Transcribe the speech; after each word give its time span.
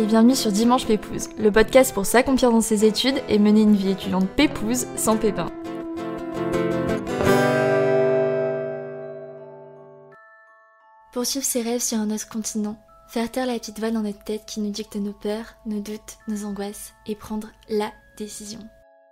et 0.00 0.06
bienvenue 0.06 0.34
sur 0.34 0.50
Dimanche 0.50 0.86
Pépouze, 0.86 1.28
le 1.36 1.52
podcast 1.52 1.92
pour 1.92 2.06
s'accomplir 2.06 2.50
dans 2.50 2.62
ses 2.62 2.86
études 2.86 3.20
et 3.28 3.38
mener 3.38 3.60
une 3.62 3.76
vie 3.76 3.90
étudiante 3.90 4.26
pépouze 4.30 4.86
sans 4.96 5.18
pépin. 5.18 5.50
Poursuivre 11.12 11.44
ses 11.44 11.60
rêves 11.60 11.82
sur 11.82 11.98
un 11.98 12.10
autre 12.10 12.30
continent, 12.30 12.76
faire 13.08 13.30
taire 13.30 13.44
la 13.44 13.58
petite 13.58 13.78
voix 13.78 13.90
dans 13.90 14.00
notre 14.00 14.24
tête 14.24 14.46
qui 14.46 14.60
nous 14.60 14.70
dicte 14.70 14.96
nos 14.96 15.12
peurs, 15.12 15.56
nos 15.66 15.80
doutes, 15.80 16.16
nos 16.28 16.46
angoisses 16.46 16.94
et 17.06 17.14
prendre 17.14 17.48
LA 17.68 17.92
décision. 18.16 18.60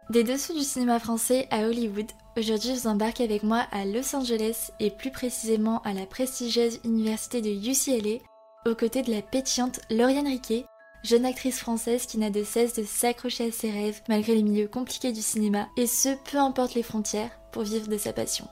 Des 0.08 0.24
dessous 0.24 0.54
du 0.54 0.64
cinéma 0.64 0.98
français 0.98 1.48
à 1.50 1.66
Hollywood, 1.66 2.10
aujourd'hui 2.38 2.70
je 2.74 2.80
vous 2.80 2.86
embarque 2.86 3.20
avec 3.20 3.42
moi 3.42 3.66
à 3.72 3.84
Los 3.84 4.16
Angeles 4.16 4.70
et 4.80 4.90
plus 4.90 5.10
précisément 5.10 5.82
à 5.82 5.92
la 5.92 6.06
prestigieuse 6.06 6.80
université 6.82 7.42
de 7.42 7.50
UCLA 7.50 8.20
aux 8.66 8.74
côtés 8.74 9.02
de 9.02 9.10
la 9.10 9.20
pétillante 9.20 9.80
Lauriane 9.90 10.26
Riquet, 10.26 10.64
jeune 11.02 11.24
actrice 11.24 11.58
française 11.58 12.06
qui 12.06 12.18
n'a 12.18 12.30
de 12.30 12.44
cesse 12.44 12.74
de 12.74 12.84
s'accrocher 12.84 13.48
à 13.48 13.52
ses 13.52 13.70
rêves 13.70 14.02
malgré 14.08 14.34
les 14.34 14.42
milieux 14.42 14.68
compliqués 14.68 15.12
du 15.12 15.22
cinéma, 15.22 15.68
et 15.76 15.86
ce 15.86 16.10
peu 16.30 16.38
importe 16.38 16.74
les 16.74 16.82
frontières, 16.82 17.30
pour 17.52 17.62
vivre 17.62 17.88
de 17.88 17.98
sa 17.98 18.12
passion. 18.12 18.46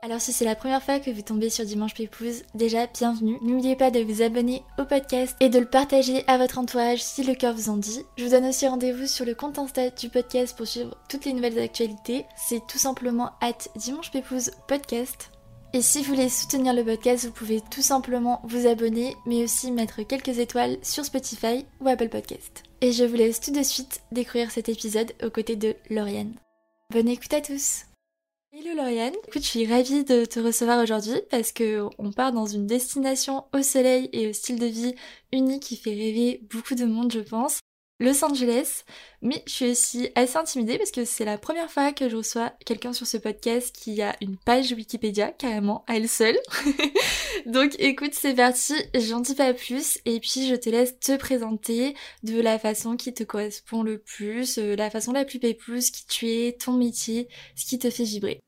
Alors 0.00 0.20
si 0.20 0.32
c'est 0.32 0.44
la 0.44 0.54
première 0.54 0.82
fois 0.82 1.00
que 1.00 1.10
vous 1.10 1.22
tombez 1.22 1.50
sur 1.50 1.64
Dimanche 1.64 1.94
Pépouze, 1.94 2.44
déjà 2.54 2.86
bienvenue. 2.86 3.36
N'oubliez 3.42 3.74
pas 3.74 3.90
de 3.90 3.98
vous 3.98 4.22
abonner 4.22 4.62
au 4.78 4.84
podcast 4.84 5.36
et 5.40 5.48
de 5.48 5.58
le 5.58 5.66
partager 5.66 6.22
à 6.28 6.38
votre 6.38 6.58
entourage 6.58 7.02
si 7.02 7.24
le 7.24 7.34
cœur 7.34 7.54
vous 7.54 7.68
en 7.68 7.76
dit. 7.76 8.04
Je 8.16 8.24
vous 8.24 8.30
donne 8.30 8.46
aussi 8.46 8.68
rendez-vous 8.68 9.06
sur 9.08 9.24
le 9.24 9.34
compte 9.34 9.58
Insta 9.58 9.90
du 9.90 10.08
podcast 10.08 10.56
pour 10.56 10.68
suivre 10.68 10.96
toutes 11.08 11.24
les 11.24 11.32
nouvelles 11.32 11.58
actualités. 11.58 12.26
C'est 12.36 12.64
tout 12.68 12.78
simplement 12.78 13.32
at 13.40 13.58
Dimanche 13.74 14.12
Pépouze 14.12 14.52
Podcast. 14.68 15.32
Et 15.74 15.82
si 15.82 15.98
vous 15.98 16.14
voulez 16.14 16.30
soutenir 16.30 16.72
le 16.72 16.82
podcast, 16.82 17.26
vous 17.26 17.32
pouvez 17.32 17.60
tout 17.60 17.82
simplement 17.82 18.40
vous 18.44 18.66
abonner, 18.66 19.14
mais 19.26 19.44
aussi 19.44 19.70
mettre 19.70 20.02
quelques 20.02 20.38
étoiles 20.38 20.78
sur 20.82 21.04
Spotify 21.04 21.66
ou 21.80 21.88
Apple 21.88 22.08
Podcast. 22.08 22.62
Et 22.80 22.90
je 22.90 23.04
vous 23.04 23.16
laisse 23.16 23.38
tout 23.38 23.52
de 23.52 23.62
suite 23.62 24.00
découvrir 24.10 24.50
cet 24.50 24.70
épisode 24.70 25.12
aux 25.22 25.28
côtés 25.28 25.56
de 25.56 25.76
Lauriane. 25.90 26.34
Bonne 26.90 27.08
écoute 27.08 27.34
à 27.34 27.42
tous 27.42 27.82
Hello 28.50 28.74
Lauriane, 28.74 29.12
écoute, 29.28 29.42
je 29.42 29.48
suis 29.48 29.66
ravie 29.66 30.04
de 30.04 30.24
te 30.24 30.40
recevoir 30.40 30.82
aujourd'hui 30.82 31.20
parce 31.30 31.52
que 31.52 31.86
on 31.98 32.12
part 32.12 32.32
dans 32.32 32.46
une 32.46 32.66
destination 32.66 33.44
au 33.52 33.60
soleil 33.60 34.08
et 34.14 34.26
au 34.26 34.32
style 34.32 34.58
de 34.58 34.64
vie 34.64 34.94
unique 35.32 35.64
qui 35.64 35.76
fait 35.76 35.90
rêver 35.90 36.40
beaucoup 36.50 36.76
de 36.76 36.86
monde, 36.86 37.12
je 37.12 37.20
pense. 37.20 37.60
Los 38.00 38.24
Angeles, 38.24 38.84
mais 39.22 39.42
je 39.46 39.52
suis 39.52 39.70
aussi 39.70 40.10
assez 40.14 40.36
intimidée 40.36 40.78
parce 40.78 40.92
que 40.92 41.04
c'est 41.04 41.24
la 41.24 41.36
première 41.36 41.68
fois 41.70 41.92
que 41.92 42.08
je 42.08 42.16
reçois 42.16 42.52
quelqu'un 42.64 42.92
sur 42.92 43.06
ce 43.08 43.16
podcast 43.16 43.74
qui 43.74 44.00
a 44.02 44.14
une 44.20 44.36
page 44.36 44.70
Wikipédia 44.70 45.32
carrément 45.32 45.84
à 45.88 45.96
elle 45.96 46.08
seule. 46.08 46.38
Donc 47.46 47.74
écoute, 47.80 48.14
c'est 48.14 48.34
parti, 48.34 48.74
j'en 48.94 49.18
dis 49.18 49.34
pas 49.34 49.52
plus 49.52 49.98
et 50.04 50.20
puis 50.20 50.46
je 50.48 50.54
te 50.54 50.70
laisse 50.70 50.98
te 51.00 51.16
présenter 51.16 51.94
de 52.22 52.40
la 52.40 52.60
façon 52.60 52.96
qui 52.96 53.12
te 53.12 53.24
correspond 53.24 53.82
le 53.82 53.98
plus, 53.98 54.58
euh, 54.58 54.76
la 54.76 54.90
façon 54.90 55.12
la 55.12 55.24
plus 55.24 55.40
pépouse 55.40 55.90
qui 55.90 56.06
tu 56.06 56.28
es, 56.28 56.52
ton 56.52 56.74
métier, 56.74 57.28
ce 57.56 57.66
qui 57.66 57.80
te 57.80 57.90
fait 57.90 58.04
vibrer. 58.04 58.40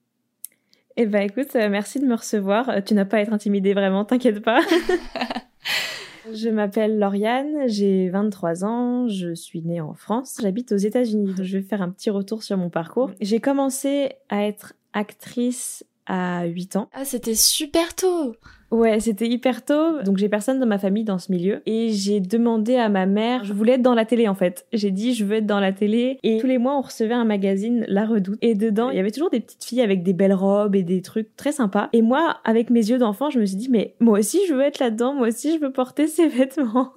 Eh 0.97 1.07
ben 1.07 1.23
écoute, 1.23 1.57
euh, 1.57 1.69
merci 1.69 1.99
de 1.99 2.07
me 2.07 2.15
recevoir. 2.15 2.69
Euh, 2.69 2.81
tu 2.83 2.95
n'as 2.95 3.05
pas 3.05 3.17
à 3.17 3.21
être 3.21 3.33
intimidée 3.33 3.75
vraiment, 3.75 4.05
t'inquiète 4.05 4.43
pas. 4.43 4.61
Je 6.33 6.49
m'appelle 6.49 6.99
Lauriane, 6.99 7.67
j'ai 7.67 8.09
23 8.09 8.65
ans, 8.65 9.09
je 9.09 9.35
suis 9.35 9.63
née 9.63 9.81
en 9.81 9.95
France, 9.95 10.39
j'habite 10.41 10.73
aux 10.73 10.77
États-Unis. 10.77 11.35
Je 11.43 11.59
vais 11.59 11.65
faire 11.65 11.83
un 11.83 11.91
petit 11.91 12.11
retour 12.11 12.43
sur 12.43 12.57
mon 12.57 12.71
parcours. 12.71 13.11
J'ai 13.21 13.41
commencé 13.41 14.13
à 14.29 14.45
être 14.45 14.75
actrice 14.93 15.85
à 16.11 16.45
8 16.45 16.77
ans. 16.77 16.89
Ah, 16.93 17.05
c'était 17.05 17.37
super 17.37 17.95
tôt 17.95 18.35
Ouais, 18.73 19.01
c'était 19.01 19.27
hyper 19.27 19.65
tôt. 19.65 20.01
Donc 20.05 20.19
j'ai 20.19 20.29
personne 20.29 20.61
dans 20.61 20.67
ma 20.67 20.79
famille 20.79 21.03
dans 21.03 21.19
ce 21.19 21.33
milieu. 21.33 21.61
Et 21.67 21.91
j'ai 21.91 22.21
demandé 22.21 22.77
à 22.77 22.89
ma 22.89 23.05
mère, 23.05 23.45
je 23.45 23.53
voulais 23.53 23.73
être 23.73 23.83
dans 23.83 23.95
la 23.95 24.05
télé 24.05 24.29
en 24.29 24.35
fait. 24.35 24.67
J'ai 24.73 24.93
dit 24.93 25.15
je 25.15 25.25
veux 25.25 25.37
être 25.37 25.47
dans 25.47 25.59
la 25.59 25.73
télé. 25.73 26.19
Et 26.23 26.39
tous 26.39 26.47
les 26.47 26.59
mois 26.59 26.77
on 26.77 26.81
recevait 26.81 27.15
un 27.15 27.25
magazine, 27.25 27.85
La 27.89 28.07
Redoute. 28.07 28.39
Et 28.43 28.55
dedans 28.55 28.91
il 28.91 28.97
y 28.97 29.01
avait 29.01 29.11
toujours 29.11 29.31
des 29.31 29.41
petites 29.41 29.65
filles 29.65 29.81
avec 29.81 30.05
des 30.05 30.13
belles 30.13 30.35
robes 30.35 30.77
et 30.77 30.85
des 30.85 31.03
trucs 31.03 31.35
très 31.37 31.53
sympas. 31.53 31.89
Et 31.93 32.03
moi, 32.03 32.39
avec 32.45 32.71
mes 32.71 32.91
yeux 32.91 32.99
d'enfant, 32.99 33.31
je 33.31 33.41
me 33.41 33.45
suis 33.45 33.57
dit 33.57 33.69
mais 33.71 33.97
moi 33.99 34.21
aussi 34.21 34.39
je 34.49 34.55
veux 34.55 34.63
être 34.63 34.79
là-dedans. 34.79 35.15
Moi 35.15 35.29
aussi 35.29 35.55
je 35.55 35.61
veux 35.61 35.73
porter 35.73 36.07
ces 36.07 36.29
vêtements. 36.29 36.93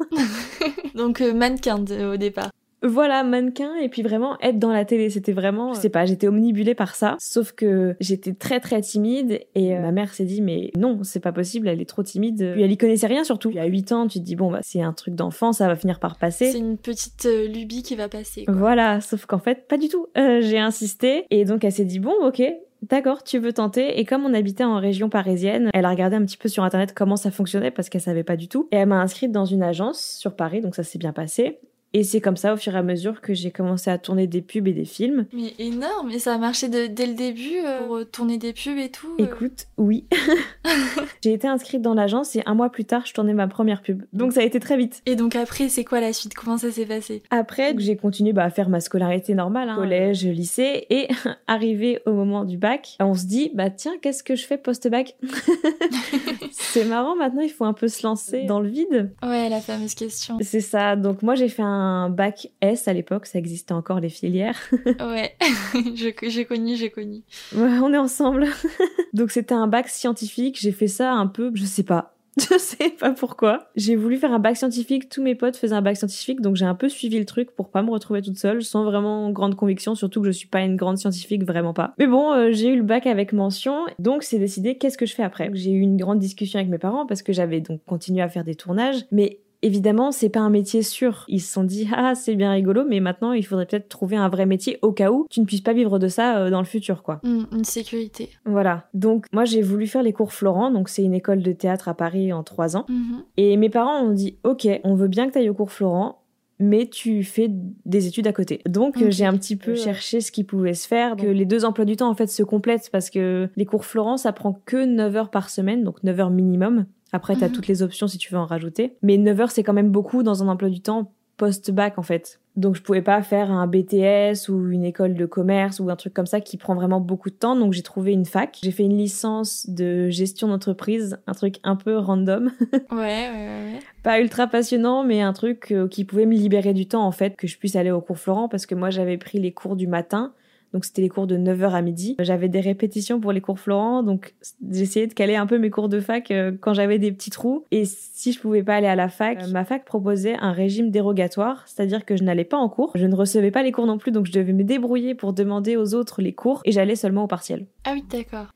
Donc 0.96 1.22
euh, 1.22 1.34
mannequin 1.34 1.84
au 2.12 2.18
départ 2.18 2.52
voilà, 2.84 3.24
mannequin 3.24 3.76
et 3.76 3.90
puis 3.90 4.02
vraiment 4.02 4.38
être 4.42 4.60
dans 4.60 4.72
la 4.72 4.86
télé. 4.86 5.10
C'était 5.10 5.32
vraiment, 5.32 5.74
je 5.74 5.80
sais 5.80 5.90
pas, 5.90 6.06
j'étais 6.06 6.28
omnibulée 6.28 6.76
par 6.76 6.96
ça. 6.96 7.16
Sauf 7.20 7.54
que 7.54 7.96
j'étais 8.00 8.34
très 8.34 8.60
très 8.60 8.82
timide 8.82 9.40
et 9.56 9.76
euh, 9.76 9.82
ma 9.82 9.92
mère 9.92 10.14
s'est 10.14 10.26
dit 10.26 10.42
mais 10.42 10.72
non, 10.78 11.00
c'est 11.04 11.20
pas 11.20 11.32
possible, 11.32 11.68
elle 11.68 11.82
est 11.82 11.90
trop 11.90 12.04
timide. 12.04 12.52
Puis 12.54 12.62
elle 12.62 12.72
y 12.72 12.78
connaissait 12.78 13.08
rien 13.08 13.24
surtout. 13.24 13.50
Puis 13.50 13.60
à 13.60 13.66
8 13.66 13.92
ans, 13.94 14.08
tu 14.08 14.20
te 14.20 14.24
dis 14.24 14.36
bon 14.36 14.52
bah 14.52 14.60
c'est 14.62 14.82
un 14.82 14.94
truc 14.94 15.16
d'enfant, 15.16 15.54
ça 15.54 15.68
va 15.68 15.76
finir 15.76 16.00
par 16.00 16.18
passer. 16.18 16.52
C'est 16.52 16.60
une 16.60 16.78
petite 16.78 17.26
euh, 17.26 17.48
lubie 17.48 17.84
qui 17.84 17.96
va 17.96 18.10
passer. 18.10 18.46
Quoi. 18.46 18.54
Voilà, 18.54 19.02
sauf 19.02 19.26
qu'en 19.26 19.40
fait 19.40 19.68
pas 19.68 19.78
du 19.78 19.88
tout. 19.88 20.08
Euh, 20.18 20.42
j'ai 20.42 20.60
insisté 20.60 21.26
et 21.30 21.46
donc 21.46 21.64
elle 21.64 21.72
s'est 21.72 21.86
dit 21.86 22.00
bon 22.00 22.14
ok, 22.24 22.42
D'accord, 22.90 23.24
tu 23.24 23.40
veux 23.40 23.54
tenter. 23.54 23.98
Et 23.98 24.04
comme 24.04 24.26
on 24.26 24.34
habitait 24.34 24.66
en 24.66 24.78
région 24.78 25.08
parisienne, 25.08 25.70
elle 25.74 25.86
a 25.86 25.90
regardé 25.90 26.18
un 26.18 26.26
petit 26.26 26.36
peu 26.36 26.50
sur 26.50 26.64
internet 26.64 26.94
comment 26.94 27.16
ça 27.16 27.32
fonctionnait 27.32 27.72
parce 27.72 27.88
qu'elle 27.88 28.02
savait 28.02 28.26
pas 28.26 28.36
du 28.36 28.50
tout. 28.50 28.68
Et 28.74 28.76
elle 28.76 28.90
m'a 28.90 29.00
inscrite 29.00 29.32
dans 29.32 29.46
une 29.46 29.64
agence 29.64 30.02
sur 30.20 30.36
Paris, 30.36 30.60
donc 30.60 30.76
ça 30.76 30.84
s'est 30.84 31.00
bien 31.00 31.14
passé. 31.14 31.60
Et 31.96 32.04
c'est 32.04 32.22
comme 32.22 32.38
ça, 32.38 32.54
au 32.54 32.58
fur 32.58 32.74
et 32.74 32.80
à 32.80 32.84
mesure, 32.84 33.22
que 33.22 33.36
j'ai 33.36 33.52
commencé 33.52 33.92
à 33.92 34.00
tourner 34.00 34.26
des 34.26 34.42
pubs 34.42 34.68
et 34.68 34.74
des 34.74 34.86
films. 34.86 35.28
Mais 35.32 35.54
énorme 35.60 36.10
Et 36.10 36.18
ça 36.18 36.34
a 36.34 36.38
marché 36.40 36.68
dès 36.68 36.88
le 36.88 37.14
début 37.14 37.60
euh, 37.64 37.86
pour 37.86 37.98
euh, 37.98 38.04
tourner 38.04 38.40
des 38.40 38.52
pubs 38.52 38.80
et 38.80 38.90
tout 38.90 39.16
euh 39.20 39.26
Écoute, 39.26 39.68
oui. 39.78 40.06
j'ai 41.24 41.34
été 41.34 41.48
inscrite 41.48 41.84
dans 41.84 41.94
l'agence 41.94 42.36
et 42.36 42.42
un 42.48 42.56
mois 42.56 42.72
plus 42.72 42.86
tard, 42.86 43.06
je 43.06 43.14
tournais 43.14 43.36
ma 43.36 43.48
première 43.48 43.84
pub. 43.84 44.02
Donc 44.12 44.34
ça 44.34 44.40
a 44.40 44.44
été 44.44 44.60
très 44.60 44.76
vite. 44.76 45.04
Et 45.06 45.16
donc 45.16 45.36
après, 45.36 45.70
c'est 45.70 45.84
quoi 45.84 46.02
la 46.02 46.14
suite? 46.14 46.34
Comment 46.34 46.58
ça 46.58 46.72
s'est 46.72 46.88
passé? 46.88 47.22
Après, 47.30 47.76
j'ai 47.78 47.96
continué 47.96 48.34
bah, 48.34 48.46
à 48.46 48.50
faire 48.50 48.70
ma 48.70 48.80
scolarité 48.80 49.36
normale, 49.36 49.70
hein, 49.70 49.76
collège, 49.76 50.26
lycée. 50.26 50.88
Et 50.90 51.10
arrivé 51.48 52.02
au 52.08 52.14
moment 52.14 52.44
du 52.44 52.58
bac, 52.58 52.98
on 53.00 53.14
se 53.14 53.28
dit, 53.28 53.52
bah 53.54 53.70
tiens, 53.70 53.94
qu'est-ce 54.02 54.24
que 54.24 54.36
je 54.36 54.48
fais 54.48 54.58
post-bac? 54.58 55.16
C'est 56.52 56.86
marrant, 56.86 57.16
maintenant, 57.16 57.42
il 57.42 57.52
faut 57.52 57.66
un 57.66 57.74
peu 57.74 57.88
se 57.88 58.02
lancer 58.02 58.46
dans 58.46 58.60
le 58.60 58.70
vide. 58.70 59.12
Ouais, 59.22 59.48
la 59.48 59.62
fameuse 59.62 59.94
question. 59.94 60.40
C'est 60.42 60.60
ça. 60.60 60.96
Donc 60.96 61.22
moi, 61.22 61.36
j'ai 61.36 61.50
fait 61.50 61.62
un 61.62 61.83
un 61.84 62.10
bac 62.10 62.50
S 62.62 62.88
à 62.88 62.94
l'époque, 62.94 63.26
ça 63.26 63.40
existait 63.40 63.74
encore 63.74 64.00
les 64.00 64.10
filières. 64.10 64.58
ouais, 65.00 65.36
j'ai 65.96 66.46
connu, 66.46 66.76
j'ai 66.76 66.90
connu. 66.90 67.22
Ouais, 67.56 67.80
on 67.82 67.94
est 67.94 67.98
ensemble. 67.98 68.48
Donc 69.14 69.32
c'était 69.32 69.54
un 69.54 69.68
bac 69.68 69.90
scientifique, 69.90 70.58
j'ai 70.60 70.72
fait 70.72 70.88
ça 70.88 71.14
un 71.14 71.28
peu, 71.28 71.52
je 71.54 71.66
sais 71.66 71.84
pas, 71.84 72.14
je 72.38 72.58
sais 72.58 72.90
pas 72.90 73.12
pourquoi. 73.12 73.70
J'ai 73.76 73.96
voulu 73.96 74.18
faire 74.18 74.34
un 74.34 74.40
bac 74.40 74.58
scientifique, 74.58 75.10
tous 75.10 75.22
mes 75.22 75.36
potes 75.36 75.56
faisaient 75.56 75.76
un 75.76 75.82
bac 75.82 75.98
scientifique, 75.98 76.42
donc 76.42 76.56
j'ai 76.56 76.66
un 76.66 76.74
peu 76.74 76.90
suivi 76.90 77.20
le 77.20 77.26
truc 77.26 77.52
pour 77.56 77.70
pas 77.70 77.84
me 77.84 77.92
retrouver 77.92 78.22
toute 78.22 78.38
seule, 78.38 78.64
sans 78.64 78.84
vraiment 78.84 79.30
grande 79.30 79.56
conviction, 79.56 79.94
surtout 79.94 80.22
que 80.22 80.28
je 80.28 80.32
suis 80.32 80.48
pas 80.48 80.62
une 80.62 80.76
grande 80.76 80.98
scientifique, 80.98 81.44
vraiment 81.44 81.74
pas. 81.74 81.94
Mais 82.00 82.08
bon, 82.08 82.32
euh, 82.32 82.52
j'ai 82.52 82.70
eu 82.70 82.76
le 82.76 82.84
bac 82.84 83.06
avec 83.06 83.34
mention, 83.34 83.86
donc 84.00 84.24
c'est 84.24 84.40
décidé 84.40 84.78
qu'est-ce 84.78 84.98
que 84.98 85.06
je 85.06 85.14
fais 85.14 85.24
après? 85.24 85.52
J'ai 85.54 85.72
eu 85.72 85.82
une 85.82 85.98
grande 85.98 86.20
discussion 86.20 86.58
avec 86.60 86.72
mes 86.72 86.80
parents 86.80 87.06
parce 87.06 87.22
que 87.22 87.34
j'avais 87.34 87.62
donc 87.62 87.82
continué 87.86 88.22
à 88.22 88.30
faire 88.30 88.44
des 88.44 88.56
tournages, 88.56 89.06
mais 89.12 89.40
Évidemment, 89.64 90.12
c'est 90.12 90.28
pas 90.28 90.42
un 90.42 90.50
métier 90.50 90.84
sûr. 90.84 91.24
Ils 91.30 91.40
se 91.40 91.54
sont 91.54 91.64
dit 91.64 91.88
ah 91.96 92.16
c'est 92.16 92.36
bien 92.36 92.52
rigolo, 92.52 92.84
mais 92.86 93.00
maintenant 93.00 93.32
il 93.32 93.46
faudrait 93.46 93.66
peut-être 93.66 93.88
trouver 93.88 94.18
un 94.18 94.28
vrai 94.28 94.46
métier 94.46 94.78
au 94.82 94.92
cas 94.92 95.10
où 95.10 95.26
tu 95.30 95.40
ne 95.40 95.46
puisses 95.46 95.62
pas 95.62 95.72
vivre 95.72 96.00
de 96.00 96.10
ça 96.10 96.38
euh, 96.38 96.50
dans 96.50 96.60
le 96.60 96.66
futur 96.66 97.02
quoi. 97.02 97.22
Mmh, 97.24 97.44
une 97.54 97.64
sécurité. 97.64 98.30
Voilà. 98.46 98.90
Donc 98.94 99.26
moi 99.32 99.46
j'ai 99.46 99.62
voulu 99.62 99.88
faire 99.88 100.04
les 100.04 100.12
cours 100.12 100.34
Florent, 100.34 100.70
donc 100.70 100.90
c'est 100.90 101.02
une 101.02 101.14
école 101.14 101.42
de 101.42 101.54
théâtre 101.54 101.88
à 101.88 101.94
Paris 101.94 102.34
en 102.34 102.44
trois 102.44 102.76
ans. 102.76 102.86
Mmh. 102.90 103.20
Et 103.38 103.56
mes 103.56 103.70
parents 103.70 104.02
ont 104.02 104.12
dit 104.12 104.38
ok, 104.44 104.68
on 104.84 104.96
veut 104.96 105.08
bien 105.08 105.28
que 105.28 105.32
tu 105.32 105.40
ailles 105.40 105.50
au 105.50 105.54
cours 105.54 105.72
Florent, 105.72 106.24
mais 106.60 106.88
tu 106.88 107.24
fais 107.24 107.50
des 107.86 108.08
études 108.08 108.28
à 108.28 108.34
côté. 108.34 108.60
Donc 108.68 108.98
j'ai 109.10 109.26
un 109.26 109.38
petit 109.38 109.56
peu 109.56 109.76
cherché 109.76 110.20
ce 110.20 110.34
qui 110.34 110.44
pouvait 110.44 110.74
se 110.74 110.90
faire, 110.90 111.16
que 111.16 111.26
les 111.26 111.46
deux 111.46 111.64
emplois 111.64 111.86
du 111.86 111.96
temps 111.96 112.10
en 112.10 112.16
fait 112.16 112.28
se 112.28 112.44
complètent 112.44 112.90
parce 112.92 113.10
que 113.10 113.50
les 113.56 113.66
cours 113.66 113.86
Florent 113.86 114.18
ça 114.18 114.34
prend 114.34 114.62
que 114.66 114.84
9 114.84 115.16
heures 115.16 115.32
par 115.32 115.50
semaine, 115.50 115.86
donc 115.86 116.04
9 116.04 116.20
heures 116.20 116.30
minimum. 116.32 116.86
Après, 117.14 117.36
tu 117.36 117.44
as 117.44 117.48
mhm. 117.48 117.54
toutes 117.54 117.68
les 117.68 117.84
options 117.84 118.08
si 118.08 118.18
tu 118.18 118.34
veux 118.34 118.40
en 118.40 118.46
rajouter. 118.46 118.98
Mais 119.02 119.18
9 119.18 119.40
heures, 119.40 119.52
c'est 119.52 119.64
quand 119.64 119.74
même 119.74 119.92
beaucoup 119.92 120.24
dans 120.24 120.44
un 120.44 120.48
emploi 120.48 120.70
du 120.70 120.82
temps 120.82 121.14
post-bac, 121.38 121.98
en 121.98 122.04
fait. 122.04 122.42
Donc, 122.56 122.76
je 122.76 122.82
pouvais 122.84 123.02
pas 123.02 123.22
faire 123.24 123.52
un 123.52 123.66
BTS 123.66 124.50
ou 124.50 124.70
une 124.70 124.84
école 124.84 125.16
de 125.16 125.26
commerce 125.26 125.80
ou 125.80 125.90
un 125.90 125.96
truc 125.96 126.14
comme 126.14 126.28
ça 126.28 126.40
qui 126.40 126.58
prend 126.58 126.76
vraiment 126.76 127.00
beaucoup 127.00 127.32
de 127.32 127.36
temps. 127.36 127.56
Donc, 127.56 127.74
j'ai 127.74 127.82
trouvé 127.82 128.12
une 128.12 128.26
fac. 128.26 128.60
J'ai 128.62 128.72
fait 128.72 128.84
une 128.84 128.98
licence 128.98 129.68
de 129.70 130.10
gestion 130.10 130.48
d'entreprise, 130.48 131.18
un 131.26 131.34
truc 131.34 131.60
un 131.64 131.76
peu 131.76 131.98
random. 131.98 132.52
ouais, 132.72 132.80
ouais, 132.92 133.30
ouais. 133.32 133.80
Pas 134.04 134.20
ultra 134.20 134.46
passionnant, 134.48 135.04
mais 135.04 135.22
un 135.22 135.34
truc 135.34 135.72
euh, 135.72 135.88
qui 135.88 136.06
pouvait 136.06 136.28
me 136.28 136.36
libérer 136.36 136.74
du 136.74 136.88
temps, 136.88 137.06
en 137.06 137.12
fait, 137.12 137.36
que 137.36 137.48
je 137.48 137.58
puisse 137.58 137.76
aller 137.76 137.92
au 137.92 138.02
cours 138.02 138.20
Florent 138.20 138.50
parce 138.50 138.68
que 138.68 138.76
moi, 138.76 138.92
j'avais 138.92 139.18
pris 139.18 139.40
les 139.40 139.52
cours 139.52 139.76
du 139.76 139.88
matin 139.88 140.34
donc 140.74 140.86
c'était 140.86 141.02
les 141.04 141.10
cours 141.10 141.28
de 141.28 141.38
9h 141.38 141.72
à 141.72 141.82
midi. 141.82 142.16
J'avais 142.20 142.50
des 142.50 142.60
répétitions 142.60 143.20
pour 143.20 143.32
les 143.32 143.42
cours 143.42 143.60
Florent, 143.60 144.04
donc 144.04 144.34
j'essayais 144.70 145.08
de 145.08 145.14
caler 145.14 145.36
un 145.36 145.46
peu 145.46 145.60
mes 145.60 145.70
cours 145.70 145.88
de 145.88 146.00
fac 146.00 146.32
euh, 146.32 146.52
quand 146.60 146.74
j'avais 146.74 147.00
des 147.00 147.12
petits 147.12 147.30
trous. 147.30 147.66
Et 147.72 147.86
si 147.86 148.34
je 148.34 148.40
pouvais 148.40 148.64
pas 148.64 148.76
aller 148.76 148.88
à 148.88 148.96
la 148.96 149.08
fac, 149.08 149.44
euh, 149.44 149.48
ma 149.52 149.66
fac 149.66 149.86
proposait 149.86 150.36
un 150.40 150.52
régime 150.52 150.90
dérogatoire, 150.90 151.64
c'est-à-dire 151.68 152.06
que 152.06 152.18
je 152.18 152.24
n'allais 152.24 152.44
pas 152.44 152.58
en 152.58 152.70
cours, 152.70 152.92
je 152.96 153.06
ne 153.06 153.16
recevais 153.16 153.52
pas 153.52 153.64
les 153.64 153.72
cours 153.72 153.86
non 153.86 153.98
plus, 153.98 154.12
donc 154.12 154.26
je 154.26 154.32
devais 154.32 154.54
me 154.54 154.64
débrouiller 154.64 155.14
pour 155.14 155.34
demander 155.34 155.78
aux 155.78 155.94
autres 155.94 156.22
les 156.22 156.34
cours 156.34 156.62
et 156.66 156.72
j'allais 156.72 156.96
seulement 156.96 157.26
au 157.26 157.28
partiel. 157.28 157.68
Ah 157.86 157.92
oui, 157.94 158.04
d'accord. 158.10 158.48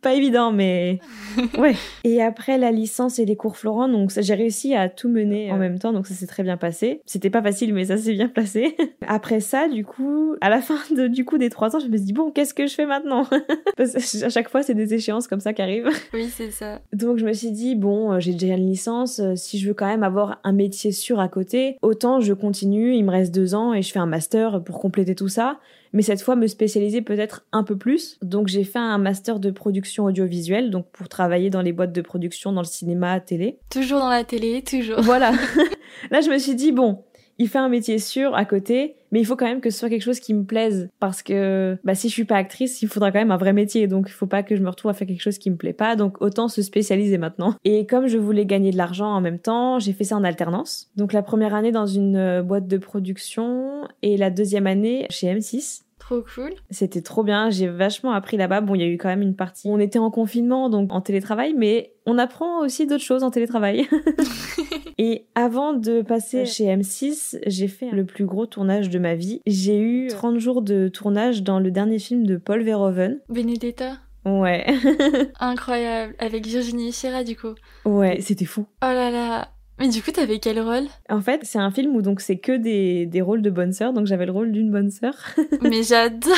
pas 0.00 0.14
évident, 0.14 0.52
mais 0.52 0.98
ouais. 1.58 1.74
Et 2.04 2.22
après 2.22 2.58
la 2.58 2.70
licence 2.70 3.18
et 3.18 3.24
les 3.24 3.36
cours 3.36 3.56
Florent, 3.56 3.88
donc 3.88 4.10
j'ai 4.16 4.34
réussi 4.34 4.74
à 4.74 4.88
tout 4.88 5.08
mener 5.08 5.52
en 5.52 5.58
même 5.58 5.78
temps, 5.78 5.92
donc 5.92 6.06
ça 6.06 6.14
s'est 6.14 6.26
très 6.26 6.42
bien 6.42 6.56
passé. 6.56 7.02
C'était 7.06 7.30
pas 7.30 7.42
facile, 7.42 7.74
mais 7.74 7.86
ça 7.86 7.96
s'est 7.96 8.14
bien 8.14 8.28
passé. 8.28 8.76
Après 9.06 9.40
ça, 9.40 9.68
du 9.68 9.84
coup, 9.84 10.36
à 10.40 10.48
la 10.48 10.60
fin 10.60 10.78
de, 10.94 11.06
du 11.06 11.24
coup 11.24 11.38
des 11.38 11.50
trois 11.50 11.76
ans, 11.76 11.80
je 11.80 11.88
me 11.88 11.96
suis 11.96 12.06
dit 12.06 12.12
bon, 12.12 12.30
qu'est-ce 12.30 12.54
que 12.54 12.66
je 12.66 12.74
fais 12.74 12.86
maintenant? 12.86 13.26
Parce 13.76 13.92
que 13.92 14.24
à 14.24 14.28
chaque 14.28 14.48
fois, 14.48 14.62
c'est 14.62 14.74
des 14.74 14.94
échéances 14.94 15.28
comme 15.28 15.40
ça 15.40 15.52
qui 15.52 15.62
arrivent. 15.62 15.90
Oui, 16.14 16.28
c'est 16.28 16.50
ça. 16.50 16.80
Donc 16.92 17.18
je 17.18 17.24
me 17.24 17.32
suis 17.32 17.50
dit 17.50 17.74
bon, 17.74 18.12
euh, 18.12 18.20
j'ai 18.20 18.32
déjà 18.32 18.54
une 18.54 18.66
licence, 18.66 19.20
euh, 19.20 19.34
si 19.36 19.58
je 19.58 19.68
veux 19.68 19.74
quand 19.74 19.86
même 19.86 20.02
avoir 20.02 20.40
un 20.44 20.52
métier 20.52 20.92
sûr 20.92 21.20
à 21.20 21.28
côté, 21.28 21.76
autant 21.82 22.20
je 22.20 22.32
continue. 22.32 22.94
Il 22.94 23.04
me 23.04 23.10
reste 23.10 23.34
deux 23.34 23.54
ans 23.54 23.74
et 23.74 23.82
je 23.82 23.92
fais 23.92 23.98
un 23.98 24.06
master 24.06 24.62
pour 24.62 24.78
compléter 24.78 25.14
tout 25.14 25.28
ça 25.28 25.58
mais 25.92 26.02
cette 26.02 26.22
fois 26.22 26.36
me 26.36 26.46
spécialiser 26.46 27.02
peut-être 27.02 27.44
un 27.52 27.64
peu 27.64 27.76
plus. 27.76 28.18
Donc 28.22 28.48
j'ai 28.48 28.64
fait 28.64 28.78
un 28.78 28.98
master 28.98 29.40
de 29.40 29.50
production 29.50 30.04
audiovisuelle, 30.04 30.70
donc 30.70 30.86
pour 30.90 31.08
travailler 31.08 31.50
dans 31.50 31.62
les 31.62 31.72
boîtes 31.72 31.92
de 31.92 32.00
production, 32.00 32.52
dans 32.52 32.62
le 32.62 32.66
cinéma, 32.66 33.20
télé. 33.20 33.58
Toujours 33.70 34.00
dans 34.00 34.10
la 34.10 34.24
télé, 34.24 34.62
toujours. 34.62 35.00
Voilà. 35.00 35.32
Là 36.10 36.20
je 36.20 36.30
me 36.30 36.38
suis 36.38 36.54
dit, 36.54 36.72
bon, 36.72 37.04
il 37.40 37.48
fait 37.48 37.58
un 37.58 37.70
métier 37.70 37.98
sûr 37.98 38.34
à 38.34 38.44
côté, 38.44 38.96
mais 39.12 39.20
il 39.20 39.24
faut 39.24 39.34
quand 39.34 39.46
même 39.46 39.62
que 39.62 39.70
ce 39.70 39.78
soit 39.78 39.88
quelque 39.88 40.02
chose 40.02 40.20
qui 40.20 40.34
me 40.34 40.44
plaise 40.44 40.90
parce 41.00 41.22
que 41.22 41.78
bah, 41.84 41.94
si 41.94 42.10
je 42.10 42.12
suis 42.12 42.26
pas 42.26 42.36
actrice, 42.36 42.82
il 42.82 42.88
faudra 42.88 43.10
quand 43.10 43.18
même 43.18 43.30
un 43.30 43.38
vrai 43.38 43.54
métier, 43.54 43.86
donc 43.86 44.08
il 44.08 44.12
faut 44.12 44.26
pas 44.26 44.42
que 44.42 44.54
je 44.54 44.62
me 44.62 44.68
retrouve 44.68 44.90
à 44.90 44.94
faire 44.94 45.08
quelque 45.08 45.22
chose 45.22 45.38
qui 45.38 45.50
me 45.50 45.56
plaît 45.56 45.72
pas, 45.72 45.96
donc 45.96 46.20
autant 46.20 46.48
se 46.48 46.60
spécialiser 46.60 47.16
maintenant. 47.16 47.54
Et 47.64 47.86
comme 47.86 48.08
je 48.08 48.18
voulais 48.18 48.44
gagner 48.44 48.72
de 48.72 48.76
l'argent 48.76 49.06
en 49.06 49.22
même 49.22 49.38
temps, 49.38 49.78
j'ai 49.78 49.94
fait 49.94 50.04
ça 50.04 50.16
en 50.16 50.22
alternance. 50.22 50.90
Donc 50.96 51.14
la 51.14 51.22
première 51.22 51.54
année 51.54 51.72
dans 51.72 51.86
une 51.86 52.16
euh, 52.16 52.42
boîte 52.42 52.68
de 52.68 52.76
production 52.76 53.88
et 54.02 54.18
la 54.18 54.28
deuxième 54.28 54.66
année 54.66 55.06
chez 55.08 55.34
M6. 55.34 55.80
Trop 56.10 56.24
cool. 56.34 56.54
C'était 56.70 57.02
trop 57.02 57.22
bien, 57.22 57.50
j'ai 57.50 57.68
vachement 57.68 58.10
appris 58.10 58.36
là-bas. 58.36 58.62
Bon, 58.62 58.74
il 58.74 58.80
y 58.80 58.84
a 58.84 58.88
eu 58.88 58.98
quand 58.98 59.08
même 59.08 59.22
une 59.22 59.36
partie. 59.36 59.68
On 59.68 59.78
était 59.78 60.00
en 60.00 60.10
confinement, 60.10 60.68
donc 60.68 60.92
en 60.92 61.00
télétravail, 61.00 61.54
mais 61.56 61.92
on 62.04 62.18
apprend 62.18 62.64
aussi 62.64 62.88
d'autres 62.88 63.04
choses 63.04 63.22
en 63.22 63.30
télétravail. 63.30 63.86
et 64.98 65.28
avant 65.36 65.72
de 65.72 66.02
passer 66.02 66.46
chez 66.46 66.64
M6, 66.64 67.38
j'ai 67.46 67.68
fait 67.68 67.92
le 67.92 68.04
plus 68.04 68.24
gros 68.24 68.46
tournage 68.46 68.90
de 68.90 68.98
ma 68.98 69.14
vie. 69.14 69.40
J'ai 69.46 69.78
eu 69.78 70.08
30 70.08 70.38
jours 70.40 70.62
de 70.62 70.88
tournage 70.88 71.44
dans 71.44 71.60
le 71.60 71.70
dernier 71.70 72.00
film 72.00 72.26
de 72.26 72.36
Paul 72.38 72.64
Verhoeven. 72.64 73.20
Benedetta 73.28 73.98
Ouais. 74.24 74.66
Incroyable. 75.38 76.16
Avec 76.18 76.44
Virginie 76.44 76.92
Fira, 76.92 77.22
du 77.22 77.36
coup. 77.36 77.54
Ouais, 77.84 78.20
c'était 78.20 78.46
fou. 78.46 78.66
Oh 78.82 78.86
là 78.86 79.12
là. 79.12 79.48
Mais 79.80 79.88
du 79.88 80.02
coup, 80.02 80.10
t'avais 80.10 80.38
quel 80.38 80.60
rôle? 80.60 80.88
En 81.08 81.22
fait, 81.22 81.40
c'est 81.44 81.58
un 81.58 81.70
film 81.70 81.96
où 81.96 82.02
donc 82.02 82.20
c'est 82.20 82.36
que 82.36 82.52
des, 82.52 83.06
des 83.06 83.22
rôles 83.22 83.40
de 83.40 83.48
bonne 83.48 83.72
sœur, 83.72 83.94
donc 83.94 84.04
j'avais 84.04 84.26
le 84.26 84.32
rôle 84.32 84.52
d'une 84.52 84.70
bonne 84.70 84.90
sœur. 84.90 85.14
mais 85.62 85.82
j'adore 85.82 86.36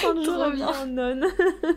Trop 0.00 0.50
bien 0.50 0.86
non. 0.86 1.20
oh 1.68 1.74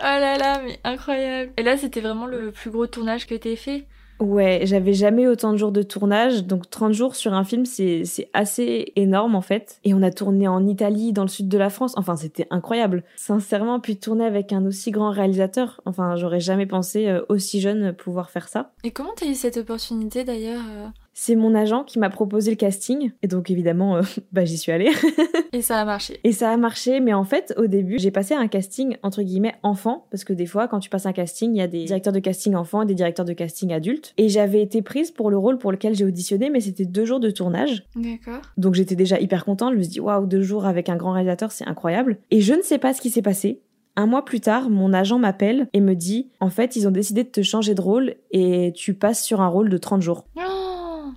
là 0.00 0.38
là, 0.38 0.62
mais 0.64 0.80
incroyable. 0.82 1.52
Et 1.58 1.62
là, 1.62 1.76
c'était 1.76 2.00
vraiment 2.00 2.24
le 2.24 2.52
plus 2.52 2.70
gros 2.70 2.86
tournage 2.86 3.26
que 3.26 3.34
t'aies 3.34 3.54
fait? 3.54 3.86
Ouais, 4.18 4.60
j'avais 4.64 4.94
jamais 4.94 5.26
autant 5.26 5.52
de 5.52 5.58
jours 5.58 5.72
de 5.72 5.82
tournage, 5.82 6.44
donc 6.44 6.70
30 6.70 6.92
jours 6.92 7.16
sur 7.16 7.34
un 7.34 7.44
film, 7.44 7.66
c'est 7.66 8.04
assez 8.32 8.92
énorme 8.96 9.34
en 9.34 9.42
fait. 9.42 9.78
Et 9.84 9.92
on 9.92 10.02
a 10.02 10.10
tourné 10.10 10.48
en 10.48 10.66
Italie, 10.66 11.12
dans 11.12 11.22
le 11.22 11.28
sud 11.28 11.48
de 11.48 11.58
la 11.58 11.68
France, 11.68 11.92
enfin 11.96 12.16
c'était 12.16 12.46
incroyable. 12.50 13.04
Sincèrement, 13.16 13.78
puis 13.78 13.98
tourner 13.98 14.24
avec 14.24 14.52
un 14.52 14.64
aussi 14.64 14.90
grand 14.90 15.10
réalisateur, 15.10 15.80
enfin 15.84 16.16
j'aurais 16.16 16.40
jamais 16.40 16.66
pensé 16.66 17.08
euh, 17.08 17.22
aussi 17.28 17.60
jeune 17.60 17.92
pouvoir 17.92 18.30
faire 18.30 18.48
ça. 18.48 18.72
Et 18.84 18.90
comment 18.90 19.12
t'as 19.14 19.26
eu 19.26 19.34
cette 19.34 19.58
opportunité 19.58 20.24
d'ailleurs 20.24 20.62
euh 20.76 20.88
c'est 21.18 21.34
mon 21.34 21.54
agent 21.54 21.82
qui 21.84 21.98
m'a 21.98 22.10
proposé 22.10 22.50
le 22.50 22.56
casting. 22.56 23.10
Et 23.22 23.26
donc, 23.26 23.50
évidemment, 23.50 23.96
euh, 23.96 24.02
bah, 24.32 24.44
j'y 24.44 24.58
suis 24.58 24.70
allée. 24.70 24.90
et 25.54 25.62
ça 25.62 25.80
a 25.80 25.84
marché. 25.86 26.20
Et 26.24 26.32
ça 26.32 26.50
a 26.50 26.56
marché, 26.58 27.00
mais 27.00 27.14
en 27.14 27.24
fait, 27.24 27.54
au 27.56 27.66
début, 27.66 27.98
j'ai 27.98 28.10
passé 28.10 28.34
un 28.34 28.46
casting, 28.48 28.98
entre 29.02 29.22
guillemets, 29.22 29.54
enfant. 29.62 30.06
Parce 30.10 30.24
que 30.24 30.34
des 30.34 30.44
fois, 30.44 30.68
quand 30.68 30.78
tu 30.78 30.90
passes 30.90 31.06
un 31.06 31.14
casting, 31.14 31.54
il 31.54 31.58
y 31.58 31.62
a 31.62 31.68
des 31.68 31.84
directeurs 31.84 32.12
de 32.12 32.18
casting 32.18 32.54
enfants 32.54 32.82
et 32.82 32.86
des 32.86 32.94
directeurs 32.94 33.24
de 33.24 33.32
casting 33.32 33.72
adultes. 33.72 34.12
Et 34.18 34.28
j'avais 34.28 34.60
été 34.60 34.82
prise 34.82 35.10
pour 35.10 35.30
le 35.30 35.38
rôle 35.38 35.56
pour 35.56 35.72
lequel 35.72 35.94
j'ai 35.94 36.04
auditionné, 36.04 36.50
mais 36.50 36.60
c'était 36.60 36.84
deux 36.84 37.06
jours 37.06 37.18
de 37.18 37.30
tournage. 37.30 37.84
D'accord. 37.96 38.42
Donc, 38.58 38.74
j'étais 38.74 38.94
déjà 38.94 39.18
hyper 39.18 39.46
contente. 39.46 39.72
Je 39.72 39.78
me 39.78 39.82
suis 39.82 39.92
dit, 39.92 40.00
waouh, 40.00 40.26
deux 40.26 40.42
jours 40.42 40.66
avec 40.66 40.90
un 40.90 40.96
grand 40.96 41.12
réalisateur, 41.12 41.50
c'est 41.50 41.66
incroyable. 41.66 42.18
Et 42.30 42.42
je 42.42 42.52
ne 42.52 42.62
sais 42.62 42.78
pas 42.78 42.92
ce 42.92 43.00
qui 43.00 43.08
s'est 43.08 43.22
passé. 43.22 43.62
Un 43.98 44.04
mois 44.04 44.26
plus 44.26 44.40
tard, 44.40 44.68
mon 44.68 44.92
agent 44.92 45.18
m'appelle 45.18 45.68
et 45.72 45.80
me 45.80 45.94
dit 45.94 46.28
En 46.40 46.50
fait, 46.50 46.76
ils 46.76 46.86
ont 46.86 46.90
décidé 46.90 47.24
de 47.24 47.30
te 47.30 47.40
changer 47.40 47.74
de 47.74 47.80
rôle 47.80 48.16
et 48.30 48.74
tu 48.76 48.92
passes 48.92 49.24
sur 49.24 49.40
un 49.40 49.48
rôle 49.48 49.70
de 49.70 49.78
30 49.78 50.02
jours. 50.02 50.26
Oh 50.36 50.55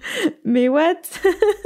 mais 0.46 0.70
what? 0.70 0.96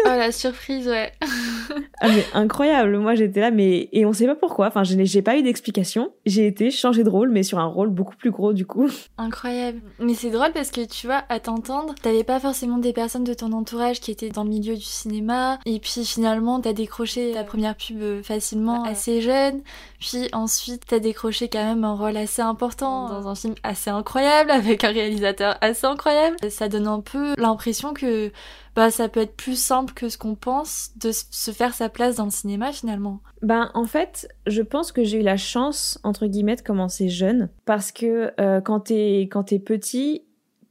Oh 0.06 0.10
la 0.10 0.32
surprise, 0.32 0.88
ouais. 0.88 1.12
ah 2.02 2.08
mais 2.08 2.26
incroyable, 2.34 2.98
moi 2.98 3.16
j'étais 3.16 3.40
là, 3.40 3.52
mais 3.52 3.90
et 3.92 4.06
on 4.06 4.14
sait 4.14 4.26
pas 4.26 4.36
pourquoi. 4.36 4.68
Enfin, 4.68 4.84
je 4.84 4.96
n'ai 4.96 5.22
pas 5.22 5.38
eu 5.38 5.44
d'explication. 5.44 6.14
J'ai 6.26 6.48
été 6.48 6.72
changée 6.72 7.04
de 7.04 7.10
rôle, 7.10 7.30
mais 7.30 7.44
sur 7.44 7.60
un 7.60 7.66
rôle 7.66 7.90
beaucoup 7.90 8.16
plus 8.16 8.32
gros 8.32 8.54
du 8.54 8.66
coup. 8.66 8.90
Incroyable. 9.18 9.82
Mais 10.00 10.14
c'est 10.14 10.30
drôle 10.30 10.52
parce 10.54 10.72
que 10.72 10.86
tu 10.86 11.08
vois, 11.08 11.24
à 11.30 11.40
t'entendre, 11.40 11.96
t'avais 12.02 12.24
pas 12.24 12.40
forcément 12.40 12.78
des 12.78 12.94
personnes 12.94 13.24
de 13.24 13.34
ton 13.34 13.52
entourage 13.52 14.00
qui 14.00 14.12
étaient 14.12 14.30
dans 14.30 14.44
le 14.44 14.50
milieu 14.50 14.76
du 14.76 14.82
cinéma, 14.82 15.60
et 15.66 15.80
puis 15.80 16.06
finalement 16.06 16.60
t'as 16.60 16.74
décroché 16.74 17.32
ta 17.34 17.44
première 17.44 17.76
pub 17.76 18.24
facilement 18.24 18.84
assez 18.84 19.22
jeune, 19.22 19.62
puis 20.00 20.30
ensuite 20.34 20.84
t'as 20.88 21.00
décroché 21.00 21.50
quand 21.50 21.64
même 21.64 21.84
un 21.84 21.96
rôle 21.96 22.18
assez 22.18 22.42
important 22.42 23.10
dans 23.10 23.28
un 23.28 23.36
film 23.36 23.56
assez 23.64 23.90
incroyable 23.90 24.52
avec 24.52 24.84
un 24.84 24.92
réalisateur 24.92 25.58
assez 25.62 25.86
incroyable. 25.86 26.38
Ça 26.50 26.68
donne 26.68 26.88
un 26.88 27.00
peu 27.00 27.34
l'impression 27.38 27.94
que 27.94 28.32
bah 28.76 28.92
ça 28.92 29.10
peut 29.10 29.22
être 29.22 29.36
plus 29.36 29.60
simple 29.60 29.94
que 29.94 30.10
ce 30.10 30.18
qu'on 30.18 30.36
pense 30.36 30.92
de 30.98 31.12
se 31.12 31.52
faire 31.52 31.74
sa 31.74 31.90
place 31.90 32.16
dans 32.16 32.26
le 32.26 32.32
cinéma 32.32 32.72
finalement. 32.72 33.22
Ben 33.42 33.72
en 33.74 33.86
fait, 33.86 34.28
je 34.48 34.62
pense 34.62 34.92
que 34.92 35.04
j'ai 35.04 35.20
eu 35.20 35.24
la 35.24 35.38
chance 35.38 36.00
entre 36.04 36.28
guillemets 36.28 36.56
de 36.56 36.62
commencer 36.62 37.10
jeune 37.10 37.50
parce 37.66 37.92
que 37.92 38.32
euh, 38.40 38.62
quand 38.62 38.82
t'es 38.82 39.22
quand 39.32 39.44
t'es 39.44 39.60
petit, 39.60 40.24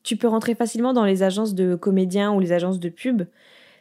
tu 0.03 0.17
peux 0.17 0.29
rentrer 0.29 0.55
facilement 0.55 0.93
dans 0.93 1.05
les 1.05 1.23
agences 1.23 1.55
de 1.55 1.75
comédiens 1.75 2.33
ou 2.33 2.41
les 2.41 2.53
agences 2.53 2.81
de 2.81 2.89
pub. 2.89 3.23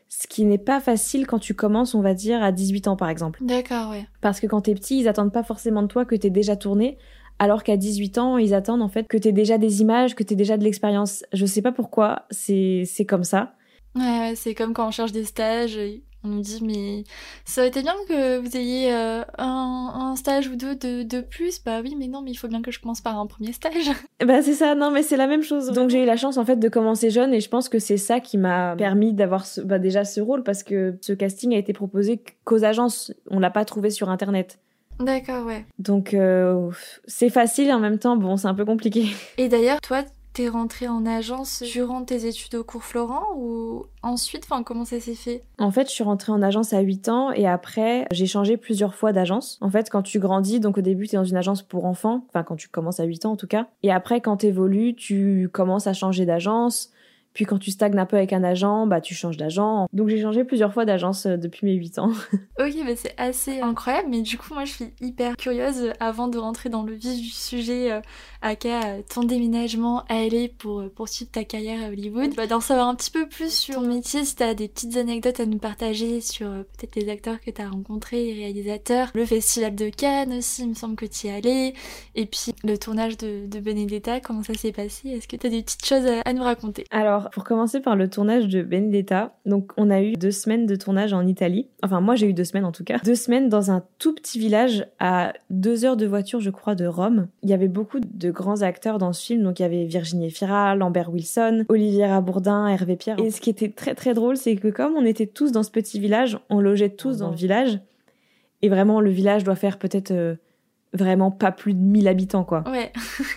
Ce 0.08 0.28
qui 0.28 0.44
n'est 0.44 0.58
pas 0.58 0.82
facile 0.82 1.26
quand 1.26 1.40
tu 1.40 1.54
commences, 1.54 1.96
on 1.96 2.02
va 2.02 2.14
dire, 2.14 2.44
à 2.44 2.52
18 2.52 2.90
ans 2.90 2.96
par 2.98 3.10
exemple. 3.10 3.40
D'accord, 3.44 3.92
ouais. 3.92 4.06
Parce 4.20 4.42
que 4.42 4.48
quand 4.48 4.62
t'es 4.62 4.76
petit, 4.76 5.00
ils 5.00 5.08
attendent 5.08 5.32
pas 5.32 5.44
forcément 5.44 5.82
de 5.82 5.88
toi 5.88 6.04
que 6.04 6.16
t'aies 6.16 6.30
déjà 6.30 6.58
tourné, 6.58 6.98
alors 7.40 7.64
qu'à 7.64 7.78
18 7.78 8.18
ans, 8.18 8.38
ils 8.38 8.54
attendent 8.54 8.82
en 8.82 8.90
fait 8.90 9.08
que 9.08 9.18
t'aies 9.18 9.32
déjà 9.32 9.58
des 9.58 9.82
images, 9.82 10.14
que 10.14 10.24
t'aies 10.24 10.36
déjà 10.36 10.58
de 10.58 10.64
l'expérience. 10.64 11.24
Je 11.34 11.46
sais 11.46 11.62
pas 11.62 11.72
pourquoi, 11.72 12.26
c'est 12.30 12.84
c'est 12.86 13.06
comme 13.06 13.24
ça. 13.24 13.56
Ouais, 13.96 14.34
c'est 14.36 14.56
comme 14.56 14.74
quand 14.74 14.88
on 14.88 14.92
cherche 14.92 15.12
des 15.12 15.26
stages, 15.26 15.78
on 16.24 16.28
nous 16.28 16.42
dit 16.42 16.60
mais 16.64 17.04
ça 17.46 17.62
aurait 17.62 17.70
été 17.70 17.82
bien 17.82 17.96
que 18.08 18.38
vous 18.38 18.56
ayez 18.56 18.94
euh, 18.94 19.24
un, 19.38 20.16
stage 20.16 20.50
ou 20.50 20.56
deux 20.56 20.76
de, 20.76 21.22
plus. 21.22 21.64
Bah 21.64 21.82
oui, 21.82 21.96
mais 21.98 22.08
non, 22.08 22.22
mais 22.22 22.32
il 22.32 22.36
faut 22.36 22.48
bien 22.48 22.62
que 22.62 22.72
je 22.72 22.80
commence 22.80 23.02
par 23.02 23.20
un 23.20 23.26
premier 23.26 23.54
stage. 23.54 23.92
Bah 24.26 24.44
c'est 24.44 24.54
ça, 24.54 24.76
non 24.76 24.92
mais 24.92 25.02
c'est 25.02 25.18
la 25.18 25.26
même 25.26 25.42
chose. 25.42 25.72
Donc 25.72 25.90
j'ai 25.90 26.04
eu 26.04 26.06
la 26.06 26.16
chance 26.16 26.38
en 26.38 26.46
fait 26.46 26.58
de 26.58 26.70
commencer 26.70 27.10
jeune 27.10 27.34
et 27.34 27.40
je 27.40 27.50
pense 27.50 27.70
que 27.70 27.80
c'est 27.80 27.98
ça 27.98 28.20
qui 28.20 28.38
m'a 28.38 28.76
permis 28.76 29.14
d'avoir 29.14 29.46
bah, 29.66 29.80
déjà 29.80 30.06
ce 30.06 30.22
rôle 30.22 30.44
parce 30.44 30.62
que 30.62 30.96
ce 31.02 31.14
casting 31.14 31.56
a 31.56 31.58
été 31.58 31.74
proposé 31.74 32.22
qu'aux 32.46 32.64
agences. 32.64 33.12
On 33.32 33.40
l'a 33.40 33.50
pas 33.50 33.66
trouvé 33.66 33.90
sur 33.90 34.10
internet. 34.10 34.60
D'accord, 35.00 35.46
ouais. 35.48 35.66
Donc 35.80 36.14
euh, 36.14 36.70
c'est 37.06 37.30
facile 37.30 37.72
en 37.72 37.80
même 37.80 37.98
temps, 37.98 38.16
bon, 38.16 38.38
c'est 38.38 38.48
un 38.48 38.54
peu 38.54 38.66
compliqué. 38.66 39.08
Et 39.38 39.48
d'ailleurs, 39.48 39.82
toi, 39.82 40.04
T'es 40.34 40.48
rentrée 40.48 40.88
en 40.88 41.06
agence 41.06 41.62
durant 41.62 42.04
tes 42.04 42.26
études 42.26 42.56
au 42.56 42.64
cours 42.64 42.84
Florent 42.84 43.36
ou 43.36 43.86
ensuite 44.02 44.46
Enfin, 44.46 44.64
comment 44.64 44.86
ça 44.86 45.00
s'est 45.02 45.16
fait? 45.16 45.44
En 45.60 45.72
fait, 45.72 45.90
je 45.90 45.94
suis 45.94 46.06
rentrée 46.06 46.32
en 46.32 46.42
agence 46.42 46.72
à 46.72 46.80
8 46.80 47.10
ans 47.10 47.32
et 47.32 47.48
après, 47.48 48.08
j'ai 48.12 48.28
changé 48.28 48.56
plusieurs 48.56 48.96
fois 48.96 49.12
d'agence. 49.12 49.58
En 49.60 49.70
fait, 49.70 49.90
quand 49.90 50.04
tu 50.04 50.20
grandis, 50.20 50.62
donc 50.62 50.78
au 50.78 50.82
début, 50.82 51.08
t'es 51.08 51.18
dans 51.18 51.26
une 51.26 51.36
agence 51.36 51.62
pour 51.62 51.84
enfants, 51.86 52.24
enfin 52.30 52.44
quand 52.44 52.56
tu 52.56 52.70
commences 52.70 53.02
à 53.02 53.04
8 53.04 53.26
ans 53.26 53.32
en 53.34 53.36
tout 53.36 53.48
cas. 53.48 53.68
Et 53.84 53.92
après, 53.92 54.22
quand 54.22 54.38
t'évolues, 54.38 54.96
tu 54.96 55.50
commences 55.52 55.88
à 55.88 55.94
changer 55.94 56.26
d'agence. 56.26 56.92
Puis 57.34 57.46
quand 57.46 57.58
tu 57.58 57.72
stagnes 57.72 57.98
un 57.98 58.06
peu 58.06 58.18
avec 58.18 58.34
un 58.34 58.44
agent, 58.44 58.88
bah 58.88 59.00
tu 59.00 59.16
changes 59.16 59.38
d'agent. 59.38 59.88
Donc 59.94 60.10
j'ai 60.10 60.22
changé 60.22 60.44
plusieurs 60.44 60.74
fois 60.74 60.86
d'agence 60.86 61.26
euh, 61.26 61.38
depuis 61.38 61.66
mes 61.66 61.74
8 61.74 62.00
ans. 62.00 62.12
ok, 62.60 62.76
mais 62.84 62.96
c'est 62.96 63.14
assez 63.18 63.62
incroyable. 63.62 64.10
Mais 64.10 64.22
du 64.22 64.38
coup, 64.38 64.54
moi 64.54 64.66
je 64.66 64.72
suis 64.74 64.94
hyper 65.00 65.38
curieuse 65.38 65.82
euh, 65.82 65.94
avant 66.00 66.28
de 66.28 66.38
rentrer 66.38 66.70
dans 66.70 66.84
le 66.84 66.94
vif 66.94 67.22
du 67.22 67.30
sujet 67.30 67.92
euh, 67.92 68.02
à 68.42 68.56
ton 69.10 69.24
déménagement 69.24 70.04
à 70.10 70.28
LA 70.28 70.48
pour 70.58 70.84
poursuivre 70.90 71.32
ta 71.32 71.44
carrière 71.44 71.82
à 71.84 71.88
Hollywood. 71.90 72.36
Bah, 72.36 72.48
d'en 72.48 72.60
savoir 72.60 72.88
un 72.88 72.96
petit 72.96 73.12
peu 73.12 73.28
plus 73.28 73.54
sur 73.54 73.76
ton 73.76 73.82
métier, 73.82 74.26
si 74.26 74.36
t'as 74.36 74.54
des 74.54 74.68
petites 74.68 74.98
anecdotes 74.98 75.40
à 75.40 75.46
nous 75.46 75.58
partager 75.58 76.22
sur 76.22 76.48
peut-être 76.50 76.96
les 76.96 77.10
acteurs 77.10 77.40
que 77.40 77.52
t'as 77.52 77.70
rencontrés, 77.70 78.26
les 78.26 78.34
réalisateurs, 78.34 79.10
le 79.14 79.26
festival 79.26 79.76
de 79.76 79.90
Cannes 79.90 80.34
aussi, 80.34 80.64
il 80.64 80.70
me 80.70 80.74
semble 80.74 80.96
que 80.96 81.06
tu 81.06 81.28
y 81.28 81.30
es 81.30 81.34
allé. 81.34 81.74
Et 82.16 82.26
puis 82.26 82.54
le 82.64 82.78
tournage 82.78 83.18
de, 83.18 83.46
de 83.48 83.60
Benedetta, 83.60 84.20
comment 84.20 84.44
ça 84.44 84.54
s'est 84.54 84.72
passé? 84.72 85.10
Est-ce 85.10 85.28
que 85.28 85.36
t'as 85.36 85.50
des 85.50 85.62
petites 85.62 85.86
choses 85.86 86.08
à 86.26 86.34
nous 86.34 86.44
raconter? 86.44 86.86
Alors 86.90 87.21
pour 87.30 87.44
commencer 87.44 87.80
par 87.80 87.96
le 87.96 88.10
tournage 88.10 88.48
de 88.48 88.62
Benedetta, 88.62 89.36
donc 89.46 89.72
on 89.78 89.90
a 89.90 90.02
eu 90.02 90.14
deux 90.14 90.32
semaines 90.32 90.66
de 90.66 90.76
tournage 90.76 91.14
en 91.14 91.26
Italie. 91.28 91.68
Enfin, 91.84 92.02
moi 92.02 92.16
j'ai 92.16 92.28
eu 92.28 92.34
deux 92.34 92.44
semaines 92.44 92.66
en 92.66 92.72
tout 92.72 92.84
cas. 92.84 92.98
Deux 93.04 93.16
semaines 93.16 93.50
dans 93.50 93.72
un 93.72 93.84
tout 94.00 94.14
petit 94.16 94.40
village 94.40 94.86
à 95.00 95.34
deux 95.50 95.86
heures 95.86 95.98
de 95.98 96.06
voiture, 96.06 96.40
je 96.40 96.50
crois, 96.50 96.76
de 96.76 96.86
Rome. 96.86 97.28
Il 97.44 97.50
y 97.50 97.54
avait 97.54 97.68
beaucoup 97.68 98.00
de 98.00 98.32
grands 98.32 98.62
acteurs 98.62 98.98
dans 98.98 99.14
ce 99.14 99.26
film, 99.26 99.44
donc 99.44 99.60
il 99.60 99.64
y 99.64 99.66
avait 99.66 99.86
Virginie 99.86 100.32
Fira, 100.32 100.76
Lambert 100.76 101.12
Wilson, 101.12 101.66
Olivier 101.70 102.20
Bourdin, 102.24 102.68
Hervé 102.68 102.96
Pierre. 102.96 103.20
Et 103.20 103.32
ce 103.32 103.42
qui 103.42 103.50
était 103.50 103.70
très 103.70 103.96
très 103.96 104.14
drôle, 104.14 104.38
c'est 104.38 104.56
que 104.56 104.70
comme 104.70 104.94
on 104.96 105.06
était 105.06 105.28
tous 105.28 105.52
dans 105.52 105.64
ce 105.64 105.72
petit 105.72 106.00
village, 106.00 106.40
on 106.50 106.60
logeait 106.60 106.90
tous 106.90 107.18
dans 107.18 107.30
le 107.30 107.36
village. 107.36 107.80
Et 108.62 108.70
vraiment, 108.70 109.02
le 109.02 109.10
village 109.10 109.44
doit 109.44 109.56
faire 109.56 109.80
peut-être 109.80 110.38
vraiment 110.94 111.32
pas 111.32 111.52
plus 111.52 111.74
de 111.74 111.80
1000 111.80 112.08
habitants, 112.08 112.44
quoi. 112.44 112.64
Ouais. 112.70 112.92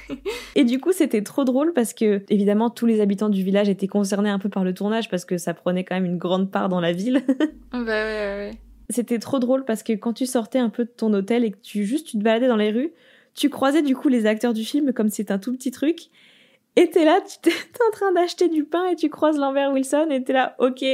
et 0.55 0.65
du 0.65 0.81
coup, 0.81 0.93
c'était 0.93 1.23
trop 1.23 1.45
drôle 1.45 1.73
parce 1.73 1.95
que, 1.95 2.23
évidemment, 2.29 2.71
tous 2.71 2.87
les 2.87 3.01
habitants 3.01 3.29
du 3.29 3.43
village 3.43 3.69
étaient 3.69 3.87
concernés 3.87 4.31
un 4.31 4.39
peu 4.39 4.49
par 4.49 4.65
le 4.65 4.75
tournage 4.75 5.09
parce 5.09 5.25
que 5.25 5.39
ça 5.39 5.55
prenait 5.55 5.85
quand 5.85 5.95
même 5.95 6.05
une 6.05 6.19
grande 6.19 6.51
part 6.51 6.69
dans 6.69 6.81
la 6.81 6.93
ville. 6.93 7.23
bah 7.73 7.79
ouais, 7.81 7.87
ouais, 7.87 8.51
ouais. 8.51 8.59
C'était 8.91 9.19
trop 9.19 9.39
drôle 9.39 9.65
parce 9.65 9.83
que 9.83 9.93
quand 9.93 10.13
tu 10.13 10.27
sortais 10.27 10.59
un 10.59 10.69
peu 10.69 10.85
de 10.85 10.91
ton 10.91 11.13
hôtel 11.15 11.45
et 11.45 11.53
que 11.53 11.59
tu 11.63 11.85
juste 11.85 12.07
tu 12.07 12.19
te 12.19 12.23
baladais 12.23 12.49
dans 12.49 12.57
les 12.57 12.71
rues, 12.71 12.93
tu 13.35 13.49
croisais 13.49 13.83
du 13.83 13.97
coup 13.97 14.09
les 14.09 14.27
acteurs 14.27 14.53
du 14.53 14.65
film 14.65 14.93
comme 14.93 15.09
c'est 15.09 15.31
un 15.31 15.39
tout 15.39 15.53
petit 15.53 15.71
truc. 15.71 16.11
Et 16.77 16.91
t'es 16.91 17.05
là, 17.05 17.21
tu 17.21 17.39
t'es 17.41 17.53
en 17.89 17.93
train 17.93 18.13
d'acheter 18.13 18.49
du 18.49 18.65
pain 18.65 18.85
et 18.89 18.97
tu 18.97 19.09
croises 19.09 19.39
Lambert 19.39 19.71
Wilson 19.73 20.09
et 20.11 20.23
t'es 20.25 20.33
là, 20.33 20.57
ok. 20.59 20.85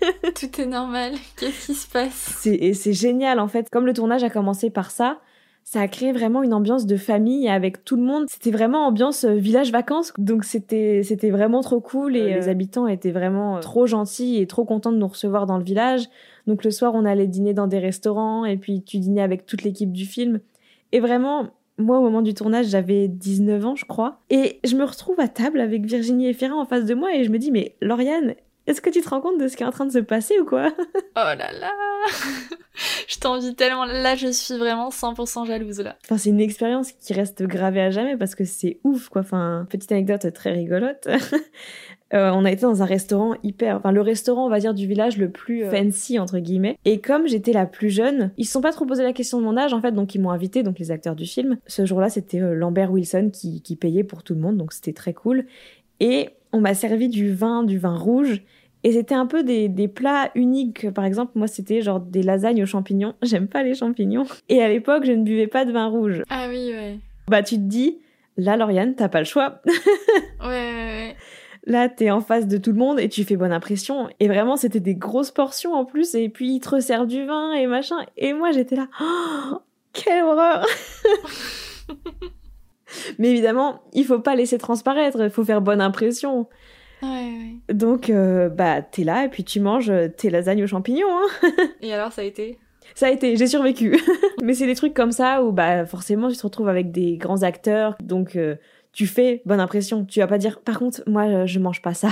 Tout 0.34 0.60
est 0.60 0.66
normal. 0.66 1.12
Qu'est-ce 1.38 1.66
qui 1.66 1.74
se 1.74 1.86
passe? 1.86 2.46
Et 2.46 2.72
c'est 2.72 2.94
génial 2.94 3.38
en 3.38 3.46
fait. 3.46 3.68
Comme 3.68 3.84
le 3.84 3.92
tournage 3.92 4.24
a 4.24 4.30
commencé 4.30 4.70
par 4.70 4.90
ça, 4.90 5.20
ça 5.66 5.80
a 5.80 5.88
créé 5.88 6.12
vraiment 6.12 6.44
une 6.44 6.54
ambiance 6.54 6.86
de 6.86 6.96
famille 6.96 7.48
avec 7.48 7.84
tout 7.84 7.96
le 7.96 8.02
monde. 8.02 8.26
C'était 8.28 8.52
vraiment 8.52 8.86
ambiance 8.86 9.24
euh, 9.24 9.34
village 9.34 9.72
vacances. 9.72 10.12
Donc 10.16 10.44
c'était 10.44 11.02
c'était 11.02 11.30
vraiment 11.30 11.60
trop 11.60 11.80
cool 11.80 12.14
et 12.16 12.34
les 12.34 12.48
habitants 12.48 12.86
étaient 12.86 13.10
vraiment 13.10 13.56
euh, 13.56 13.60
trop 13.60 13.84
gentils 13.84 14.40
et 14.40 14.46
trop 14.46 14.64
contents 14.64 14.92
de 14.92 14.96
nous 14.96 15.08
recevoir 15.08 15.44
dans 15.44 15.58
le 15.58 15.64
village. 15.64 16.08
Donc 16.46 16.62
le 16.62 16.70
soir, 16.70 16.94
on 16.94 17.04
allait 17.04 17.26
dîner 17.26 17.52
dans 17.52 17.66
des 17.66 17.80
restaurants 17.80 18.44
et 18.44 18.56
puis 18.56 18.80
tu 18.82 18.98
dînais 18.98 19.22
avec 19.22 19.44
toute 19.44 19.64
l'équipe 19.64 19.90
du 19.90 20.06
film. 20.06 20.38
Et 20.92 21.00
vraiment, 21.00 21.48
moi, 21.78 21.98
au 21.98 22.02
moment 22.02 22.22
du 22.22 22.32
tournage, 22.32 22.66
j'avais 22.66 23.08
19 23.08 23.66
ans, 23.66 23.74
je 23.74 23.86
crois. 23.86 24.20
Et 24.30 24.60
je 24.62 24.76
me 24.76 24.84
retrouve 24.84 25.18
à 25.18 25.26
table 25.26 25.60
avec 25.60 25.84
Virginie 25.84 26.28
et 26.28 26.32
Ferrand 26.32 26.60
en 26.60 26.66
face 26.66 26.84
de 26.84 26.94
moi 26.94 27.12
et 27.12 27.24
je 27.24 27.30
me 27.30 27.38
dis, 27.38 27.50
mais 27.50 27.74
Lauriane, 27.80 28.36
est-ce 28.66 28.80
que 28.80 28.90
tu 28.90 29.00
te 29.00 29.08
rends 29.08 29.20
compte 29.20 29.38
de 29.38 29.48
ce 29.48 29.56
qui 29.56 29.62
est 29.62 29.66
en 29.66 29.70
train 29.70 29.86
de 29.86 29.92
se 29.92 29.98
passer 29.98 30.38
ou 30.40 30.44
quoi 30.44 30.72
Oh 30.96 31.00
là 31.14 31.36
là 31.36 31.72
Je 33.08 33.18
t'envie 33.18 33.54
tellement. 33.54 33.84
Là, 33.84 34.16
je 34.16 34.28
suis 34.28 34.56
vraiment 34.58 34.90
100% 34.90 35.46
jalouse 35.46 35.80
là. 35.80 35.96
Enfin, 36.04 36.18
c'est 36.18 36.30
une 36.30 36.40
expérience 36.40 36.92
qui 36.92 37.14
reste 37.14 37.42
gravée 37.42 37.80
à 37.80 37.90
jamais 37.90 38.16
parce 38.16 38.34
que 38.34 38.44
c'est 38.44 38.80
ouf 38.84 39.08
quoi. 39.08 39.22
Enfin, 39.22 39.66
petite 39.70 39.90
anecdote 39.92 40.32
très 40.32 40.52
rigolote. 40.52 41.08
Euh, 42.14 42.30
on 42.32 42.44
a 42.44 42.52
été 42.52 42.62
dans 42.62 42.82
un 42.82 42.86
restaurant 42.86 43.34
hyper, 43.42 43.78
enfin 43.78 43.90
le 43.90 44.00
restaurant 44.00 44.46
on 44.46 44.48
va 44.48 44.60
dire 44.60 44.74
du 44.74 44.86
village 44.86 45.18
le 45.18 45.28
plus 45.28 45.64
euh, 45.64 45.70
fancy 45.72 46.20
entre 46.20 46.38
guillemets. 46.38 46.78
Et 46.84 47.00
comme 47.00 47.26
j'étais 47.26 47.52
la 47.52 47.66
plus 47.66 47.90
jeune, 47.90 48.30
ils 48.36 48.44
se 48.44 48.52
sont 48.52 48.60
pas 48.60 48.70
trop 48.70 48.86
posé 48.86 49.02
la 49.02 49.12
question 49.12 49.40
de 49.40 49.44
mon 49.44 49.56
âge 49.56 49.72
en 49.72 49.80
fait, 49.80 49.90
donc 49.90 50.14
ils 50.14 50.20
m'ont 50.20 50.30
invité, 50.30 50.62
donc 50.62 50.78
les 50.78 50.92
acteurs 50.92 51.16
du 51.16 51.26
film. 51.26 51.58
Ce 51.66 51.84
jour-là 51.84 52.08
c'était 52.08 52.40
euh, 52.40 52.54
Lambert 52.54 52.92
Wilson 52.92 53.30
qui, 53.32 53.60
qui 53.60 53.74
payait 53.74 54.04
pour 54.04 54.22
tout 54.22 54.34
le 54.34 54.40
monde, 54.40 54.56
donc 54.56 54.72
c'était 54.72 54.92
très 54.92 55.14
cool. 55.14 55.46
Et 55.98 56.30
on 56.52 56.60
m'a 56.60 56.74
servi 56.74 57.08
du 57.08 57.34
vin, 57.34 57.64
du 57.64 57.78
vin 57.78 57.96
rouge. 57.96 58.42
Et 58.86 58.92
c'était 58.92 59.16
un 59.16 59.26
peu 59.26 59.42
des, 59.42 59.68
des, 59.68 59.88
plats 59.88 60.30
uniques. 60.36 60.92
Par 60.92 61.04
exemple, 61.04 61.32
moi, 61.34 61.48
c'était 61.48 61.82
genre 61.82 61.98
des 61.98 62.22
lasagnes 62.22 62.62
aux 62.62 62.66
champignons. 62.66 63.14
J'aime 63.22 63.48
pas 63.48 63.64
les 63.64 63.74
champignons. 63.74 64.26
Et 64.48 64.62
à 64.62 64.68
l'époque, 64.68 65.04
je 65.04 65.10
ne 65.10 65.24
buvais 65.24 65.48
pas 65.48 65.64
de 65.64 65.72
vin 65.72 65.88
rouge. 65.88 66.22
Ah 66.30 66.46
oui, 66.48 66.70
ouais. 66.72 67.00
Bah, 67.26 67.42
tu 67.42 67.56
te 67.56 67.62
dis, 67.62 67.98
là, 68.36 68.56
Lauriane, 68.56 68.94
t'as 68.94 69.08
pas 69.08 69.18
le 69.18 69.24
choix. 69.24 69.60
ouais, 69.66 70.46
ouais, 70.46 70.46
ouais. 70.46 71.16
Là, 71.64 71.88
t'es 71.88 72.12
en 72.12 72.20
face 72.20 72.46
de 72.46 72.58
tout 72.58 72.70
le 72.70 72.78
monde 72.78 73.00
et 73.00 73.08
tu 73.08 73.24
fais 73.24 73.34
bonne 73.34 73.50
impression. 73.50 74.08
Et 74.20 74.28
vraiment, 74.28 74.56
c'était 74.56 74.78
des 74.78 74.94
grosses 74.94 75.32
portions 75.32 75.74
en 75.74 75.84
plus. 75.84 76.14
Et 76.14 76.28
puis, 76.28 76.54
ils 76.54 76.60
te 76.60 76.68
resserrent 76.68 77.08
du 77.08 77.24
vin 77.24 77.54
et 77.54 77.66
machin. 77.66 77.96
Et 78.16 78.34
moi, 78.34 78.52
j'étais 78.52 78.76
là. 78.76 78.86
Oh, 79.00 79.62
quelle 79.92 80.22
horreur 80.22 80.64
Mais 83.18 83.30
évidemment, 83.30 83.80
il 83.94 84.04
faut 84.04 84.20
pas 84.20 84.36
laisser 84.36 84.58
transparaître. 84.58 85.20
Il 85.20 85.30
faut 85.30 85.44
faire 85.44 85.60
bonne 85.60 85.80
impression. 85.80 86.46
Ouais, 87.02 87.08
ouais. 87.08 87.74
Donc, 87.74 88.10
euh, 88.10 88.48
bah, 88.48 88.82
t'es 88.82 89.04
là 89.04 89.24
et 89.24 89.28
puis 89.28 89.44
tu 89.44 89.60
manges 89.60 89.92
tes 90.16 90.30
lasagnes 90.30 90.64
aux 90.64 90.66
champignons. 90.66 91.10
Hein. 91.10 91.48
et 91.80 91.92
alors, 91.92 92.12
ça 92.12 92.22
a 92.22 92.24
été? 92.24 92.58
Ça 92.94 93.06
a 93.06 93.10
été, 93.10 93.36
j'ai 93.36 93.46
survécu. 93.46 93.98
Mais 94.42 94.54
c'est 94.54 94.66
des 94.66 94.74
trucs 94.74 94.94
comme 94.94 95.12
ça 95.12 95.42
où, 95.42 95.52
bah, 95.52 95.86
forcément, 95.86 96.30
tu 96.30 96.36
te 96.36 96.42
retrouves 96.42 96.68
avec 96.68 96.92
des 96.92 97.16
grands 97.16 97.42
acteurs. 97.42 97.96
Donc, 98.02 98.36
euh, 98.36 98.56
tu 98.92 99.06
fais 99.06 99.42
bonne 99.44 99.60
impression. 99.60 100.04
Tu 100.04 100.20
vas 100.20 100.26
pas 100.26 100.38
dire, 100.38 100.60
par 100.60 100.78
contre, 100.78 101.02
moi, 101.06 101.24
euh, 101.24 101.46
je 101.46 101.58
mange 101.58 101.82
pas 101.82 101.94
ça. 101.94 102.10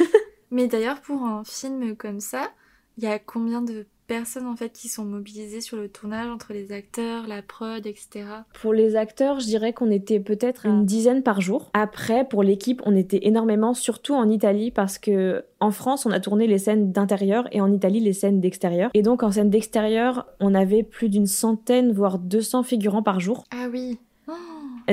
Mais 0.50 0.66
d'ailleurs, 0.66 1.00
pour 1.00 1.22
un 1.22 1.44
film 1.44 1.96
comme 1.96 2.20
ça, 2.20 2.50
il 2.96 3.04
y 3.04 3.06
a 3.06 3.18
combien 3.18 3.62
de 3.62 3.86
personnes 4.08 4.46
en 4.46 4.56
fait 4.56 4.72
qui 4.72 4.88
sont 4.88 5.04
mobilisées 5.04 5.60
sur 5.60 5.76
le 5.76 5.88
tournage 5.88 6.28
entre 6.28 6.52
les 6.52 6.72
acteurs, 6.72 7.28
la 7.28 7.42
prod, 7.42 7.86
etc. 7.86 8.24
Pour 8.60 8.72
les 8.72 8.96
acteurs, 8.96 9.38
je 9.38 9.46
dirais 9.46 9.72
qu'on 9.72 9.90
était 9.90 10.18
peut-être 10.18 10.66
une 10.66 10.84
dizaine 10.84 11.22
par 11.22 11.40
jour. 11.40 11.70
Après, 11.74 12.26
pour 12.26 12.42
l'équipe, 12.42 12.82
on 12.84 12.96
était 12.96 13.20
énormément, 13.22 13.74
surtout 13.74 14.14
en 14.14 14.28
Italie, 14.28 14.72
parce 14.72 14.98
que 14.98 15.44
en 15.60 15.70
France, 15.70 16.06
on 16.06 16.10
a 16.10 16.18
tourné 16.18 16.46
les 16.48 16.58
scènes 16.58 16.90
d'intérieur 16.90 17.46
et 17.52 17.60
en 17.60 17.70
Italie 17.70 18.00
les 18.00 18.12
scènes 18.12 18.40
d'extérieur. 18.40 18.90
Et 18.94 19.02
donc 19.02 19.22
en 19.22 19.30
scène 19.30 19.50
d'extérieur, 19.50 20.26
on 20.40 20.54
avait 20.54 20.82
plus 20.82 21.08
d'une 21.08 21.26
centaine, 21.26 21.92
voire 21.92 22.18
200 22.18 22.64
figurants 22.64 23.02
par 23.02 23.20
jour. 23.20 23.44
Ah 23.50 23.68
oui 23.70 23.98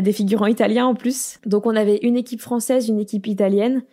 des 0.01 0.11
figurants 0.11 0.47
italiens 0.47 0.87
en 0.87 0.93
plus. 0.93 1.39
Donc 1.45 1.65
on 1.65 1.75
avait 1.75 1.99
une 2.01 2.17
équipe 2.17 2.41
française, 2.41 2.89
une 2.89 2.99
équipe 2.99 3.27
italienne. 3.27 3.83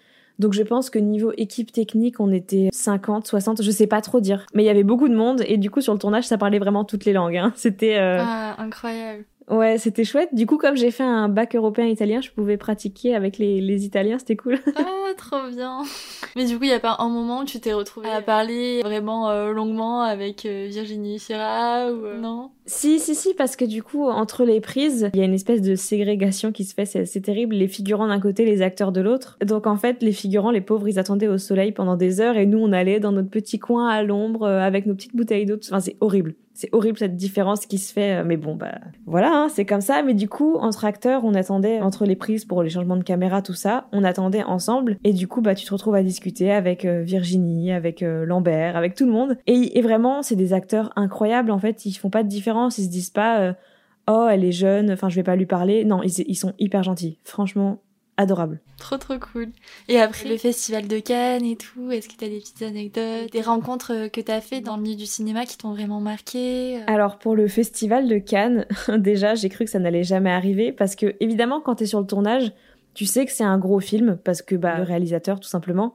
Donc 0.43 0.55
je 0.55 0.63
pense 0.65 0.91
que 0.91 0.99
niveau 0.99 1.33
équipe 1.37 1.71
technique, 1.71 2.19
on 2.19 2.33
était 2.33 2.69
50, 2.73 3.29
60, 3.29 3.63
je 3.63 3.71
sais 3.71 3.87
pas 3.87 4.01
trop 4.01 4.19
dire. 4.19 4.45
Mais 4.55 4.65
il 4.65 4.67
y 4.67 4.71
avait 4.71 4.83
beaucoup 4.83 5.09
de 5.09 5.15
monde 5.15 5.45
et 5.47 5.57
du 5.57 5.71
coup 5.71 5.81
sur 5.81 5.93
le 5.93 6.01
tournage, 6.01 6.25
ça 6.25 6.37
parlait 6.37 6.59
vraiment 6.59 6.85
toutes 6.85 7.05
les 7.05 7.13
langues. 7.13 7.37
Hein. 7.37 7.53
C'était... 7.55 7.97
Euh, 7.97 8.19
ah, 8.21 8.57
incroyable. 8.59 9.25
Ouais, 9.49 9.79
c'était 9.79 10.05
chouette. 10.05 10.35
Du 10.35 10.47
coup, 10.47 10.57
comme 10.57 10.77
j'ai 10.77 10.91
fait 10.91 11.03
un 11.03 11.29
bac 11.29 11.55
européen-italien, 11.55 12.21
je 12.21 12.31
pouvais 12.31 12.57
pratiquer 12.57 13.15
avec 13.15 13.39
les, 13.39 13.61
les 13.61 13.85
Italiens, 13.85 14.19
c'était 14.19 14.37
cool. 14.37 14.59
ah, 14.77 14.83
trop 15.17 15.49
bien. 15.51 15.83
Mais 16.37 16.45
du 16.45 16.57
coup, 16.59 16.65
il 16.65 16.71
y 16.71 16.75
a 16.75 16.81
pas 16.81 16.97
un 16.99 17.09
moment 17.09 17.41
où 17.41 17.45
tu 17.45 17.61
t'es 17.61 17.73
retrouvée 17.73 18.11
à 18.11 18.23
parler 18.23 18.81
vraiment 18.83 19.31
euh, 19.31 19.53
longuement 19.53 20.03
avec 20.03 20.47
euh, 20.47 20.67
Virginie 20.71 21.19
Fira 21.19 21.91
ou 21.91 22.05
euh, 22.05 22.19
non? 22.19 22.51
Si, 22.67 23.01
si, 23.01 23.15
si, 23.15 23.35
parce 23.35 23.57
que 23.57 23.65
du 23.65 23.83
coup, 23.83 24.09
entre 24.09 24.45
les 24.45 24.61
prises, 24.61 25.11
il 25.15 25.19
y 25.19 25.23
a 25.23 25.27
une 25.27 25.35
espèce 25.35 25.61
de 25.61 25.75
ségrégation 25.75 26.53
qui 26.53 26.65
se 26.65 26.75
fait, 26.75 26.87
c'est 26.87 27.21
terrible. 27.21 27.57
Les 27.57 27.69
figurants 27.69 28.09
d'un 28.09 28.21
côté, 28.21 28.45
les 28.45 28.63
acteurs 28.63 28.93
de 28.93 29.01
l'autre. 29.01 29.37
Donc 29.45 29.67
en 29.67 29.77
fait, 29.77 30.03
les 30.03 30.13
figurants, 30.13 30.53
les 30.53 30.61
pauvres, 30.61 30.89
ils 30.89 30.99
attendaient 30.99 31.29
au 31.29 31.39
soleil 31.39 31.73
pendant 31.73 31.97
des 31.97 32.21
heures 32.21 32.37
et 32.37 32.47
nous, 32.47 32.59
on 32.59 32.73
allait 32.73 33.01
dans 33.01 33.13
notre 33.13 33.31
petit 33.31 33.59
coin 33.59 33.89
à 33.89 34.03
l'ombre 34.03 34.47
avec 34.47 34.87
nos 34.87 34.95
petites 34.95 35.17
bouteilles 35.17 35.47
d'eau. 35.47 35.57
Enfin, 35.69 35.81
c'est 35.81 35.97
horrible 36.01 36.35
c'est 36.55 36.69
horrible 36.73 36.99
cette 36.99 37.17
différence 37.17 37.67
qui 37.67 37.79
se 37.79 37.93
fait, 37.93 38.21
euh, 38.21 38.25
mais 38.25 38.37
bon, 38.37 38.55
bah 38.55 38.75
voilà, 39.07 39.31
hein, 39.33 39.49
c'est 39.49 39.65
comme 39.65 39.81
ça. 39.81 40.03
Mais 40.03 40.15
du 40.15 40.29
coup, 40.29 40.57
entre 40.57 40.85
acteurs, 40.85 41.25
on 41.25 41.35
attendait, 41.35 41.81
entre 41.81 42.05
les 42.05 42.17
prises 42.17 42.45
pour 42.45 42.63
les 42.63 42.71
changements 42.71 42.97
de 42.97 43.03
caméra, 43.03 43.43
tout 43.43 43.55
ça, 43.55 43.87
on 43.93 44.05
attendait 44.05 44.43
ensemble. 44.43 44.99
Et 45.05 45.13
du 45.13 45.29
coup, 45.29 45.41
bah 45.41 45.55
tu 45.55 45.65
te 45.65 45.73
retrouves 45.73 45.95
à 45.95 46.03
discuter 46.03 46.53
avec 46.53 46.85
euh, 46.85 47.03
Virginie, 47.03 47.73
avec 47.73 48.03
euh, 48.03 48.25
Lambert, 48.25 48.77
avec 48.77 48.95
tout 48.95 49.07
le 49.07 49.13
monde. 49.13 49.39
Et, 49.47 49.81
vraiment, 49.83 50.23
c'est 50.23 50.37
des 50.37 50.53
acteurs 50.53 50.93
incroyables, 50.95 51.51
en 51.51 51.59
fait, 51.59 51.87
ils 51.87 51.95
font 51.95 52.11
pas 52.11 52.23
de 52.23 52.29
différence, 52.29 52.79
ils 52.79 52.85
se 52.85 52.91
disent 52.91 53.11
pas, 53.11 53.55
oh, 54.09 54.29
elle 54.31 54.45
est 54.45 54.53
jeune, 54.53 54.93
enfin, 54.93 55.09
je 55.09 55.17
vais 55.17 55.25
pas 55.25 55.35
lui 55.35 55.47
parler. 55.47 55.85
Non, 55.85 56.03
ils, 56.03 56.13
ils 56.29 56.37
sont 56.37 56.53
hyper 56.61 56.85
gentils. 56.85 57.19
Franchement, 57.25 57.81
adorable. 58.17 58.61
Trop 58.79 58.97
trop 58.97 59.19
cool. 59.19 59.49
Et 59.89 60.01
après? 60.01 60.29
Le 60.29 60.37
festival 60.37 60.89
de 60.89 60.99
Cannes 60.99 61.45
et 61.45 61.57
tout, 61.57 61.91
est-ce 61.91 62.09
que 62.09 62.17
tu 62.17 62.25
as 62.25 62.29
des 62.29 62.39
petites 62.39 62.63
anecdotes, 62.63 63.33
des 63.33 63.41
rencontres 63.41 63.93
euh, 63.93 64.09
que 64.09 64.21
tu 64.21 64.31
as 64.31 64.41
fait 64.41 64.61
dans 64.61 64.77
le 64.77 64.83
milieu 64.83 64.97
du 64.97 65.07
cinéma 65.07 65.47
qui 65.47 65.57
t'ont 65.57 65.73
vraiment 65.73 66.01
marqué 66.01 66.79
euh? 66.79 66.85
Alors 66.87 67.19
pour 67.19 67.35
le 67.35 67.49
festival 67.49 68.09
de 68.09 68.19
Cannes, 68.19 68.67
déjà 68.99 69.35
j'ai 69.35 69.49
cru 69.49 69.65
que 69.65 69.71
ça 69.71 69.79
n'allait 69.79 70.05
jamais 70.05 70.31
arriver 70.31 70.73
parce 70.73 70.97
que 70.97 71.15
évidemment 71.21 71.61
quand 71.61 71.77
tu 71.77 71.85
es 71.85 71.87
sur 71.87 72.01
le 72.01 72.07
tournage, 72.07 72.53
tu 72.95 73.07
sais 73.07 73.25
que 73.25 73.33
c'est 73.33 73.45
un 73.45 73.59
gros 73.59 73.81
film 73.81 74.19
parce 74.23 74.43
que 74.43 74.55
bah, 74.55 74.79
le 74.79 74.85
réalisateur 74.85 75.41
tout 75.41 75.49
simplement 75.49 75.95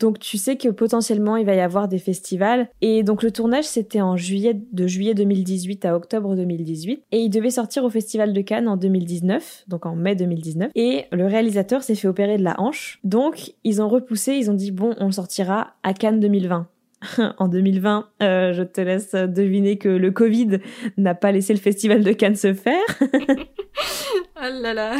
donc 0.00 0.18
tu 0.18 0.38
sais 0.38 0.56
que 0.56 0.68
potentiellement 0.68 1.36
il 1.36 1.46
va 1.46 1.54
y 1.54 1.60
avoir 1.60 1.86
des 1.86 1.98
festivals. 1.98 2.68
Et 2.80 3.02
donc 3.02 3.22
le 3.22 3.30
tournage 3.30 3.64
c'était 3.64 4.00
en 4.00 4.16
juillet 4.16 4.60
de 4.72 4.86
juillet 4.86 5.14
2018 5.14 5.84
à 5.84 5.94
octobre 5.94 6.34
2018 6.34 7.04
et 7.12 7.18
il 7.18 7.30
devait 7.30 7.50
sortir 7.50 7.84
au 7.84 7.90
festival 7.90 8.32
de 8.32 8.40
Cannes 8.40 8.68
en 8.68 8.76
2019, 8.76 9.64
donc 9.68 9.86
en 9.86 9.94
mai 9.94 10.16
2019. 10.16 10.70
Et 10.74 11.04
le 11.12 11.26
réalisateur 11.26 11.82
s'est 11.82 11.94
fait 11.94 12.08
opérer 12.08 12.38
de 12.38 12.42
la 12.42 12.58
hanche. 12.58 12.98
Donc 13.04 13.52
ils 13.62 13.80
ont 13.82 13.88
repoussé, 13.88 14.34
ils 14.34 14.50
ont 14.50 14.54
dit 14.54 14.72
bon 14.72 14.94
on 14.98 15.12
sortira 15.12 15.74
à 15.82 15.94
Cannes 15.94 16.20
2020. 16.20 16.66
en 17.38 17.48
2020, 17.48 18.08
euh, 18.22 18.52
je 18.52 18.62
te 18.62 18.80
laisse 18.80 19.12
deviner 19.12 19.78
que 19.78 19.88
le 19.88 20.10
Covid 20.10 20.58
n'a 20.98 21.14
pas 21.14 21.32
laissé 21.32 21.54
le 21.54 21.58
festival 21.58 22.04
de 22.04 22.12
Cannes 22.12 22.36
se 22.36 22.52
faire. 22.52 22.76
oh 23.00 24.40
là 24.62 24.74
là. 24.74 24.96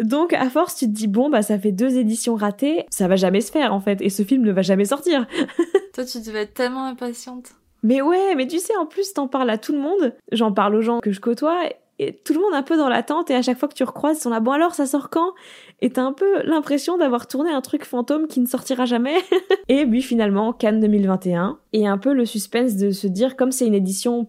Donc, 0.00 0.32
à 0.32 0.48
force, 0.50 0.76
tu 0.76 0.86
te 0.86 0.92
dis, 0.92 1.08
bon, 1.08 1.30
bah, 1.30 1.42
ça 1.42 1.58
fait 1.58 1.72
deux 1.72 1.96
éditions 1.98 2.34
ratées, 2.34 2.86
ça 2.90 3.08
va 3.08 3.16
jamais 3.16 3.40
se 3.40 3.50
faire, 3.50 3.74
en 3.74 3.80
fait, 3.80 4.00
et 4.00 4.10
ce 4.10 4.22
film 4.22 4.42
ne 4.42 4.52
va 4.52 4.62
jamais 4.62 4.84
sortir. 4.84 5.26
Toi, 5.94 6.04
tu 6.04 6.20
devais 6.20 6.42
être 6.42 6.54
tellement 6.54 6.84
impatiente. 6.84 7.52
Mais 7.82 8.02
ouais, 8.02 8.34
mais 8.36 8.46
tu 8.46 8.58
sais, 8.58 8.76
en 8.76 8.86
plus, 8.86 9.12
t'en 9.12 9.28
parles 9.28 9.50
à 9.50 9.58
tout 9.58 9.72
le 9.72 9.78
monde. 9.78 10.14
J'en 10.32 10.52
parle 10.52 10.74
aux 10.74 10.82
gens 10.82 11.00
que 11.00 11.12
je 11.12 11.20
côtoie, 11.20 11.58
et 12.00 12.12
tout 12.12 12.32
le 12.32 12.40
monde 12.40 12.54
un 12.54 12.62
peu 12.62 12.76
dans 12.76 12.88
l'attente, 12.88 13.30
et 13.30 13.34
à 13.34 13.42
chaque 13.42 13.58
fois 13.58 13.68
que 13.68 13.74
tu 13.74 13.84
recroises, 13.84 14.18
ils 14.18 14.22
sont 14.22 14.30
là, 14.30 14.40
bon 14.40 14.52
alors, 14.52 14.74
ça 14.74 14.86
sort 14.86 15.10
quand? 15.10 15.32
Et 15.80 15.90
t'as 15.90 16.02
un 16.02 16.12
peu 16.12 16.42
l'impression 16.42 16.96
d'avoir 16.96 17.26
tourné 17.26 17.50
un 17.50 17.60
truc 17.60 17.84
fantôme 17.84 18.26
qui 18.26 18.40
ne 18.40 18.46
sortira 18.46 18.84
jamais. 18.84 19.16
et 19.68 19.84
puis 19.86 20.02
finalement, 20.02 20.52
Cannes 20.52 20.80
2021, 20.80 21.58
et 21.72 21.86
un 21.86 21.98
peu 21.98 22.12
le 22.12 22.24
suspense 22.24 22.76
de 22.76 22.90
se 22.90 23.06
dire, 23.06 23.36
comme 23.36 23.52
c'est 23.52 23.66
une 23.66 23.74
édition 23.74 24.28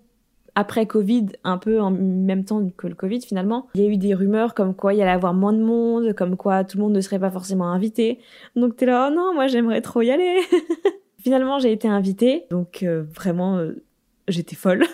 après 0.56 0.86
Covid, 0.86 1.28
un 1.44 1.58
peu 1.58 1.80
en 1.80 1.92
même 1.92 2.46
temps 2.46 2.68
que 2.78 2.88
le 2.88 2.96
Covid 2.96 3.22
finalement, 3.22 3.68
il 3.76 3.82
y 3.82 3.86
a 3.86 3.90
eu 3.90 3.98
des 3.98 4.14
rumeurs 4.14 4.54
comme 4.54 4.76
quoi 4.76 4.94
il 4.94 4.98
y 4.98 5.02
allait 5.02 5.12
avoir 5.12 5.34
moins 5.34 5.54
de 5.54 5.62
monde, 5.62 6.14
comme 6.14 6.38
quoi 6.38 6.64
tout 6.64 6.78
le 6.78 6.84
monde 6.84 6.94
ne 6.94 7.02
serait 7.02 7.20
pas 7.20 7.32
forcément 7.32 7.72
invité. 7.72 8.20
Donc 8.56 8.76
t'es 8.76 8.86
là, 8.86 9.10
oh 9.10 9.16
non, 9.16 9.34
moi 9.34 9.48
j'aimerais 9.48 9.82
trop 9.82 10.02
y 10.02 10.12
aller. 10.12 10.40
finalement 11.20 11.60
j'ai 11.60 11.72
été 11.72 11.88
invitée, 11.88 12.46
donc 12.50 12.84
euh, 12.84 13.04
vraiment 13.16 13.58
euh, 13.58 13.84
j'étais 14.28 14.56
folle. 14.56 14.86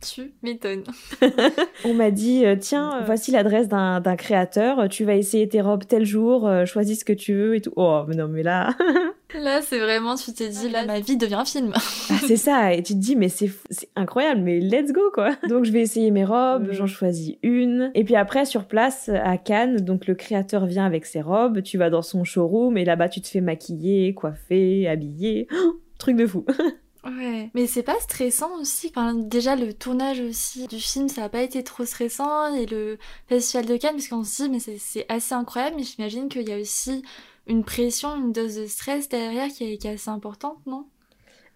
Tu 0.00 0.32
m'étonnes. 0.42 0.84
on 1.84 1.92
m'a 1.92 2.10
dit, 2.10 2.46
euh, 2.46 2.56
tiens, 2.58 3.02
voici 3.04 3.32
l'adresse 3.32 3.68
d'un 3.68 4.16
créateur, 4.16 4.88
tu 4.88 5.04
vas 5.04 5.14
essayer 5.14 5.46
tes 5.46 5.60
robes 5.60 5.84
tel 5.86 6.06
jour, 6.06 6.50
choisis 6.64 7.00
ce 7.00 7.04
que 7.04 7.12
tu 7.12 7.34
veux 7.34 7.56
et 7.56 7.60
tout. 7.60 7.74
Oh, 7.76 8.02
mais 8.08 8.16
non, 8.16 8.28
mais 8.28 8.42
là... 8.42 8.74
là, 9.34 9.62
c'est 9.62 9.78
vraiment, 9.78 10.14
tu 10.14 10.32
t'es 10.32 10.48
dit, 10.48 10.68
là, 10.68 10.84
ma 10.84 11.00
vie 11.00 11.16
devient 11.16 11.34
un 11.34 11.44
film. 11.44 11.72
Ah, 11.74 12.14
c'est 12.26 12.36
ça, 12.36 12.72
et 12.72 12.82
tu 12.82 12.94
te 12.94 12.98
dis, 12.98 13.16
mais 13.16 13.28
c'est 13.28 13.50
incroyable, 13.96 14.40
mais 14.40 14.60
let's 14.60 14.92
go, 14.92 15.10
quoi. 15.12 15.36
Donc, 15.48 15.64
je 15.64 15.72
vais 15.72 15.80
essayer 15.80 16.10
mes 16.10 16.24
robes, 16.24 16.68
j'en 16.70 16.86
choisis 16.86 17.36
une. 17.42 17.90
Et 17.94 18.04
puis 18.04 18.16
après, 18.16 18.44
sur 18.44 18.66
place, 18.66 19.08
à 19.08 19.36
Cannes, 19.36 19.80
donc 19.80 20.06
le 20.06 20.14
créateur 20.14 20.66
vient 20.66 20.86
avec 20.86 21.06
ses 21.06 21.20
robes, 21.20 21.62
tu 21.62 21.78
vas 21.78 21.90
dans 21.90 22.02
son 22.02 22.24
showroom, 22.24 22.76
et 22.76 22.84
là-bas, 22.84 23.08
tu 23.08 23.20
te 23.20 23.28
fais 23.28 23.40
maquiller, 23.40 24.14
coiffer, 24.14 24.88
habiller. 24.88 25.48
truc 25.98 26.16
de 26.16 26.26
fou. 26.26 26.44
Ouais, 27.04 27.50
mais 27.54 27.66
c'est 27.66 27.84
pas 27.84 27.98
stressant 28.00 28.60
aussi. 28.60 28.88
Enfin, 28.90 29.14
déjà, 29.14 29.56
le 29.56 29.72
tournage 29.72 30.20
aussi 30.20 30.66
du 30.66 30.78
film, 30.78 31.08
ça 31.08 31.24
a 31.24 31.28
pas 31.28 31.42
été 31.42 31.62
trop 31.62 31.84
stressant. 31.84 32.54
Et 32.54 32.66
le 32.66 32.98
Festival 33.28 33.66
de 33.66 33.76
Cannes, 33.76 33.94
parce 33.94 34.08
qu'on 34.08 34.24
se 34.24 34.42
dit, 34.42 34.50
mais 34.50 34.58
c'est 34.58 35.06
assez 35.08 35.34
incroyable. 35.34 35.76
Mais 35.76 35.84
j'imagine 35.84 36.28
qu'il 36.28 36.48
y 36.48 36.52
a 36.52 36.58
aussi 36.58 37.02
une 37.48 37.64
pression, 37.64 38.14
une 38.14 38.32
dose 38.32 38.56
de 38.56 38.66
stress 38.66 39.08
derrière 39.08 39.48
qui 39.48 39.64
est, 39.64 39.86
assez 39.86 40.10
importante, 40.10 40.64
non? 40.66 40.86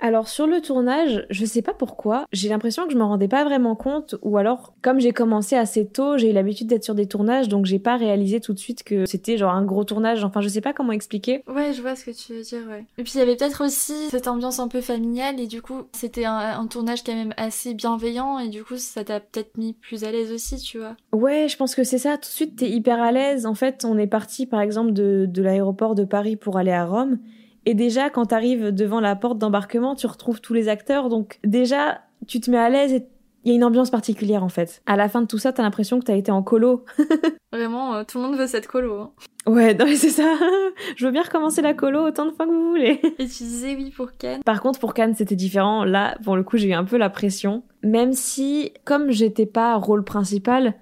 Alors 0.03 0.27
sur 0.27 0.49
le 0.49 0.61
tournage, 0.61 1.25
je 1.31 1.45
sais 1.45 1.63
pas 1.63 1.75
pourquoi, 1.75 2.27
j'ai 2.33 2.49
l'impression 2.49 2.87
que 2.87 2.93
je 2.93 2.99
me 2.99 3.05
rendais 3.05 3.29
pas 3.29 3.45
vraiment 3.45 3.77
compte 3.77 4.17
ou 4.23 4.37
alors 4.37 4.75
comme 4.83 4.99
j'ai 4.99 5.13
commencé 5.13 5.55
assez 5.55 5.87
tôt, 5.87 6.19
j'ai 6.19 6.31
eu 6.31 6.33
l'habitude 6.33 6.67
d'être 6.67 6.83
sur 6.83 6.97
des 6.97 7.07
tournages 7.07 7.49
donc 7.49 7.67
j'ai 7.67 7.79
pas 7.79 7.97
réalisé 7.97 8.41
tout 8.41 8.53
de 8.53 8.59
suite 8.59 8.83
que 8.83 9.07
c'était 9.07 9.39
genre 9.39 9.53
un 9.53 9.65
gros 9.65 9.85
tournage, 9.85 10.25
enfin 10.25 10.41
je 10.41 10.49
sais 10.49 10.61
pas 10.61 10.73
comment 10.73 10.91
expliquer. 10.91 11.45
Ouais, 11.47 11.73
je 11.73 11.81
vois 11.81 11.95
ce 11.95 12.05
que 12.05 12.11
tu 12.11 12.35
veux 12.35 12.43
dire, 12.43 12.63
ouais. 12.69 12.85
Et 12.99 13.05
puis 13.05 13.13
il 13.15 13.19
y 13.19 13.21
avait 13.21 13.37
peut-être 13.37 13.65
aussi 13.65 13.95
cette 14.11 14.27
ambiance 14.27 14.59
un 14.59 14.67
peu 14.67 14.81
familiale 14.81 15.39
et 15.39 15.47
du 15.47 15.63
coup, 15.63 15.83
c'était 15.93 16.25
un, 16.25 16.67
tournage 16.67 17.05
quand 17.05 17.15
même 17.15 17.35
assez 17.37 17.73
bienveillant 17.73 18.41
et 18.41 18.49
du 18.49 18.65
coup, 18.65 18.79
ça 18.79 19.05
t'a 19.05 19.21
peut-être 19.21 19.57
mis 19.57 19.75
plus 19.75 20.03
à 20.03 20.11
l'aise 20.11 20.33
aussi, 20.33 20.57
tu 20.57 20.79
vois. 20.79 20.97
Ouais, 21.13 21.47
je 21.49 21.57
pense 21.57 21.77
que 21.77 21.85
c'est 21.85 21.99
ça, 21.99 22.15
tout 22.15 22.23
de 22.23 22.35
suite 22.35 22.57
t'es 22.57 22.69
hyper 22.69 23.01
à 23.01 23.13
l'aise. 23.13 23.47
En 23.47 23.55
fait, 23.55 23.85
on 23.85 23.97
est 23.99 24.09
parti 24.09 24.47
par 24.47 24.63
exemple 24.63 24.93
de, 24.93 25.27
de 25.29 25.43
l'aéroport 25.43 25.95
de 25.95 26.05
Paris 26.05 26.35
pour 26.35 26.59
aller 26.59 26.73
à 26.73 26.87
Rome 26.87 27.19
et 27.67 27.75
déjà, 27.75 28.11
quand 28.11 28.27
tu 28.27 28.35
arrives 28.35 28.73
devant 28.73 29.01
la 29.01 29.17
porte 29.17 29.39
d'embarquement, 29.39 29.95
tu 29.95 30.07
retrouves 30.07 30.41
tous 30.41 30.55
les 30.55 30.69
acteurs. 30.69 31.09
Donc 31.09 31.39
déjà, 31.45 32.03
tu 32.27 32.41
te 32.41 32.51
mets 32.51 32.59
à 32.59 32.69
l'aise 32.69 32.93
et 32.93 33.07
il 33.45 33.51
y 33.51 33.53
a 33.53 33.57
une 33.57 33.65
ambiance 33.65 33.91
particulière 33.91 34.45
en 34.45 34.49
fait. 34.49 34.83
À 34.87 34.97
la 34.97 35.09
fin 35.09 35.21
de 35.21 35.27
tout 35.27 35.39
ça, 35.39 35.53
t'as 35.53 35.63
l'impression 35.63 35.99
que 35.99 36.05
t'as 36.05 36.17
été 36.17 36.31
en 36.31 36.43
colo. 36.43 36.85
Vraiment, 37.53 37.95
euh, 37.95 38.05
tout 38.05 38.19
le 38.19 38.25
monde 38.25 38.37
veut 38.37 38.47
cette 38.47 38.69
colo. 38.69 39.01
Hein. 39.01 39.13
Ouais, 39.47 39.75
non, 39.75 39.87
c'est 39.89 40.11
ça. 40.11 40.37
Je 40.97 41.05
veux 41.05 41.13
bien 41.13 41.23
recommencer 41.23 41.61
la 41.61 41.75
colo 41.75 42.07
autant 42.07 42.27
de 42.27 42.31
fois 42.31 42.47
que 42.47 42.53
vous 42.53 42.69
voulez. 42.69 43.01
Et 43.19 43.27
tu 43.27 43.43
disais 43.43 43.75
oui 43.75 43.91
pour 43.91 44.13
Cannes. 44.13 44.43
Par 44.45 44.61
contre, 44.61 44.79
pour 44.79 44.95
Cannes, 44.95 45.15
c'était 45.17 45.37
différent. 45.37 45.85
Là, 45.85 46.17
pour 46.25 46.37
le 46.37 46.45
coup, 46.45 46.57
j'ai 46.57 46.69
eu 46.69 46.75
un 46.75 46.85
peu 46.85 46.97
la 46.97 47.11
pression. 47.11 47.65
Même 47.83 48.13
si, 48.13 48.73
comme 48.85 49.11
j'étais 49.11 49.47
pas 49.47 49.75
rôle 49.75 50.05
principal, 50.05 50.75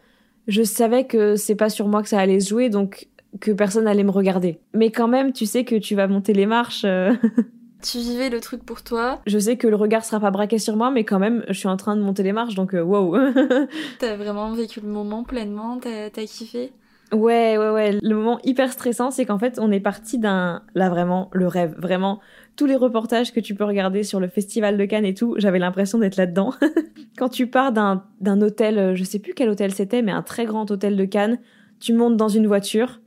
je 0.46 0.62
savais 0.62 1.06
que 1.06 1.36
c'est 1.36 1.54
pas 1.54 1.70
sur 1.70 1.88
moi 1.88 2.02
que 2.02 2.08
ça 2.08 2.18
allait 2.18 2.40
se 2.40 2.50
jouer, 2.50 2.68
donc 2.68 3.08
que 3.38 3.52
personne 3.52 3.86
allait 3.86 4.04
me 4.04 4.10
regarder. 4.10 4.58
Mais 4.74 4.90
quand 4.90 5.08
même, 5.08 5.32
tu 5.32 5.46
sais 5.46 5.64
que 5.64 5.76
tu 5.76 5.94
vas 5.94 6.08
monter 6.08 6.32
les 6.32 6.46
marches. 6.46 6.84
Euh. 6.84 7.14
tu 7.82 7.98
vivais 7.98 8.30
le 8.30 8.40
truc 8.40 8.64
pour 8.64 8.82
toi. 8.82 9.20
Je 9.26 9.38
sais 9.38 9.56
que 9.56 9.68
le 9.68 9.76
regard 9.76 10.04
sera 10.04 10.20
pas 10.20 10.30
braqué 10.30 10.58
sur 10.58 10.76
moi, 10.76 10.90
mais 10.90 11.04
quand 11.04 11.18
même, 11.18 11.44
je 11.48 11.54
suis 11.54 11.68
en 11.68 11.76
train 11.76 11.96
de 11.96 12.02
monter 12.02 12.22
les 12.22 12.32
marches, 12.32 12.54
donc 12.54 12.74
euh, 12.74 12.82
wow. 12.82 13.16
t'as 13.98 14.16
vraiment 14.16 14.52
vécu 14.52 14.80
le 14.80 14.88
moment 14.88 15.22
pleinement, 15.22 15.78
t'as 15.78 16.10
kiffé? 16.26 16.72
Ouais, 17.12 17.58
ouais, 17.58 17.70
ouais. 17.70 17.98
Le 18.00 18.14
moment 18.14 18.38
hyper 18.44 18.72
stressant, 18.72 19.10
c'est 19.10 19.24
qu'en 19.24 19.38
fait, 19.38 19.58
on 19.60 19.72
est 19.72 19.80
parti 19.80 20.18
d'un, 20.18 20.62
là 20.74 20.88
vraiment, 20.88 21.28
le 21.32 21.48
rêve, 21.48 21.74
vraiment. 21.76 22.20
Tous 22.54 22.66
les 22.66 22.76
reportages 22.76 23.32
que 23.32 23.40
tu 23.40 23.54
peux 23.54 23.64
regarder 23.64 24.04
sur 24.04 24.20
le 24.20 24.28
festival 24.28 24.76
de 24.76 24.84
Cannes 24.84 25.04
et 25.04 25.14
tout, 25.14 25.34
j'avais 25.38 25.58
l'impression 25.58 25.98
d'être 25.98 26.16
là-dedans. 26.16 26.54
Quand 27.18 27.28
tu 27.28 27.48
pars 27.48 27.72
d'un, 27.72 28.04
d'un 28.20 28.40
hôtel, 28.42 28.78
euh, 28.78 28.94
je 28.94 29.02
sais 29.02 29.18
plus 29.18 29.34
quel 29.34 29.48
hôtel 29.48 29.72
c'était, 29.72 30.02
mais 30.02 30.12
un 30.12 30.22
très 30.22 30.44
grand 30.44 30.70
hôtel 30.70 30.96
de 30.96 31.04
Cannes, 31.04 31.38
tu 31.80 31.94
montes 31.94 32.16
dans 32.16 32.28
une 32.28 32.46
voiture, 32.46 32.99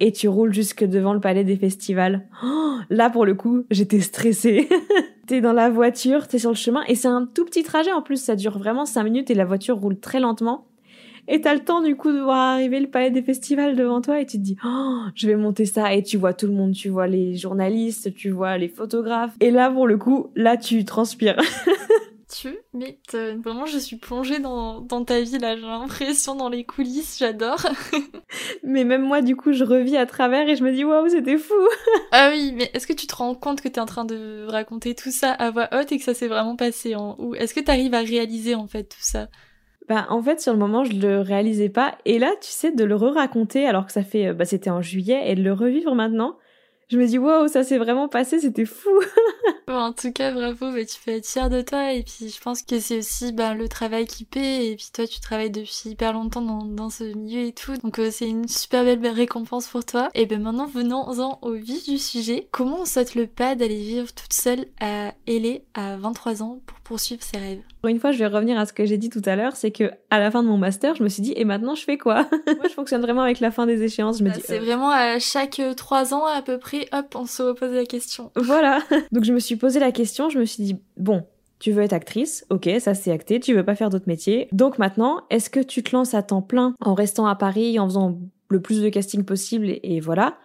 et 0.00 0.12
tu 0.12 0.28
roules 0.28 0.52
jusque 0.52 0.84
devant 0.84 1.12
le 1.12 1.20
palais 1.20 1.44
des 1.44 1.56
festivals. 1.56 2.26
Oh, 2.42 2.76
là, 2.88 3.10
pour 3.10 3.26
le 3.26 3.34
coup, 3.34 3.64
j'étais 3.70 4.00
stressée. 4.00 4.68
t'es 5.26 5.40
dans 5.40 5.52
la 5.52 5.70
voiture, 5.70 6.26
t'es 6.26 6.38
sur 6.38 6.50
le 6.50 6.56
chemin, 6.56 6.82
et 6.88 6.96
c'est 6.96 7.08
un 7.08 7.24
tout 7.24 7.44
petit 7.44 7.62
trajet 7.62 7.92
en 7.92 8.02
plus, 8.02 8.20
ça 8.20 8.34
dure 8.34 8.58
vraiment 8.58 8.84
5 8.84 9.04
minutes 9.04 9.30
et 9.30 9.34
la 9.34 9.44
voiture 9.44 9.76
roule 9.76 10.00
très 10.00 10.18
lentement. 10.18 10.66
Et 11.28 11.40
t'as 11.40 11.54
le 11.54 11.60
temps 11.60 11.82
du 11.82 11.94
coup 11.94 12.10
de 12.10 12.18
voir 12.18 12.38
arriver 12.38 12.80
le 12.80 12.88
palais 12.88 13.12
des 13.12 13.22
festivals 13.22 13.76
devant 13.76 14.00
toi 14.00 14.20
et 14.20 14.26
tu 14.26 14.38
te 14.38 14.42
dis 14.42 14.56
oh 14.64 15.02
je 15.14 15.28
vais 15.28 15.36
monter 15.36 15.64
ça 15.64 15.94
et 15.94 16.02
tu 16.02 16.16
vois 16.16 16.32
tout 16.32 16.46
le 16.46 16.52
monde, 16.52 16.72
tu 16.72 16.88
vois 16.88 17.06
les 17.06 17.36
journalistes, 17.36 18.12
tu 18.14 18.30
vois 18.30 18.58
les 18.58 18.68
photographes 18.68 19.36
et 19.38 19.52
là 19.52 19.70
pour 19.70 19.86
le 19.86 19.96
coup 19.96 20.30
là 20.34 20.56
tu 20.56 20.84
transpires. 20.84 21.36
tu 22.30 22.56
m'étonnes. 22.72 23.40
Vraiment, 23.42 23.66
je 23.66 23.78
suis 23.78 23.96
plongée 23.96 24.38
dans, 24.38 24.80
dans 24.80 25.04
ta 25.04 25.20
vie 25.20 25.38
là. 25.38 25.56
J'ai 25.56 25.62
l'impression 25.62 26.34
dans 26.34 26.48
les 26.48 26.64
coulisses, 26.64 27.18
j'adore. 27.18 27.66
mais 28.62 28.84
même 28.84 29.02
moi, 29.02 29.22
du 29.22 29.36
coup, 29.36 29.52
je 29.52 29.64
revis 29.64 29.96
à 29.96 30.06
travers 30.06 30.48
et 30.48 30.56
je 30.56 30.64
me 30.64 30.72
dis 30.72 30.84
waouh, 30.84 31.08
c'était 31.08 31.38
fou. 31.38 31.54
ah 32.12 32.30
oui, 32.32 32.52
mais 32.56 32.70
est-ce 32.72 32.86
que 32.86 32.92
tu 32.92 33.06
te 33.06 33.14
rends 33.14 33.34
compte 33.34 33.60
que 33.60 33.68
t'es 33.68 33.80
en 33.80 33.86
train 33.86 34.04
de 34.04 34.46
raconter 34.48 34.94
tout 34.94 35.10
ça 35.10 35.32
à 35.32 35.50
voix 35.50 35.68
haute 35.72 35.92
et 35.92 35.98
que 35.98 36.04
ça 36.04 36.14
s'est 36.14 36.28
vraiment 36.28 36.56
passé 36.56 36.94
en 36.94 37.16
ou 37.18 37.34
est-ce 37.34 37.54
que 37.54 37.60
t'arrives 37.60 37.94
à 37.94 38.00
réaliser 38.00 38.54
en 38.54 38.66
fait 38.66 38.84
tout 38.84 39.02
ça? 39.02 39.28
Bah, 39.88 40.06
en 40.08 40.22
fait, 40.22 40.40
sur 40.40 40.52
le 40.52 40.58
moment, 40.58 40.84
je 40.84 40.92
le 40.92 41.20
réalisais 41.20 41.68
pas. 41.68 41.98
Et 42.04 42.20
là, 42.20 42.30
tu 42.40 42.50
sais, 42.50 42.70
de 42.70 42.84
le 42.84 42.94
re-raconter 42.94 43.66
alors 43.66 43.86
que 43.86 43.92
ça 43.92 44.04
fait, 44.04 44.32
bah, 44.32 44.44
c'était 44.44 44.70
en 44.70 44.82
juillet 44.82 45.22
et 45.26 45.34
de 45.34 45.42
le 45.42 45.52
revivre 45.52 45.96
maintenant, 45.96 46.36
je 46.90 46.98
me 46.98 47.06
dis 47.06 47.18
wow 47.18 47.48
ça 47.48 47.62
s'est 47.62 47.78
vraiment 47.78 48.08
passé 48.08 48.40
c'était 48.40 48.64
fou. 48.64 48.90
En 49.68 49.92
tout 49.92 50.10
cas 50.10 50.32
bravo 50.32 50.72
mais 50.72 50.84
tu 50.84 50.96
peux 51.04 51.12
être 51.12 51.26
fière 51.26 51.48
de 51.48 51.62
toi 51.62 51.92
et 51.92 52.02
puis 52.02 52.28
je 52.28 52.40
pense 52.40 52.62
que 52.62 52.80
c'est 52.80 52.98
aussi 52.98 53.32
ben, 53.32 53.54
le 53.54 53.68
travail 53.68 54.04
qui 54.04 54.24
paie 54.24 54.66
et 54.66 54.74
puis 54.74 54.88
toi 54.92 55.06
tu 55.06 55.20
travailles 55.20 55.52
depuis 55.52 55.82
hyper 55.84 56.12
longtemps 56.12 56.42
dans, 56.42 56.64
dans 56.64 56.90
ce 56.90 57.04
milieu 57.04 57.46
et 57.46 57.52
tout 57.52 57.76
donc 57.76 58.00
euh, 58.00 58.10
c'est 58.10 58.28
une 58.28 58.48
super 58.48 58.84
belle 58.84 59.06
récompense 59.06 59.68
pour 59.68 59.84
toi. 59.84 60.08
Et 60.14 60.26
ben 60.26 60.42
maintenant 60.42 60.66
venons-en 60.66 61.38
au 61.42 61.52
vif 61.52 61.88
du 61.88 61.98
sujet. 61.98 62.48
Comment 62.50 62.80
on 62.80 62.84
saute 62.84 63.14
le 63.14 63.26
pas 63.26 63.54
d'aller 63.54 63.78
vivre 63.78 64.12
toute 64.12 64.32
seule 64.32 64.66
à 64.80 65.14
L.A. 65.26 65.60
à 65.80 65.96
23 65.96 66.42
ans 66.42 66.60
pour 66.66 66.80
poursuivre 66.80 67.22
ses 67.22 67.38
rêves? 67.38 67.62
Une 67.88 67.98
fois, 67.98 68.12
je 68.12 68.18
vais 68.18 68.26
revenir 68.26 68.58
à 68.58 68.66
ce 68.66 68.72
que 68.72 68.84
j'ai 68.84 68.98
dit 68.98 69.08
tout 69.08 69.22
à 69.24 69.36
l'heure, 69.36 69.56
c'est 69.56 69.70
que 69.70 69.90
à 70.10 70.20
la 70.20 70.30
fin 70.30 70.42
de 70.42 70.48
mon 70.48 70.58
master, 70.58 70.94
je 70.94 71.02
me 71.02 71.08
suis 71.08 71.22
dit 71.22 71.32
et 71.36 71.44
maintenant 71.44 71.74
je 71.74 71.82
fais 71.82 71.96
quoi? 71.98 72.26
Moi, 72.46 72.68
je 72.68 72.74
fonctionne 72.74 73.00
vraiment 73.00 73.22
avec 73.22 73.40
la 73.40 73.50
fin 73.50 73.66
des 73.66 73.82
échéances. 73.82 74.18
Je 74.18 74.24
me 74.24 74.28
bah, 74.30 74.36
dis. 74.36 74.42
C'est 74.44 74.58
euh, 74.58 74.64
vraiment 74.64 74.90
à 74.90 75.18
chaque 75.18 75.60
euh, 75.60 75.74
trois 75.74 76.12
ans 76.12 76.26
à 76.26 76.42
peu 76.42 76.58
près, 76.58 76.88
hop, 76.92 77.14
on 77.14 77.26
se 77.26 77.42
repose 77.42 77.72
la 77.72 77.84
question. 77.84 78.30
Voilà. 78.50 78.80
Donc 79.12 79.24
je 79.24 79.32
me 79.32 79.38
suis 79.38 79.56
posé 79.56 79.78
la 79.78 79.92
question. 79.92 80.28
Je 80.28 80.38
me 80.38 80.44
suis 80.44 80.62
dit 80.62 80.76
bon, 80.96 81.24
tu 81.60 81.72
veux 81.72 81.82
être 81.82 81.92
actrice, 81.92 82.44
ok, 82.50 82.68
ça 82.80 82.94
c'est 82.94 83.12
acté. 83.12 83.38
Tu 83.38 83.54
veux 83.54 83.64
pas 83.64 83.76
faire 83.76 83.90
d'autres 83.90 84.08
métiers. 84.08 84.48
Donc 84.50 84.78
maintenant, 84.78 85.22
est-ce 85.30 85.50
que 85.50 85.60
tu 85.60 85.82
te 85.82 85.94
lances 85.94 86.14
à 86.14 86.22
temps 86.22 86.42
plein 86.42 86.74
en 86.80 86.94
restant 86.94 87.26
à 87.26 87.36
Paris, 87.36 87.78
en 87.78 87.86
faisant 87.86 88.18
le 88.48 88.60
plus 88.60 88.82
de 88.82 88.88
casting 88.88 89.24
possible 89.24 89.66
et, 89.82 90.00
voilà? 90.00 90.38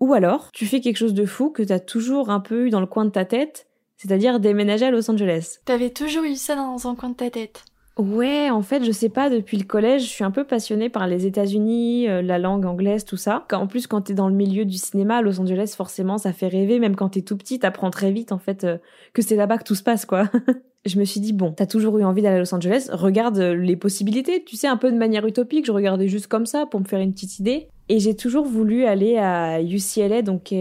Ou 0.00 0.12
alors, 0.12 0.50
tu 0.52 0.66
fais 0.66 0.80
quelque 0.80 0.98
chose 0.98 1.14
de 1.14 1.24
fou 1.24 1.50
que 1.50 1.62
t'as 1.62 1.78
toujours 1.78 2.30
un 2.30 2.40
peu 2.40 2.66
eu 2.66 2.70
dans 2.70 2.80
le 2.80 2.86
coin 2.86 3.06
de 3.06 3.10
ta 3.10 3.24
tête 3.24 3.65
c'est-à-dire 3.96 4.40
déménager 4.40 4.86
à 4.86 4.90
Los 4.90 5.10
Angeles. 5.10 5.58
T'avais 5.64 5.90
toujours 5.90 6.24
eu 6.24 6.36
ça 6.36 6.56
dans 6.56 6.86
un 6.86 6.94
coin 6.94 7.10
de 7.10 7.14
ta 7.14 7.30
tête 7.30 7.64
Ouais, 7.98 8.50
en 8.50 8.60
fait, 8.60 8.84
je 8.84 8.92
sais 8.92 9.08
pas, 9.08 9.30
depuis 9.30 9.56
le 9.56 9.64
collège, 9.64 10.02
je 10.02 10.08
suis 10.08 10.24
un 10.24 10.30
peu 10.30 10.44
passionnée 10.44 10.90
par 10.90 11.06
les 11.06 11.24
États-Unis, 11.24 12.08
euh, 12.10 12.20
la 12.20 12.38
langue 12.38 12.66
anglaise, 12.66 13.06
tout 13.06 13.16
ça. 13.16 13.46
En 13.52 13.66
plus, 13.66 13.86
quand 13.86 14.02
t'es 14.02 14.12
dans 14.12 14.28
le 14.28 14.34
milieu 14.34 14.66
du 14.66 14.76
cinéma 14.76 15.16
à 15.16 15.22
Los 15.22 15.40
Angeles, 15.40 15.72
forcément, 15.74 16.18
ça 16.18 16.34
fait 16.34 16.48
rêver, 16.48 16.78
même 16.78 16.94
quand 16.94 17.08
t'es 17.08 17.22
tout 17.22 17.38
petit, 17.38 17.58
t'apprends 17.58 17.88
très 17.88 18.12
vite, 18.12 18.32
en 18.32 18.38
fait, 18.38 18.64
euh, 18.64 18.76
que 19.14 19.22
c'est 19.22 19.34
là-bas 19.34 19.56
que 19.56 19.64
tout 19.64 19.74
se 19.74 19.82
passe, 19.82 20.04
quoi. 20.04 20.28
je 20.84 20.98
me 20.98 21.04
suis 21.04 21.20
dit, 21.20 21.32
bon, 21.32 21.52
t'as 21.52 21.64
toujours 21.64 21.98
eu 21.98 22.04
envie 22.04 22.20
d'aller 22.20 22.36
à 22.36 22.40
Los 22.40 22.54
Angeles, 22.54 22.90
regarde 22.92 23.38
euh, 23.38 23.54
les 23.54 23.76
possibilités, 23.76 24.44
tu 24.44 24.56
sais, 24.56 24.66
un 24.66 24.76
peu 24.76 24.92
de 24.92 24.98
manière 24.98 25.26
utopique, 25.26 25.64
je 25.64 25.72
regardais 25.72 26.08
juste 26.08 26.26
comme 26.26 26.44
ça 26.44 26.66
pour 26.66 26.80
me 26.80 26.84
faire 26.84 27.00
une 27.00 27.14
petite 27.14 27.38
idée. 27.38 27.68
Et 27.88 27.98
j'ai 27.98 28.14
toujours 28.14 28.44
voulu 28.44 28.84
aller 28.84 29.16
à 29.16 29.62
UCLA, 29.62 30.20
donc 30.20 30.52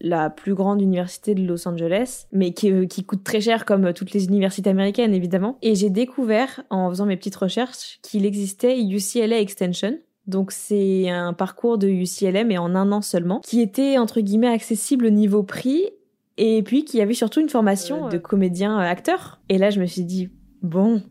la 0.00 0.30
plus 0.30 0.54
grande 0.54 0.82
université 0.82 1.34
de 1.34 1.46
Los 1.46 1.66
Angeles, 1.66 2.26
mais 2.32 2.52
qui, 2.52 2.70
euh, 2.70 2.86
qui, 2.86 3.04
coûte 3.04 3.24
très 3.24 3.40
cher 3.40 3.64
comme 3.64 3.92
toutes 3.92 4.12
les 4.12 4.26
universités 4.26 4.70
américaines 4.70 5.14
évidemment. 5.14 5.58
Et 5.62 5.74
j'ai 5.74 5.90
découvert 5.90 6.62
en 6.70 6.88
faisant 6.90 7.06
mes 7.06 7.16
petites 7.16 7.36
recherches 7.36 7.98
qu'il 8.02 8.26
existait 8.26 8.80
UCLA 8.80 9.40
Extension. 9.40 9.98
Donc 10.26 10.52
c'est 10.52 11.08
un 11.08 11.32
parcours 11.32 11.78
de 11.78 11.88
UCLA 11.88 12.44
mais 12.44 12.58
en 12.58 12.74
un 12.74 12.92
an 12.92 13.00
seulement, 13.00 13.40
qui 13.40 13.60
était 13.60 13.98
entre 13.98 14.20
guillemets 14.20 14.48
accessible 14.48 15.06
au 15.06 15.10
niveau 15.10 15.42
prix 15.42 15.84
et 16.36 16.62
puis 16.62 16.84
qui 16.84 17.00
avait 17.00 17.14
surtout 17.14 17.40
une 17.40 17.48
formation 17.48 18.06
euh, 18.06 18.10
de 18.10 18.18
comédien 18.18 18.78
euh, 18.78 18.82
acteur. 18.82 19.40
Et 19.48 19.58
là 19.58 19.70
je 19.70 19.80
me 19.80 19.86
suis 19.86 20.04
dit 20.04 20.28
bon, 20.62 21.02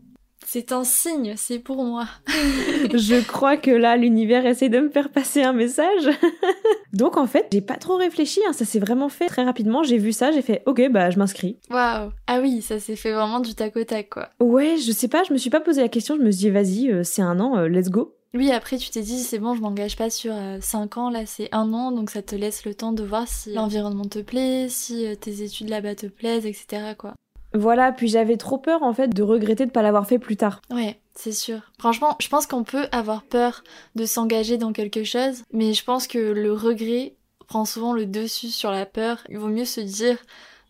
c'est 0.44 0.72
un 0.72 0.84
signe, 0.84 1.34
c'est 1.36 1.58
pour 1.58 1.82
moi. 1.84 2.06
je 2.28 3.26
crois 3.26 3.56
que 3.56 3.70
là, 3.70 3.96
l'univers 3.96 4.46
essaie 4.46 4.68
de 4.68 4.80
me 4.80 4.88
faire 4.88 5.10
passer 5.10 5.42
un 5.42 5.52
message. 5.52 6.08
Donc 6.92 7.16
en 7.16 7.26
fait, 7.26 7.48
j'ai 7.52 7.60
pas 7.60 7.76
trop 7.76 7.96
réfléchi, 7.96 8.40
hein. 8.46 8.52
ça 8.52 8.64
s'est 8.64 8.78
vraiment 8.78 9.08
fait 9.08 9.26
très 9.26 9.44
rapidement. 9.44 9.82
J'ai 9.82 9.98
vu 9.98 10.12
ça, 10.12 10.32
j'ai 10.32 10.42
fait 10.42 10.62
ok, 10.66 10.90
bah 10.90 11.10
je 11.10 11.18
m'inscris. 11.18 11.58
Waouh 11.70 12.10
Ah 12.26 12.40
oui, 12.40 12.62
ça 12.62 12.78
s'est 12.78 12.96
fait 12.96 13.12
vraiment 13.12 13.40
du 13.40 13.54
tac 13.54 13.76
au 13.76 13.84
tac 13.84 14.08
quoi. 14.08 14.30
Ouais, 14.40 14.76
je 14.76 14.92
sais 14.92 15.08
pas, 15.08 15.24
je 15.24 15.32
me 15.32 15.38
suis 15.38 15.50
pas 15.50 15.60
posé 15.60 15.82
la 15.82 15.88
question, 15.88 16.16
je 16.16 16.22
me 16.22 16.30
suis 16.30 16.44
dit 16.44 16.50
vas-y, 16.50 16.90
euh, 16.90 17.02
c'est 17.02 17.22
un 17.22 17.40
an, 17.40 17.56
euh, 17.58 17.68
let's 17.68 17.90
go. 17.90 18.14
Oui, 18.34 18.52
après 18.52 18.76
tu 18.76 18.90
t'es 18.90 19.02
dit 19.02 19.18
c'est 19.18 19.38
bon, 19.38 19.54
je 19.54 19.60
m'engage 19.60 19.96
pas 19.96 20.10
sur 20.10 20.34
5 20.60 20.96
euh, 20.96 21.00
ans, 21.00 21.10
là 21.10 21.26
c'est 21.26 21.48
un 21.52 21.72
an, 21.72 21.90
donc 21.90 22.10
ça 22.10 22.22
te 22.22 22.36
laisse 22.36 22.64
le 22.64 22.74
temps 22.74 22.92
de 22.92 23.02
voir 23.02 23.26
si 23.26 23.52
l'environnement 23.52 24.04
te 24.04 24.20
plaît, 24.20 24.68
si 24.68 25.06
tes 25.20 25.42
études 25.42 25.70
là-bas 25.70 25.94
te 25.94 26.06
plaisent, 26.06 26.46
etc. 26.46 26.94
quoi. 26.96 27.14
Voilà, 27.56 27.92
puis 27.92 28.08
j'avais 28.08 28.36
trop 28.36 28.58
peur 28.58 28.82
en 28.82 28.92
fait 28.92 29.08
de 29.08 29.22
regretter 29.22 29.66
de 29.66 29.70
pas 29.70 29.82
l'avoir 29.82 30.06
fait 30.06 30.18
plus 30.18 30.36
tard. 30.36 30.60
Ouais, 30.70 30.98
c'est 31.14 31.32
sûr. 31.32 31.60
Franchement, 31.78 32.16
je 32.20 32.28
pense 32.28 32.46
qu'on 32.46 32.64
peut 32.64 32.86
avoir 32.92 33.22
peur 33.22 33.64
de 33.94 34.04
s'engager 34.04 34.58
dans 34.58 34.72
quelque 34.72 35.04
chose, 35.04 35.42
mais 35.52 35.72
je 35.72 35.84
pense 35.84 36.06
que 36.06 36.18
le 36.18 36.52
regret 36.52 37.14
prend 37.48 37.64
souvent 37.64 37.92
le 37.92 38.06
dessus 38.06 38.48
sur 38.48 38.70
la 38.70 38.86
peur. 38.86 39.22
Il 39.28 39.38
vaut 39.38 39.48
mieux 39.48 39.64
se 39.64 39.80
dire 39.80 40.18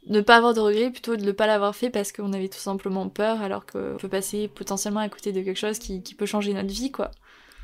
ne 0.09 0.21
pas 0.21 0.37
avoir 0.37 0.55
de 0.55 0.61
regret 0.61 0.91
plutôt 0.91 1.17
de 1.17 1.25
ne 1.25 1.33
pas 1.33 1.47
l'avoir 1.47 1.75
fait 1.75 1.91
parce 1.91 2.13
qu'on 2.13 2.33
avait 2.33 2.49
tout 2.49 2.59
simplement 2.59 3.09
peur 3.09 3.43
alors 3.43 3.67
qu'on 3.67 3.97
peut 3.99 4.09
passer 4.09 4.49
potentiellement 4.49 5.01
à 5.01 5.09
côté 5.09 5.33
de 5.33 5.41
quelque 5.43 5.59
chose 5.59 5.79
qui, 5.79 6.03
qui 6.03 6.15
peut 6.15 6.27
changer 6.27 6.55
notre 6.55 6.73
vie 6.73 6.93
quoi. 6.93 7.11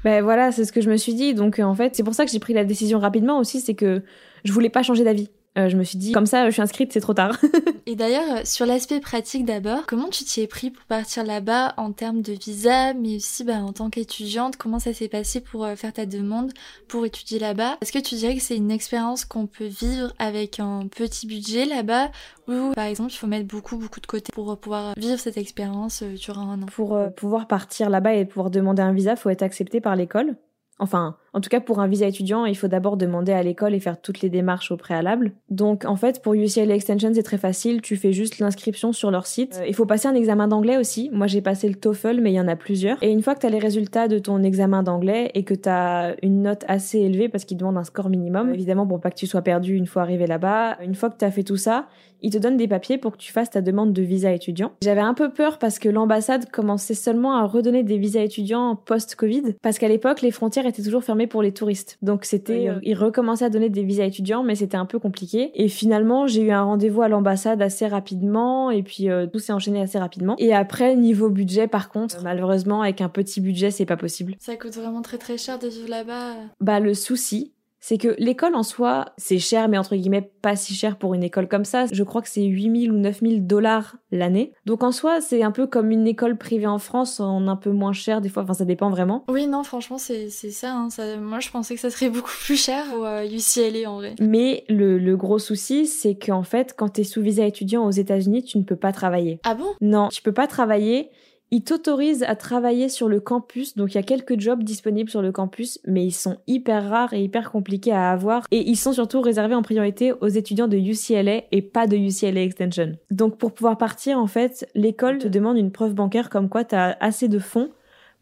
Ben 0.04 0.22
voilà, 0.22 0.50
c'est 0.50 0.64
ce 0.64 0.72
que 0.72 0.80
je 0.80 0.90
me 0.90 0.96
suis 0.96 1.14
dit. 1.14 1.34
Donc 1.34 1.60
en 1.60 1.74
fait, 1.74 1.94
c'est 1.94 2.02
pour 2.02 2.14
ça 2.14 2.24
que 2.24 2.32
j'ai 2.32 2.40
pris 2.40 2.54
la 2.54 2.64
décision 2.64 2.98
rapidement 2.98 3.38
aussi, 3.38 3.60
c'est 3.60 3.74
que 3.74 4.02
je 4.44 4.52
voulais 4.52 4.70
pas 4.70 4.82
changer 4.82 5.04
d'avis. 5.04 5.30
Euh, 5.58 5.68
je 5.68 5.76
me 5.76 5.84
suis 5.84 5.98
dit, 5.98 6.12
comme 6.12 6.24
ça, 6.24 6.46
je 6.46 6.52
suis 6.52 6.62
inscrite, 6.62 6.94
c'est 6.94 7.00
trop 7.00 7.12
tard. 7.12 7.36
et 7.86 7.94
d'ailleurs, 7.94 8.38
euh, 8.38 8.40
sur 8.44 8.64
l'aspect 8.64 9.00
pratique 9.00 9.44
d'abord, 9.44 9.84
comment 9.86 10.08
tu 10.08 10.24
t'y 10.24 10.40
es 10.40 10.46
pris 10.46 10.70
pour 10.70 10.84
partir 10.86 11.24
là-bas 11.24 11.74
en 11.76 11.92
termes 11.92 12.22
de 12.22 12.32
visa, 12.32 12.94
mais 12.94 13.16
aussi 13.16 13.44
bah, 13.44 13.58
en 13.58 13.74
tant 13.74 13.90
qu'étudiante, 13.90 14.56
comment 14.56 14.78
ça 14.78 14.94
s'est 14.94 15.08
passé 15.08 15.42
pour 15.42 15.66
euh, 15.66 15.74
faire 15.76 15.92
ta 15.92 16.06
demande 16.06 16.52
pour 16.88 17.04
étudier 17.04 17.38
là-bas? 17.38 17.76
Est-ce 17.82 17.92
que 17.92 17.98
tu 17.98 18.14
dirais 18.14 18.34
que 18.34 18.40
c'est 18.40 18.56
une 18.56 18.70
expérience 18.70 19.26
qu'on 19.26 19.46
peut 19.46 19.66
vivre 19.66 20.14
avec 20.18 20.58
un 20.58 20.86
petit 20.86 21.26
budget 21.26 21.66
là-bas? 21.66 22.10
Ou 22.48 22.72
par 22.74 22.86
exemple 22.86 23.12
il 23.12 23.16
faut 23.16 23.26
mettre 23.26 23.46
beaucoup 23.46 23.76
beaucoup 23.76 24.00
de 24.00 24.06
côté 24.06 24.32
pour 24.32 24.58
pouvoir 24.58 24.94
vivre 24.96 25.18
cette 25.18 25.36
expérience 25.36 26.02
durant 26.02 26.50
un 26.50 26.62
an? 26.62 26.66
Pour 26.66 26.98
pouvoir 27.14 27.46
partir 27.46 27.90
là-bas 27.90 28.14
et 28.14 28.24
pouvoir 28.24 28.50
demander 28.50 28.82
un 28.82 28.92
visa, 28.92 29.16
faut 29.16 29.30
être 29.30 29.42
accepté 29.42 29.80
par 29.80 29.96
l'école. 29.96 30.34
Enfin, 30.78 31.16
en 31.32 31.40
tout 31.40 31.48
cas 31.48 31.60
pour 31.60 31.80
un 31.80 31.86
visa 31.86 32.06
étudiant, 32.06 32.44
il 32.44 32.56
faut 32.56 32.66
d'abord 32.66 32.96
demander 32.96 33.32
à 33.32 33.42
l'école 33.42 33.74
et 33.74 33.80
faire 33.80 34.00
toutes 34.00 34.20
les 34.20 34.30
démarches 34.30 34.70
au 34.72 34.76
préalable. 34.76 35.32
Donc 35.50 35.84
en 35.84 35.96
fait, 35.96 36.22
pour 36.22 36.34
UCLA 36.34 36.74
Extension, 36.74 37.12
c'est 37.14 37.22
très 37.22 37.38
facile, 37.38 37.82
tu 37.82 37.96
fais 37.96 38.12
juste 38.12 38.38
l'inscription 38.38 38.92
sur 38.92 39.10
leur 39.10 39.26
site. 39.26 39.58
Euh, 39.60 39.66
il 39.68 39.74
faut 39.74 39.86
passer 39.86 40.08
un 40.08 40.14
examen 40.14 40.48
d'anglais 40.48 40.78
aussi. 40.78 41.10
Moi, 41.12 41.26
j'ai 41.26 41.40
passé 41.40 41.68
le 41.68 41.74
TOEFL, 41.74 42.20
mais 42.20 42.32
il 42.32 42.34
y 42.34 42.40
en 42.40 42.48
a 42.48 42.56
plusieurs. 42.56 43.02
Et 43.02 43.10
une 43.10 43.22
fois 43.22 43.34
que 43.34 43.40
tu 43.40 43.46
as 43.46 43.50
les 43.50 43.58
résultats 43.58 44.08
de 44.08 44.18
ton 44.18 44.42
examen 44.42 44.82
d'anglais 44.82 45.30
et 45.34 45.44
que 45.44 45.54
tu 45.54 45.68
as 45.68 46.16
une 46.22 46.42
note 46.42 46.64
assez 46.68 46.98
élevée 46.98 47.28
parce 47.28 47.44
qu'ils 47.44 47.58
demandent 47.58 47.78
un 47.78 47.84
score 47.84 48.08
minimum, 48.08 48.52
évidemment 48.52 48.86
pour 48.86 49.00
pas 49.00 49.10
que 49.10 49.16
tu 49.16 49.26
sois 49.26 49.42
perdu 49.42 49.74
une 49.74 49.86
fois 49.86 50.02
arrivé 50.02 50.26
là-bas, 50.26 50.78
une 50.82 50.94
fois 50.94 51.10
que 51.10 51.18
tu 51.18 51.24
as 51.24 51.30
fait 51.30 51.44
tout 51.44 51.56
ça, 51.56 51.86
ils 52.22 52.30
te 52.30 52.38
donnent 52.38 52.56
des 52.56 52.68
papiers 52.68 52.98
pour 52.98 53.12
que 53.12 53.18
tu 53.18 53.32
fasses 53.32 53.50
ta 53.50 53.60
demande 53.60 53.92
de 53.92 54.02
visa 54.02 54.32
étudiant. 54.32 54.72
J'avais 54.82 55.00
un 55.00 55.14
peu 55.14 55.30
peur 55.30 55.58
parce 55.58 55.78
que 55.78 55.88
l'ambassade 55.88 56.50
commençait 56.50 56.94
seulement 56.94 57.34
à 57.34 57.46
redonner 57.46 57.82
des 57.82 57.98
visas 57.98 58.22
étudiants 58.22 58.76
post-Covid, 58.76 59.54
parce 59.62 59.78
qu'à 59.78 59.88
l'époque, 59.88 60.22
les 60.22 60.30
frontières 60.30 60.66
étaient 60.66 60.82
toujours 60.82 61.04
fermées 61.04 61.26
pour 61.26 61.42
les 61.42 61.52
touristes. 61.52 61.98
Donc 62.02 62.24
c'était, 62.24 62.68
euh, 62.68 62.78
ils 62.82 62.94
recommençaient 62.94 63.44
à 63.44 63.50
donner 63.50 63.68
des 63.68 63.82
visas 63.82 64.04
étudiants, 64.04 64.42
mais 64.42 64.54
c'était 64.54 64.76
un 64.76 64.86
peu 64.86 64.98
compliqué. 64.98 65.50
Et 65.54 65.68
finalement, 65.68 66.26
j'ai 66.26 66.42
eu 66.42 66.50
un 66.50 66.62
rendez-vous 66.62 67.02
à 67.02 67.08
l'ambassade 67.08 67.60
assez 67.62 67.86
rapidement, 67.86 68.70
et 68.70 68.82
puis 68.82 69.10
euh, 69.10 69.26
tout 69.26 69.38
s'est 69.38 69.52
enchaîné 69.52 69.80
assez 69.80 69.98
rapidement. 69.98 70.36
Et 70.38 70.54
après, 70.54 70.96
niveau 70.96 71.28
budget, 71.28 71.68
par 71.68 71.90
contre, 71.90 72.22
malheureusement, 72.22 72.82
avec 72.82 73.00
un 73.00 73.08
petit 73.08 73.40
budget, 73.40 73.70
c'est 73.70 73.86
pas 73.86 73.96
possible. 73.96 74.36
Ça 74.38 74.56
coûte 74.56 74.74
vraiment 74.74 75.02
très 75.02 75.18
très 75.18 75.38
cher 75.38 75.58
de 75.58 75.68
vivre 75.68 75.88
là-bas. 75.88 76.34
Bah 76.60 76.80
le 76.80 76.94
souci, 76.94 77.52
c'est 77.82 77.98
que 77.98 78.14
l'école 78.18 78.54
en 78.54 78.62
soi, 78.62 79.06
c'est 79.18 79.40
cher, 79.40 79.68
mais 79.68 79.76
entre 79.76 79.96
guillemets 79.96 80.30
pas 80.40 80.54
si 80.54 80.72
cher 80.72 80.96
pour 80.96 81.14
une 81.14 81.24
école 81.24 81.48
comme 81.48 81.64
ça. 81.64 81.86
Je 81.90 82.02
crois 82.04 82.22
que 82.22 82.28
c'est 82.28 82.44
8000 82.44 82.92
ou 82.92 82.96
9000 82.96 83.44
dollars 83.44 83.96
l'année. 84.12 84.52
Donc 84.66 84.84
en 84.84 84.92
soi, 84.92 85.20
c'est 85.20 85.42
un 85.42 85.50
peu 85.50 85.66
comme 85.66 85.90
une 85.90 86.06
école 86.06 86.38
privée 86.38 86.68
en 86.68 86.78
France, 86.78 87.18
en 87.18 87.48
un 87.48 87.56
peu 87.56 87.70
moins 87.70 87.92
cher 87.92 88.20
des 88.20 88.28
fois, 88.28 88.44
enfin 88.44 88.54
ça 88.54 88.64
dépend 88.64 88.88
vraiment. 88.88 89.24
Oui, 89.28 89.48
non, 89.48 89.64
franchement, 89.64 89.98
c'est 89.98 90.30
ça, 90.30 90.72
hein. 90.72 90.90
ça, 90.90 91.16
Moi, 91.16 91.40
je 91.40 91.50
pensais 91.50 91.74
que 91.74 91.80
ça 91.80 91.90
serait 91.90 92.08
beaucoup 92.10 92.30
plus 92.44 92.56
cher 92.56 92.84
au 92.94 93.04
UCLA 93.04 93.80
euh, 93.80 93.86
en 93.86 93.96
vrai. 93.96 94.14
Mais 94.20 94.64
le, 94.68 94.96
le 94.96 95.16
gros 95.16 95.40
souci, 95.40 95.86
c'est 95.86 96.14
qu'en 96.14 96.44
fait, 96.44 96.74
quand 96.78 96.90
t'es 96.90 97.04
sous 97.04 97.20
visa 97.20 97.44
étudiant 97.44 97.84
aux 97.84 97.90
États-Unis, 97.90 98.44
tu 98.44 98.58
ne 98.58 98.62
peux 98.62 98.76
pas 98.76 98.92
travailler. 98.92 99.40
Ah 99.42 99.56
bon? 99.56 99.66
Non, 99.80 100.08
tu 100.08 100.22
peux 100.22 100.32
pas 100.32 100.46
travailler 100.46 101.10
ils 101.52 101.62
t'autorisent 101.62 102.22
à 102.22 102.34
travailler 102.34 102.88
sur 102.88 103.08
le 103.08 103.20
campus, 103.20 103.76
donc 103.76 103.92
il 103.92 103.96
y 103.96 104.00
a 104.00 104.02
quelques 104.02 104.40
jobs 104.40 104.62
disponibles 104.64 105.10
sur 105.10 105.20
le 105.20 105.32
campus, 105.32 105.78
mais 105.86 106.02
ils 106.02 106.14
sont 106.14 106.38
hyper 106.46 106.88
rares 106.88 107.12
et 107.12 107.22
hyper 107.22 107.52
compliqués 107.52 107.92
à 107.92 108.10
avoir, 108.10 108.46
et 108.50 108.70
ils 108.70 108.76
sont 108.76 108.94
surtout 108.94 109.20
réservés 109.20 109.54
en 109.54 109.60
priorité 109.60 110.14
aux 110.14 110.28
étudiants 110.28 110.66
de 110.66 110.78
UCLA 110.78 111.42
et 111.52 111.60
pas 111.60 111.86
de 111.86 111.98
UCLA 111.98 112.40
Extension. 112.40 112.96
Donc 113.10 113.36
pour 113.36 113.52
pouvoir 113.52 113.76
partir, 113.76 114.18
en 114.18 114.26
fait, 114.26 114.66
l'école 114.74 115.18
te 115.18 115.28
demande 115.28 115.58
une 115.58 115.72
preuve 115.72 115.92
bancaire 115.92 116.30
comme 116.30 116.48
quoi 116.48 116.64
tu 116.64 116.74
as 116.74 116.96
assez 117.00 117.28
de 117.28 117.38
fonds 117.38 117.68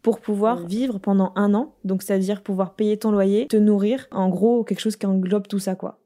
pour 0.02 0.18
pouvoir 0.18 0.66
vivre 0.66 0.98
pendant 0.98 1.32
un 1.36 1.54
an, 1.54 1.76
donc 1.84 2.02
c'est-à-dire 2.02 2.42
pouvoir 2.42 2.74
payer 2.74 2.96
ton 2.96 3.12
loyer, 3.12 3.46
te 3.46 3.56
nourrir, 3.56 4.08
en 4.10 4.28
gros 4.28 4.64
quelque 4.64 4.80
chose 4.80 4.96
qui 4.96 5.06
englobe 5.06 5.46
tout 5.46 5.60
ça 5.60 5.76
quoi. 5.76 6.00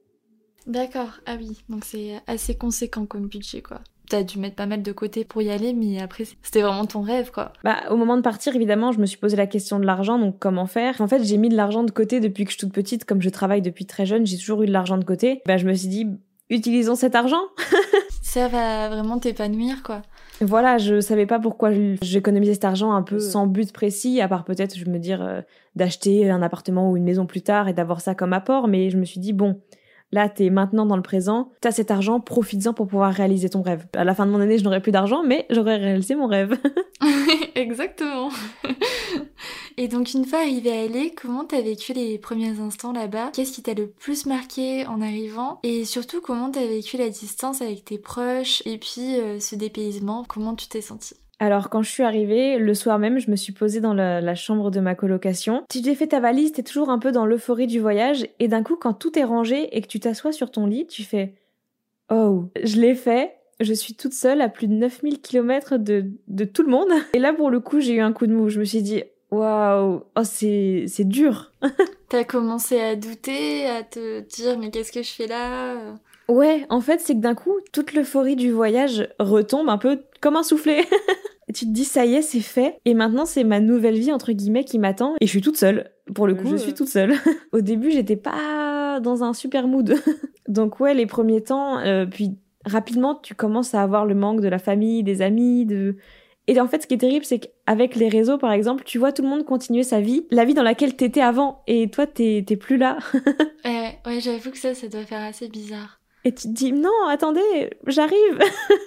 D'accord, 0.67 1.21
ah 1.25 1.37
oui, 1.39 1.57
donc 1.71 1.87
c'est 1.87 2.21
assez 2.27 2.55
conséquent 2.55 3.07
comme 3.07 3.29
budget 3.29 3.63
quoi 3.63 3.81
t'as 4.15 4.23
dû 4.23 4.39
mettre 4.39 4.55
pas 4.55 4.67
mal 4.67 4.81
de 4.81 4.93
côté 4.93 5.25
pour 5.25 5.43
y 5.43 5.51
aller, 5.51 5.73
mais 5.73 6.01
après, 6.01 6.25
c'était 6.41 6.63
vraiment 6.63 6.87
ton 6.87 7.03
rêve, 7.03 7.33
quoi. 7.33 7.53
Bah, 7.65 7.79
au 7.91 7.97
moment 7.97 8.17
de 8.17 8.23
partir, 8.23 8.55
évidemment, 8.55 8.93
je 8.93 9.01
me 9.01 9.07
suis 9.07 9.19
posé 9.19 9.37
la 9.37 9.49
question 9.49 9.81
de 9.81 9.85
l'argent, 9.85 10.21
donc 10.21 10.39
comment 10.39 10.67
faire? 10.67 11.01
En 11.01 11.09
fait, 11.09 11.25
j'ai 11.25 11.37
mis 11.37 11.49
de 11.49 11.57
l'argent 11.57 11.83
de 11.83 11.91
côté 11.91 12.21
depuis 12.21 12.45
que 12.45 12.53
je 12.53 12.57
suis 12.57 12.67
toute 12.67 12.73
petite, 12.73 13.05
comme 13.05 13.21
je 13.21 13.29
travaille 13.29 13.61
depuis 13.61 13.87
très 13.87 14.07
jeune, 14.07 14.25
j'ai 14.25 14.39
toujours 14.39 14.63
eu 14.63 14.67
de 14.67 14.73
l'argent 14.73 14.99
de 14.99 15.05
côté. 15.05 15.43
Bah, 15.47 15.57
je 15.57 15.67
me 15.67 15.75
suis 15.75 15.89
dit, 15.89 16.07
utilisons 16.49 16.95
cet 16.95 17.17
argent 17.17 17.43
Ça 18.23 18.47
va 18.47 18.89
vraiment 18.89 19.19
t'épanouir, 19.19 19.83
quoi. 19.83 20.03
Voilà, 20.41 20.79
je 20.79 21.01
savais 21.01 21.27
pas 21.27 21.41
pourquoi 21.41 21.71
j'économisais 22.03 22.55
cet 22.55 22.65
argent 22.65 22.93
un 22.93 23.03
peu 23.03 23.19
sans 23.19 23.49
but 23.49 23.73
précis, 23.73 24.21
à 24.21 24.29
part 24.29 24.45
peut-être, 24.45 24.77
je 24.77 24.85
me 24.87 24.99
dire, 24.99 25.23
euh, 25.23 25.41
d'acheter 25.75 26.31
un 26.31 26.43
appartement 26.43 26.91
ou 26.91 26.97
une 26.97 27.05
maison 27.05 27.27
plus 27.27 27.43
tard 27.43 27.67
et 27.67 27.73
d'avoir 27.73 28.01
ça 28.01 28.15
comme 28.15 28.33
apport, 28.33 28.69
mais 28.69 28.91
je 28.91 28.97
me 28.97 29.05
suis 29.05 29.21
dit, 29.21 29.33
bon, 29.33 29.61
Là, 30.15 30.29
t'es 30.29 30.49
maintenant 30.49 30.87
dans 30.87 30.95
le 30.95 31.03
présent, 31.03 31.51
t'as 31.61 31.73
cet 31.73 31.91
argent, 31.91 32.21
profites-en 32.21 32.73
pour 32.73 32.87
pouvoir 32.87 33.13
réaliser 33.13 33.51
ton 33.51 33.63
rêve. 33.63 33.85
À 33.95 34.05
la 34.05 34.15
fin 34.15 34.27
de 34.27 34.31
mon 34.31 34.39
année, 34.39 34.59
je 34.59 34.63
n'aurai 34.63 34.81
plus 34.81 34.93
d'argent, 34.93 35.25
mais 35.27 35.45
j'aurais 35.51 35.75
réalisé 35.75 36.15
mon 36.15 36.29
rêve. 36.29 36.57
Exactement. 37.57 38.31
Et 39.77 39.89
donc, 39.89 40.15
une 40.15 40.25
fois 40.25 40.39
arrivé 40.39 40.71
à 40.71 40.87
LA, 40.87 41.11
comment 41.21 41.45
t'as 41.45 41.61
vécu 41.61 41.95
les 41.95 42.17
premiers 42.19 42.61
instants 42.61 42.93
là-bas? 42.93 43.33
Qu'est-ce 43.33 43.51
qui 43.51 43.63
t'a 43.65 43.75
le 43.75 43.89
plus 43.89 44.27
marqué 44.27 44.87
en 44.87 45.01
arrivant? 45.01 45.59
Et 45.65 45.85
surtout, 45.85 46.21
comment 46.21 46.49
t'as 46.49 46.65
vécu 46.65 46.97
la 46.97 47.09
distance 47.09 47.61
avec 47.61 47.85
tes 47.85 47.99
proches? 47.99 48.63
Et 48.67 48.79
puis 48.79 49.19
euh, 49.19 49.41
ce 49.41 49.57
dépaysement 49.57 50.25
Comment 50.29 50.55
tu 50.55 50.69
t'es 50.69 50.81
senti 50.81 51.17
alors 51.41 51.69
quand 51.69 51.83
je 51.83 51.91
suis 51.91 52.03
arrivée, 52.03 52.59
le 52.59 52.75
soir 52.75 52.99
même, 52.99 53.19
je 53.19 53.31
me 53.31 53.37
suis 53.37 53.53
posée 53.53 53.81
dans 53.81 53.95
la, 53.95 54.35
chambre 54.35 54.71
de 54.71 54.81
ma 54.81 54.95
colocation. 54.95 55.65
Si 55.71 55.83
tu 55.83 55.95
fait 55.95 56.09
ta 56.09 56.21
valise, 56.21 56.53
t'es 56.53 56.63
toujours 56.63 56.91
un 56.91 56.99
peu 56.99 57.13
dans 57.13 57.27
l'euphorie 57.27 57.67
du 57.67 57.81
voyage, 57.81 58.27
et 58.39 58.49
d'un 58.49 58.63
coup, 58.63 58.77
quand 58.77 58.95
tout 58.95 59.19
est 59.19 59.25
rangé 59.25 59.77
et 59.77 59.81
que 59.81 59.87
tu 59.87 60.01
t'assois 60.01 60.33
sur 60.33 60.51
ton 60.51 60.67
lit, 60.67 60.87
tu 60.87 61.03
fais 61.03 61.35
«Oh, 62.11 62.45
je 62.63 62.81
l'ai 62.81 62.95
fait!» 62.95 63.35
Je 63.61 63.73
suis 63.73 63.95
toute 63.95 64.15
seule 64.15 64.41
à 64.41 64.49
plus 64.49 64.67
de 64.67 64.75
9000 64.75 65.21
km 65.21 65.79
de, 65.79 66.07
de 66.27 66.45
tout 66.45 66.63
le 66.63 66.71
monde. 66.71 66.91
Et 67.13 67.21
là, 67.21 67.33
pour 67.33 67.51
le 67.51 67.61
coup, 67.61 67.79
j'ai 67.79 67.95
eu 67.95 68.01
un 68.01 68.13
coup 68.13 68.27
de 68.27 68.33
mou. 68.33 68.49
Je 68.49 68.59
me 68.59 68.65
suis 68.65 68.83
dit 68.83 69.05
Waouh, 69.31 70.03
oh, 70.17 70.25
c'est, 70.25 70.87
c'est 70.89 71.05
dur. 71.05 71.53
T'as 72.09 72.25
commencé 72.25 72.81
à 72.81 72.97
douter, 72.97 73.67
à 73.67 73.83
te 73.83 74.21
dire 74.21 74.59
mais 74.59 74.71
qu'est-ce 74.71 74.93
que 74.93 75.03
je 75.03 75.11
fais 75.11 75.27
là? 75.27 75.77
Ouais, 76.29 76.67
en 76.71 76.81
fait, 76.81 77.01
c'est 77.01 77.15
que 77.15 77.21
d'un 77.21 77.35
coup, 77.35 77.55
toute 77.73 77.93
l'euphorie 77.93 78.37
du 78.37 78.51
voyage 78.51 79.09
retombe 79.19 79.69
un 79.69 79.79
peu 79.79 80.01
comme 80.21 80.37
un 80.37 80.43
soufflet. 80.43 80.85
tu 81.55 81.67
te 81.67 81.71
dis 81.71 81.85
ça 81.85 82.07
y 82.07 82.15
est, 82.15 82.23
c'est 82.23 82.41
fait. 82.41 82.79
Et 82.85 82.95
maintenant, 82.95 83.27
c'est 83.27 83.45
ma 83.45 83.61
nouvelle 83.61 83.99
vie 83.99 84.13
entre 84.13 84.33
guillemets 84.33 84.65
qui 84.65 84.79
m'attend. 84.79 85.15
Et 85.21 85.27
je 85.27 85.31
suis 85.31 85.43
toute 85.43 85.57
seule. 85.57 85.91
Pour 86.15 86.27
le 86.27 86.35
coup, 86.35 86.49
je 86.49 86.57
suis 86.57 86.75
toute 86.75 86.89
seule. 86.89 87.15
Au 87.53 87.61
début, 87.61 87.91
j'étais 87.91 88.17
pas 88.17 89.01
dans 89.01 89.23
un 89.23 89.33
super 89.33 89.69
mood. 89.69 89.95
Donc 90.49 90.81
ouais, 90.81 90.95
les 90.95 91.07
premiers 91.07 91.43
temps, 91.43 91.79
euh, 91.79 92.07
puis 92.07 92.37
rapidement, 92.65 93.15
tu 93.15 93.35
commences 93.35 93.75
à 93.75 93.83
avoir 93.83 94.07
le 94.07 94.15
manque 94.15 94.41
de 94.41 94.49
la 94.49 94.59
famille, 94.59 95.03
des 95.03 95.23
amis, 95.23 95.67
de 95.67 95.97
et 96.47 96.61
en 96.61 96.69
fait, 96.69 96.83
ce 96.83 96.87
qui 96.87 96.93
est 96.93 96.99
terrible, 96.99 97.25
c'est 97.25 97.39
qu'avec 97.39 97.97
les 97.97 98.09
réseaux, 98.09 98.37
par 98.37 98.53
exemple, 98.53 98.85
tu 98.85 98.99
vois 98.99 99.13
tout 99.13 99.23
le 99.23 99.29
monde 99.29 99.47
continuer 99.47 99.83
sa 99.83 100.01
vie, 100.01 100.27
la 100.31 100.45
vie 100.45 100.53
dans 100.53 100.63
laquelle 100.63 100.95
t'étais 100.95 101.23
avant, 101.23 101.63
et 101.67 101.89
toi, 101.89 102.07
t'es 102.07 102.43
plus 102.43 102.77
là. 102.77 102.99
ouais, 103.65 103.99
ouais 104.05 104.21
j'avoue 104.21 104.51
que 104.51 104.59
ça, 104.59 104.75
ça 104.75 104.89
doit 104.89 105.05
faire 105.05 105.23
assez 105.23 105.49
bizarre 105.49 106.01
et 106.25 106.33
tu 106.33 106.49
te 106.49 106.53
dis 106.53 106.73
non 106.73 106.91
attendez 107.09 107.71
j'arrive. 107.87 108.39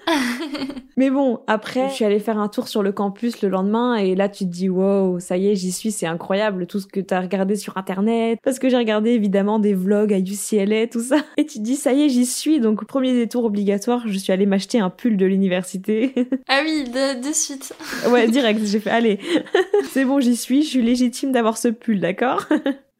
Mais 0.98 1.10
bon 1.12 1.42
après 1.48 1.90
je 1.90 1.94
suis 1.94 2.06
allée 2.06 2.20
faire 2.20 2.40
un 2.40 2.48
tour 2.48 2.68
sur 2.68 2.82
le 2.82 2.92
campus 2.92 3.42
le 3.42 3.50
lendemain 3.50 3.96
et 3.96 4.16
là 4.16 4.30
tu 4.30 4.46
te 4.46 4.50
dis 4.50 4.70
wow 4.70 5.20
ça 5.20 5.38
y 5.38 5.48
est 5.50 5.56
j'y 5.56 5.72
suis 5.72 5.92
c'est 5.92 6.08
incroyable 6.08 6.66
tout 6.66 6.80
ce 6.80 6.88
que 6.88 7.00
t'as 7.00 7.22
regardé 7.22 7.56
sur 7.56 7.78
internet 7.78 8.40
parce 8.44 8.58
que 8.58 8.70
j'ai 8.70 8.78
regardé 8.78 9.12
évidemment 9.12 9.60
des 9.60 9.74
vlogs 9.76 10.14
à 10.14 10.18
UCLA 10.18 10.88
tout 10.88 11.02
ça. 11.02 11.18
Et 11.38 11.46
tu 11.46 11.60
te 11.60 11.64
dis 11.64 11.76
ça 11.76 11.94
y 11.94 12.04
est 12.04 12.10
j'y 12.10 12.26
suis. 12.26 12.60
Donc 12.60 12.86
premier 12.86 13.14
détour 13.14 13.46
obligatoire 13.46 14.04
je 14.08 14.18
suis 14.18 14.34
allée 14.34 14.46
m'acheter 14.46 14.80
un 14.80 14.90
pull 14.90 15.18
de 15.18 15.26
l'université. 15.26 16.14
Ah 16.50 16.62
oui 16.64 16.86
de, 16.86 17.28
de 17.28 17.34
suite. 17.34 17.74
Ouais 18.10 18.28
direct 18.28 18.62
j'ai 18.64 18.80
fait 18.82 18.90
allez. 18.90 19.20
C'est 19.92 20.06
bon 20.06 20.20
j'y 20.20 20.36
suis 20.36 20.64
je 20.64 20.68
suis 20.70 20.82
légitime 20.82 21.32
d'avoir 21.32 21.58
ce 21.58 21.68
pull 21.68 22.00
d'accord? 22.00 22.46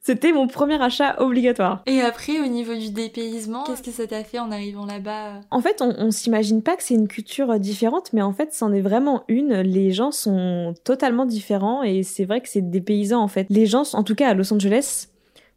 C'était 0.08 0.32
mon 0.32 0.46
premier 0.46 0.80
achat 0.80 1.20
obligatoire. 1.20 1.82
Et 1.84 2.00
après, 2.00 2.40
au 2.40 2.46
niveau 2.46 2.74
du 2.74 2.88
dépaysement, 2.88 3.64
qu'est-ce 3.64 3.82
que 3.82 3.90
ça 3.90 4.06
t'a 4.06 4.24
fait 4.24 4.38
en 4.38 4.50
arrivant 4.50 4.86
là-bas? 4.86 5.42
En 5.50 5.60
fait, 5.60 5.82
on, 5.82 5.94
on 5.98 6.10
s'imagine 6.10 6.62
pas 6.62 6.76
que 6.76 6.82
c'est 6.82 6.94
une 6.94 7.08
culture 7.08 7.60
différente, 7.60 8.14
mais 8.14 8.22
en 8.22 8.32
fait, 8.32 8.54
c'en 8.54 8.72
est 8.72 8.80
vraiment 8.80 9.24
une. 9.28 9.60
Les 9.60 9.90
gens 9.90 10.10
sont 10.10 10.72
totalement 10.82 11.26
différents 11.26 11.82
et 11.82 12.04
c'est 12.04 12.24
vrai 12.24 12.40
que 12.40 12.48
c'est 12.48 12.70
des 12.70 12.80
paysans 12.80 13.20
en 13.20 13.28
fait. 13.28 13.46
Les 13.50 13.66
gens, 13.66 13.82
en 13.92 14.02
tout 14.02 14.14
cas 14.14 14.30
à 14.30 14.34
Los 14.34 14.50
Angeles, 14.50 15.08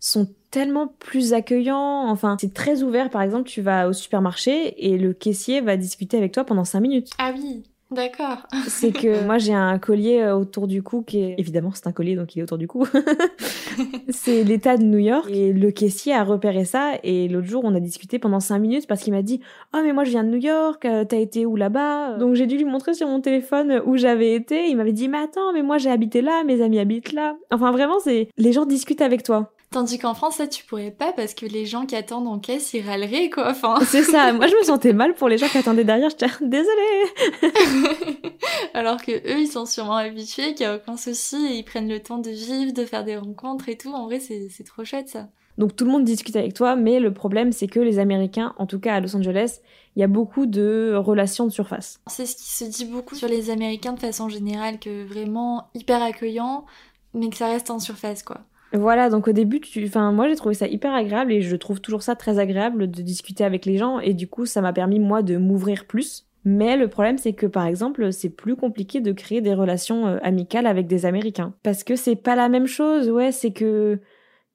sont 0.01 0.27
tellement 0.49 0.87
plus 0.99 1.31
accueillants. 1.31 2.09
Enfin, 2.09 2.35
c'est 2.37 2.53
très 2.53 2.83
ouvert. 2.83 3.09
Par 3.09 3.21
exemple, 3.21 3.47
tu 3.47 3.61
vas 3.61 3.87
au 3.87 3.93
supermarché 3.93 4.85
et 4.85 4.97
le 4.97 5.13
caissier 5.13 5.61
va 5.61 5.77
discuter 5.77 6.17
avec 6.17 6.33
toi 6.33 6.43
pendant 6.43 6.65
5 6.65 6.81
minutes. 6.81 7.11
Ah 7.17 7.31
oui. 7.33 7.63
D'accord. 7.91 8.47
c'est 8.67 8.91
que 8.91 9.23
moi 9.25 9.37
j'ai 9.37 9.53
un 9.53 9.77
collier 9.77 10.21
euh, 10.21 10.35
autour 10.37 10.67
du 10.67 10.81
cou 10.81 11.01
qui 11.01 11.21
est 11.21 11.35
évidemment 11.37 11.71
c'est 11.73 11.87
un 11.87 11.91
collier 11.91 12.15
donc 12.15 12.35
il 12.35 12.39
est 12.39 12.43
autour 12.43 12.57
du 12.57 12.67
cou. 12.67 12.85
c'est 14.09 14.43
l'État 14.43 14.77
de 14.77 14.83
New 14.83 14.97
York 14.97 15.29
et 15.29 15.51
le 15.51 15.71
caissier 15.71 16.13
a 16.13 16.23
repéré 16.23 16.63
ça 16.65 16.93
et 17.03 17.27
l'autre 17.27 17.47
jour 17.47 17.63
on 17.65 17.75
a 17.75 17.79
discuté 17.79 18.17
pendant 18.19 18.39
cinq 18.39 18.59
minutes 18.59 18.87
parce 18.87 19.01
qu'il 19.01 19.13
m'a 19.13 19.21
dit 19.21 19.41
"Oh 19.75 19.79
mais 19.83 19.91
moi 19.93 20.03
je 20.05 20.11
viens 20.11 20.23
de 20.23 20.29
New 20.29 20.39
York, 20.41 20.85
euh, 20.85 21.03
t'as 21.03 21.17
été 21.17 21.45
où 21.45 21.55
là-bas? 21.55 22.17
Donc 22.17 22.35
j'ai 22.35 22.45
dû 22.47 22.57
lui 22.57 22.65
montrer 22.65 22.93
sur 22.93 23.07
mon 23.07 23.19
téléphone 23.21 23.81
où 23.85 23.97
j'avais 23.97 24.33
été, 24.35 24.67
il 24.69 24.77
m'avait 24.77 24.93
dit 24.93 25.07
"Mais 25.09 25.19
attends, 25.19 25.51
mais 25.53 25.61
moi 25.61 25.77
j'ai 25.77 25.89
habité 25.89 26.21
là, 26.21 26.43
mes 26.45 26.61
amis 26.61 26.79
habitent 26.79 27.13
là." 27.13 27.35
Enfin 27.51 27.71
vraiment 27.71 27.99
c'est 27.99 28.29
les 28.37 28.53
gens 28.53 28.65
discutent 28.65 29.01
avec 29.01 29.23
toi. 29.23 29.51
Tandis 29.71 29.99
qu'en 29.99 30.13
France, 30.13 30.35
ça, 30.35 30.47
tu 30.47 30.65
pourrais 30.65 30.91
pas 30.91 31.13
parce 31.13 31.33
que 31.33 31.45
les 31.45 31.65
gens 31.65 31.85
qui 31.85 31.95
attendent 31.95 32.27
en 32.27 32.39
caisse, 32.39 32.73
ils 32.73 32.85
râleraient, 32.85 33.29
quoi. 33.29 33.51
Enfin... 33.51 33.79
C'est 33.85 34.03
ça. 34.03 34.33
Moi, 34.33 34.47
je 34.47 34.55
me 34.57 34.63
sentais 34.63 34.91
mal 34.91 35.13
pour 35.13 35.29
les 35.29 35.37
gens 35.37 35.47
qui 35.47 35.57
attendaient 35.57 35.85
derrière. 35.85 36.09
J'étais 36.09 36.27
désolée. 36.41 37.03
Alors 38.73 39.01
que 39.01 39.13
eux, 39.13 39.39
ils 39.39 39.47
sont 39.47 39.65
sûrement 39.65 39.95
habitués, 39.95 40.55
qu'il 40.55 40.67
n'y 40.67 40.73
a 40.73 40.75
aucun 40.75 40.97
souci 40.97 41.37
et 41.37 41.55
ils 41.55 41.63
prennent 41.63 41.87
le 41.87 42.01
temps 42.01 42.17
de 42.17 42.29
vivre, 42.29 42.73
de 42.73 42.83
faire 42.83 43.05
des 43.05 43.15
rencontres 43.15 43.69
et 43.69 43.77
tout. 43.77 43.93
En 43.93 44.07
vrai, 44.07 44.19
c'est 44.19 44.63
trop 44.65 44.83
chouette, 44.83 45.07
ça. 45.07 45.29
Donc 45.57 45.75
tout 45.75 45.85
le 45.85 45.91
monde 45.91 46.03
discute 46.03 46.35
avec 46.35 46.53
toi, 46.53 46.75
mais 46.75 46.99
le 46.99 47.13
problème, 47.13 47.53
c'est 47.53 47.67
que 47.67 47.79
les 47.79 47.99
Américains, 47.99 48.53
en 48.57 48.65
tout 48.65 48.79
cas 48.79 48.95
à 48.95 48.99
Los 48.99 49.15
Angeles, 49.15 49.59
il 49.95 49.99
y 49.99 50.03
a 50.03 50.07
beaucoup 50.07 50.47
de 50.47 50.95
relations 50.95 51.45
de 51.45 51.49
surface. 51.49 51.99
C'est 52.07 52.25
ce 52.25 52.35
qui 52.35 52.49
se 52.49 52.65
dit 52.65 52.85
beaucoup 52.85 53.15
sur 53.15 53.27
les 53.27 53.49
Américains 53.49 53.93
de 53.93 53.99
façon 53.99 54.27
générale, 54.27 54.79
que 54.79 55.05
vraiment 55.05 55.69
hyper 55.75 56.01
accueillant, 56.01 56.65
mais 57.13 57.29
que 57.29 57.37
ça 57.37 57.47
reste 57.47 57.69
en 57.69 57.79
surface, 57.79 58.23
quoi. 58.23 58.41
Voilà, 58.73 59.09
donc 59.09 59.27
au 59.27 59.33
début, 59.33 59.59
tu... 59.59 59.85
enfin, 59.85 60.11
moi 60.11 60.29
j'ai 60.29 60.35
trouvé 60.35 60.55
ça 60.55 60.67
hyper 60.67 60.93
agréable 60.93 61.33
et 61.33 61.41
je 61.41 61.55
trouve 61.55 61.81
toujours 61.81 62.03
ça 62.03 62.15
très 62.15 62.39
agréable 62.39 62.89
de 62.89 63.01
discuter 63.01 63.43
avec 63.43 63.65
les 63.65 63.77
gens 63.77 63.99
et 63.99 64.13
du 64.13 64.27
coup 64.27 64.45
ça 64.45 64.61
m'a 64.61 64.71
permis 64.71 64.99
moi 64.99 65.21
de 65.21 65.37
m'ouvrir 65.37 65.85
plus. 65.85 66.27
Mais 66.45 66.77
le 66.77 66.87
problème 66.87 67.17
c'est 67.17 67.33
que 67.33 67.45
par 67.45 67.65
exemple 67.65 68.11
c'est 68.13 68.29
plus 68.29 68.55
compliqué 68.55 69.01
de 69.01 69.11
créer 69.11 69.41
des 69.41 69.53
relations 69.53 70.07
euh, 70.07 70.17
amicales 70.23 70.65
avec 70.65 70.87
des 70.87 71.05
Américains 71.05 71.53
parce 71.63 71.83
que 71.83 71.95
c'est 71.95 72.15
pas 72.15 72.35
la 72.35 72.49
même 72.49 72.65
chose, 72.65 73.09
ouais, 73.09 73.31
c'est 73.31 73.51
que 73.51 73.99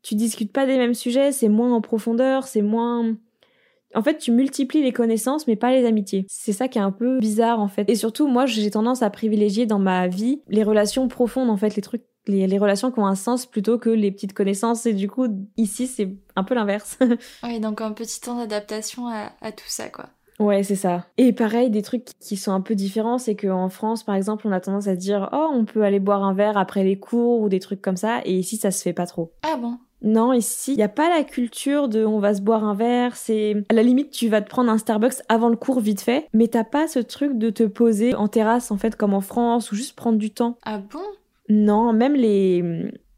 tu 0.07 0.15
discutes 0.15 0.53
pas 0.53 0.67
des 0.67 0.79
mêmes 0.79 0.95
sujets, 0.95 1.33
c'est 1.33 1.49
moins 1.49 1.73
en 1.73 1.81
profondeur, 1.81 2.47
c'est 2.47 2.63
moins... 2.63 3.17
En 3.95 4.03
fait, 4.03 4.19
tu 4.19 4.31
multiplies 4.31 4.83
les 4.83 4.93
connaissances, 4.93 5.49
mais 5.49 5.57
pas 5.57 5.73
les 5.73 5.85
amitiés. 5.85 6.27
C'est 6.29 6.53
ça 6.53 6.69
qui 6.69 6.79
est 6.79 6.83
un 6.83 6.93
peu 6.93 7.19
bizarre, 7.19 7.59
en 7.59 7.67
fait. 7.67 7.89
Et 7.91 7.97
surtout, 7.97 8.29
moi, 8.29 8.47
j'ai 8.47 8.71
tendance 8.71 9.03
à 9.03 9.11
privilégier 9.11 9.67
dans 9.67 9.81
ma 9.81 10.07
vie 10.07 10.43
les 10.49 10.63
relations 10.63 11.09
profondes, 11.09 11.51
en 11.51 11.57
fait, 11.57 11.75
les 11.75 11.83
trucs 11.83 12.05
les, 12.27 12.59
relations 12.59 12.91
qui 12.91 12.99
ont 12.99 13.07
un 13.07 13.15
sens 13.15 13.47
plutôt 13.47 13.79
que 13.79 13.91
les 13.91 14.11
petites 14.11 14.33
connaissances. 14.33 14.87
Et 14.87 14.93
du 14.93 15.09
coup, 15.09 15.27
ici, 15.57 15.87
c'est 15.87 16.15
un 16.35 16.45
peu 16.45 16.55
l'inverse. 16.55 16.99
oui, 17.43 17.61
donc 17.61 17.81
un 17.81 17.93
petit 17.93 18.21
temps 18.21 18.39
d'adaptation 18.39 19.09
à, 19.09 19.53
tout 19.53 19.69
ça, 19.69 19.89
quoi. 19.89 20.07
Ouais, 20.39 20.63
c'est 20.63 20.77
ça. 20.77 21.07
Et 21.17 21.33
pareil, 21.33 21.71
des 21.71 21.81
trucs 21.81 22.05
qui 22.21 22.37
sont 22.37 22.53
un 22.53 22.61
peu 22.61 22.75
différents, 22.75 23.17
c'est 23.17 23.37
qu'en 23.37 23.71
France, 23.71 24.05
par 24.05 24.15
exemple, 24.15 24.47
on 24.47 24.53
a 24.53 24.61
tendance 24.61 24.87
à 24.87 24.95
dire 24.95 25.31
oh, 25.33 25.49
on 25.53 25.65
peut 25.65 25.83
aller 25.83 25.99
boire 25.99 26.23
un 26.25 26.35
verre 26.35 26.59
après 26.59 26.85
les 26.85 26.99
cours 26.99 27.41
ou 27.41 27.49
des 27.49 27.61
trucs 27.61 27.81
comme 27.81 27.97
ça, 27.97 28.21
et 28.25 28.35
ici, 28.35 28.59
ça 28.59 28.71
se 28.71 28.83
fait 28.83 28.93
pas 28.93 29.07
trop. 29.07 29.33
Ah 29.43 29.57
bon? 29.57 29.79
Non, 30.03 30.35
ici, 30.35 30.73
il 30.73 30.77
n'y 30.77 30.83
a 30.83 30.89
pas 30.89 31.09
la 31.09 31.25
culture 31.25 31.89
de 31.89 32.05
on 32.05 32.19
va 32.19 32.35
se 32.35 32.43
boire 32.43 32.65
un 32.65 32.75
verre, 32.75 33.17
c'est 33.17 33.65
à 33.71 33.75
la 33.75 33.83
limite 33.83 34.11
tu 34.11 34.29
vas 34.29 34.43
te 34.43 34.49
prendre 34.49 34.71
un 34.71 34.77
Starbucks 34.77 35.23
avant 35.29 35.49
le 35.49 35.57
cours 35.57 35.81
vite 35.81 36.03
fait, 36.03 36.29
mais 36.35 36.49
t'as 36.49 36.65
pas 36.65 36.87
ce 36.87 36.99
truc 36.99 37.39
de 37.39 37.49
te 37.49 37.63
poser 37.63 38.15
en 38.15 38.29
terrasse 38.29 38.71
en 38.71 38.77
fait 38.77 38.95
comme 38.95 39.15
en 39.15 39.23
France 39.23 39.73
ou 39.73 39.75
juste 39.75 39.97
prendre 39.97 40.19
du 40.19 40.31
temps. 40.31 40.59
Ah 40.65 40.79
bon? 40.79 41.01
Non, 41.49 41.93
même 41.93 42.15
les, 42.15 42.63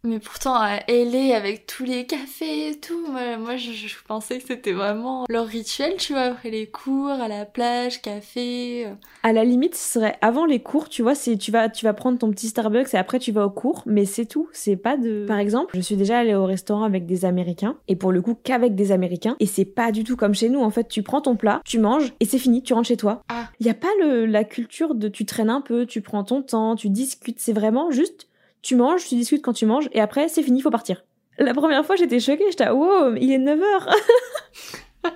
mais 0.04 0.20
pourtant, 0.20 0.54
à 0.54 0.78
LA, 0.88 1.36
avec 1.36 1.66
tous 1.66 1.84
les 1.84 2.06
cafés 2.06 2.70
et 2.70 2.78
tout, 2.78 3.06
moi, 3.08 3.56
je, 3.56 3.94
pensais 4.06 4.38
que 4.38 4.46
c'était 4.46 4.72
vraiment 4.72 5.24
leur 5.28 5.46
rituel, 5.46 5.96
tu 5.98 6.12
vois, 6.12 6.22
après 6.22 6.50
les 6.50 6.66
cours, 6.66 7.08
à 7.08 7.26
la 7.26 7.44
plage, 7.44 8.00
café. 8.00 8.86
Euh. 8.86 8.94
À 9.22 9.32
la 9.32 9.44
limite, 9.44 9.74
ce 9.74 9.94
serait 9.94 10.16
avant 10.20 10.46
les 10.46 10.60
cours, 10.60 10.88
tu 10.88 11.02
vois, 11.02 11.14
c'est 11.14 11.36
tu 11.36 11.50
vas, 11.50 11.68
tu 11.68 11.84
vas 11.84 11.94
prendre 11.94 12.18
ton 12.18 12.30
petit 12.30 12.48
Starbucks 12.48 12.94
et 12.94 12.96
après 12.96 13.18
tu 13.18 13.32
vas 13.32 13.44
au 13.46 13.50
cours, 13.50 13.82
mais 13.86 14.04
c'est 14.04 14.26
tout. 14.26 14.48
C'est 14.52 14.76
pas 14.76 14.96
de. 14.96 15.24
Par 15.26 15.38
exemple, 15.38 15.76
je 15.76 15.80
suis 15.80 15.96
déjà 15.96 16.18
allée 16.18 16.34
au 16.34 16.44
restaurant 16.46 16.84
avec 16.84 17.04
des 17.04 17.24
Américains, 17.24 17.76
et 17.88 17.96
pour 17.96 18.12
le 18.12 18.22
coup, 18.22 18.34
qu'avec 18.34 18.74
des 18.74 18.92
Américains, 18.92 19.36
et 19.40 19.46
c'est 19.46 19.64
pas 19.64 19.90
du 19.90 20.04
tout 20.04 20.16
comme 20.16 20.34
chez 20.34 20.48
nous. 20.48 20.60
En 20.60 20.70
fait, 20.70 20.88
tu 20.88 21.02
prends 21.02 21.20
ton 21.20 21.36
plat, 21.36 21.60
tu 21.64 21.78
manges, 21.78 22.12
et 22.20 22.24
c'est 22.24 22.38
fini, 22.38 22.62
tu 22.62 22.72
rentres 22.72 22.88
chez 22.88 22.96
toi. 22.96 23.22
Ah. 23.28 23.48
Il 23.60 23.66
y 23.66 23.70
a 23.70 23.74
pas 23.74 23.88
le, 24.00 24.26
la 24.26 24.44
culture 24.44 24.94
de 24.94 25.08
tu 25.08 25.26
traînes 25.26 25.50
un 25.50 25.60
peu, 25.60 25.86
tu 25.86 26.00
prends 26.00 26.22
ton 26.22 26.42
temps, 26.42 26.76
tu 26.76 26.88
discutes. 26.88 27.40
C'est 27.40 27.52
vraiment 27.52 27.90
juste 27.90 28.28
tu 28.62 28.76
manges, 28.76 29.06
tu 29.06 29.14
discutes 29.14 29.42
quand 29.42 29.52
tu 29.52 29.66
manges, 29.66 29.88
et 29.92 30.00
après, 30.00 30.28
c'est 30.28 30.42
fini, 30.42 30.60
faut 30.60 30.70
partir. 30.70 31.04
La 31.38 31.54
première 31.54 31.84
fois, 31.86 31.96
j'étais 31.96 32.20
choquée, 32.20 32.44
j'étais, 32.50 32.68
wow, 32.68 33.14
il 33.14 33.30
est 33.30 33.38
9h 33.38 33.94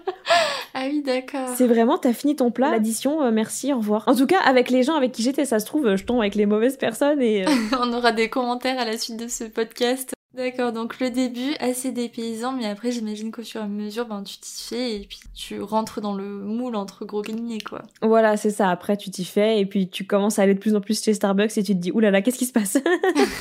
Ah 0.74 0.84
oui, 0.86 1.02
d'accord. 1.02 1.48
C'est 1.54 1.66
vraiment, 1.66 1.98
t'as 1.98 2.12
fini 2.12 2.34
ton 2.34 2.50
plat, 2.50 2.70
l'addition, 2.70 3.22
euh, 3.22 3.30
merci, 3.30 3.72
au 3.72 3.76
revoir. 3.76 4.04
En 4.06 4.14
tout 4.14 4.26
cas, 4.26 4.40
avec 4.40 4.70
les 4.70 4.82
gens 4.84 4.94
avec 4.94 5.12
qui 5.12 5.22
j'étais, 5.22 5.44
ça 5.44 5.58
se 5.58 5.66
trouve, 5.66 5.96
je 5.96 6.04
tombe 6.04 6.20
avec 6.20 6.34
les 6.34 6.46
mauvaises 6.46 6.76
personnes 6.76 7.20
et... 7.20 7.46
Euh, 7.46 7.50
On 7.80 7.92
aura 7.92 8.12
des 8.12 8.30
commentaires 8.30 8.78
à 8.78 8.84
la 8.84 8.96
suite 8.96 9.18
de 9.18 9.28
ce 9.28 9.44
podcast. 9.44 10.14
D'accord, 10.34 10.72
donc 10.72 10.98
le 10.98 11.10
début, 11.10 11.54
assez 11.60 11.92
dépaysant, 11.92 12.52
mais 12.52 12.64
après 12.66 12.90
j'imagine 12.90 13.30
qu'au 13.30 13.42
fur 13.42 13.60
et 13.60 13.64
à 13.64 13.68
mesure, 13.68 14.06
ben, 14.06 14.22
tu 14.22 14.38
t'y 14.38 14.62
fais 14.62 14.96
et 14.96 15.06
puis 15.06 15.20
tu 15.34 15.60
rentres 15.60 16.00
dans 16.00 16.14
le 16.14 16.24
moule 16.24 16.74
entre 16.74 17.04
gros 17.04 17.20
guillemets, 17.20 17.60
quoi. 17.60 17.82
Voilà, 18.00 18.38
c'est 18.38 18.50
ça, 18.50 18.70
après 18.70 18.96
tu 18.96 19.10
t'y 19.10 19.26
fais 19.26 19.60
et 19.60 19.66
puis 19.66 19.90
tu 19.90 20.06
commences 20.06 20.38
à 20.38 20.42
aller 20.42 20.54
de 20.54 20.58
plus 20.58 20.74
en 20.74 20.80
plus 20.80 21.02
chez 21.02 21.12
Starbucks 21.12 21.58
et 21.58 21.62
tu 21.62 21.74
te 21.74 21.78
dis, 21.78 21.92
oulala, 21.92 22.22
qu'est-ce 22.22 22.38
qui 22.38 22.46
se 22.46 22.52
passe? 22.52 22.78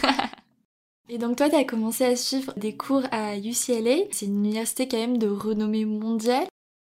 Et 1.10 1.18
donc 1.18 1.36
toi, 1.36 1.50
tu 1.50 1.58
as 1.58 1.66
commencé 1.66 2.06
à 2.06 2.16
suivre 2.16 2.54
des 2.56 2.78
cours 2.78 3.04
à 3.12 3.36
UCLA, 3.36 4.06
c'est 4.12 4.28
une 4.28 4.46
université 4.46 4.88
quand 4.88 4.98
même 4.98 5.18
de 5.18 5.28
renommée 5.28 5.84
mondiale. 5.84 6.46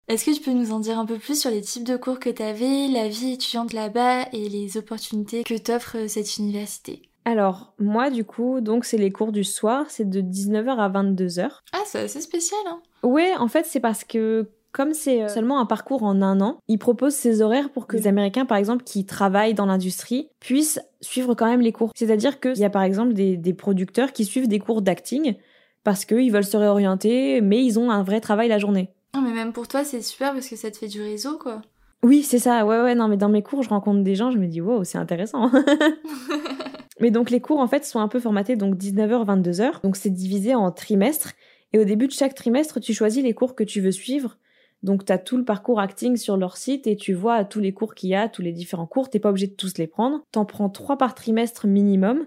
Est-ce 0.09 0.25
que 0.25 0.35
tu 0.35 0.41
peux 0.41 0.53
nous 0.53 0.73
en 0.73 0.81
dire 0.81 0.99
un 0.99 1.07
peu 1.07 1.19
plus 1.19 1.41
sur 1.41 1.51
les 1.51 1.61
types 1.61 1.85
de 1.85 1.97
cours 1.97 2.19
que 2.19 2.31
tu 2.31 2.43
avais, 2.43 2.89
la 2.89 3.09
vie 3.09 3.35
étudiante 3.35 3.73
là-bas 3.73 4.29
et 4.33 4.49
les 4.49 4.77
opportunités 4.77 5.45
que 5.45 5.57
t'offre 5.57 6.09
cette 6.09 6.39
université? 6.39 7.08
Alors, 7.29 7.75
moi, 7.79 8.11
du 8.11 8.25
coup, 8.25 8.61
donc 8.61 8.85
c'est 8.85 8.97
les 8.97 9.11
cours 9.11 9.33
du 9.33 9.45
soir, 9.45 9.87
c'est 9.89 10.09
de 10.09 10.21
19h 10.21 10.79
à 10.79 10.89
22h. 10.89 11.51
Ah, 11.73 11.83
c'est 11.85 12.01
assez 12.01 12.21
spécial, 12.23 12.61
hein 12.67 12.81
Ouais, 13.03 13.35
en 13.39 13.49
fait, 13.49 13.67
c'est 13.67 13.81
parce 13.81 14.05
que 14.05 14.49
comme 14.73 14.95
c'est 14.95 15.23
euh, 15.23 15.29
seulement 15.29 15.61
un 15.61 15.67
parcours 15.67 16.03
en 16.05 16.23
un 16.23 16.41
an, 16.41 16.59
ils 16.69 16.79
proposent 16.79 17.15
ces 17.15 17.43
horaires 17.43 17.71
pour 17.71 17.87
que 17.87 17.97
les 17.97 18.07
Américains, 18.07 18.47
par 18.47 18.57
exemple, 18.57 18.85
qui 18.85 19.05
travaillent 19.05 19.55
dans 19.55 19.67
l'industrie, 19.67 20.31
puissent 20.41 20.81
suivre 21.01 21.35
quand 21.35 21.47
même 21.47 21.61
les 21.61 21.73
cours. 21.73 21.93
C'est-à-dire 21.95 22.41
qu'il 22.41 22.59
y 22.59 22.65
a 22.65 22.71
par 22.71 22.83
exemple 22.83 23.13
des, 23.13 23.37
des, 23.37 23.55
producteurs 23.55 24.13
qui 24.13 24.25
suivent 24.25 24.49
des 24.49 24.59
cours 24.59 24.83
d'acting 24.83 25.37
parce 25.85 26.05
qu'ils 26.05 26.33
veulent 26.33 26.45
se 26.45 26.57
réorienter, 26.57 27.41
mais 27.41 27.65
ils 27.65 27.79
ont 27.79 27.91
un 27.91 28.03
vrai 28.03 28.21
travail 28.21 28.49
la 28.49 28.59
journée. 28.59 28.91
Non, 29.15 29.21
mais 29.21 29.33
même 29.33 29.53
pour 29.53 29.69
toi, 29.69 29.85
c'est 29.85 30.03
super 30.03 30.33
parce 30.33 30.49
que 30.49 30.57
ça 30.57 30.71
te 30.71 30.77
fait 30.77 30.89
du 30.89 31.03
réseau, 31.03 31.39
quoi. 31.39 31.63
Oui, 32.03 32.23
c'est 32.23 32.39
ça. 32.39 32.65
Ouais, 32.65 32.81
ouais, 32.81 32.95
non, 32.95 33.09
mais 33.09 33.17
dans 33.17 33.29
mes 33.29 33.43
cours, 33.43 33.63
je 33.63 33.69
rencontre 33.69 34.03
des 34.03 34.15
gens, 34.15 34.31
je 34.31 34.39
me 34.39 34.47
dis, 34.47 34.61
wow, 34.61 34.85
c'est 34.85 34.99
intéressant. 34.99 35.51
Mais 37.01 37.11
donc 37.11 37.31
les 37.31 37.41
cours 37.41 37.61
en 37.61 37.69
fait 37.69 37.85
sont 37.85 38.01
un 38.01 38.09
peu 38.09 38.21
formatés 38.21 38.57
donc 38.57 38.77
19h 38.77 39.25
22h. 39.25 39.83
Donc 39.83 39.97
c'est 39.97 40.11
divisé 40.11 40.55
en 40.55 40.71
trimestres 40.73 41.35
et 41.73 41.79
au 41.79 41.85
début 41.85 42.07
de 42.07 42.13
chaque 42.13 42.35
trimestre, 42.35 42.81
tu 42.81 42.95
choisis 42.95 43.23
les 43.23 43.35
cours 43.35 43.55
que 43.55 43.65
tu 43.65 43.81
veux 43.81 43.93
suivre. 43.93 44.39
Donc 44.83 45.05
tu 45.05 45.13
as 45.13 45.19
tout 45.19 45.37
le 45.37 45.45
parcours 45.45 45.81
acting 45.81 46.17
sur 46.17 46.37
leur 46.37 46.57
site 46.57 46.87
et 46.87 46.97
tu 46.97 47.13
vois 47.13 47.45
tous 47.45 47.61
les 47.61 47.73
cours 47.73 47.95
qu'il 47.95 48.11
y 48.11 48.15
a, 48.15 48.29
tous 48.29 48.43
les 48.43 48.53
différents 48.53 48.87
cours, 48.87 49.11
t'es 49.11 49.19
pas 49.19 49.31
obligé 49.31 49.49
de 49.49 49.55
tous 49.55 49.77
les 49.79 49.87
prendre. 49.87 50.25
T'en 50.33 50.45
prends 50.45 50.71
trois 50.71 50.97
par 50.97 51.15
trimestre 51.15 51.67
minimum. 51.67 52.27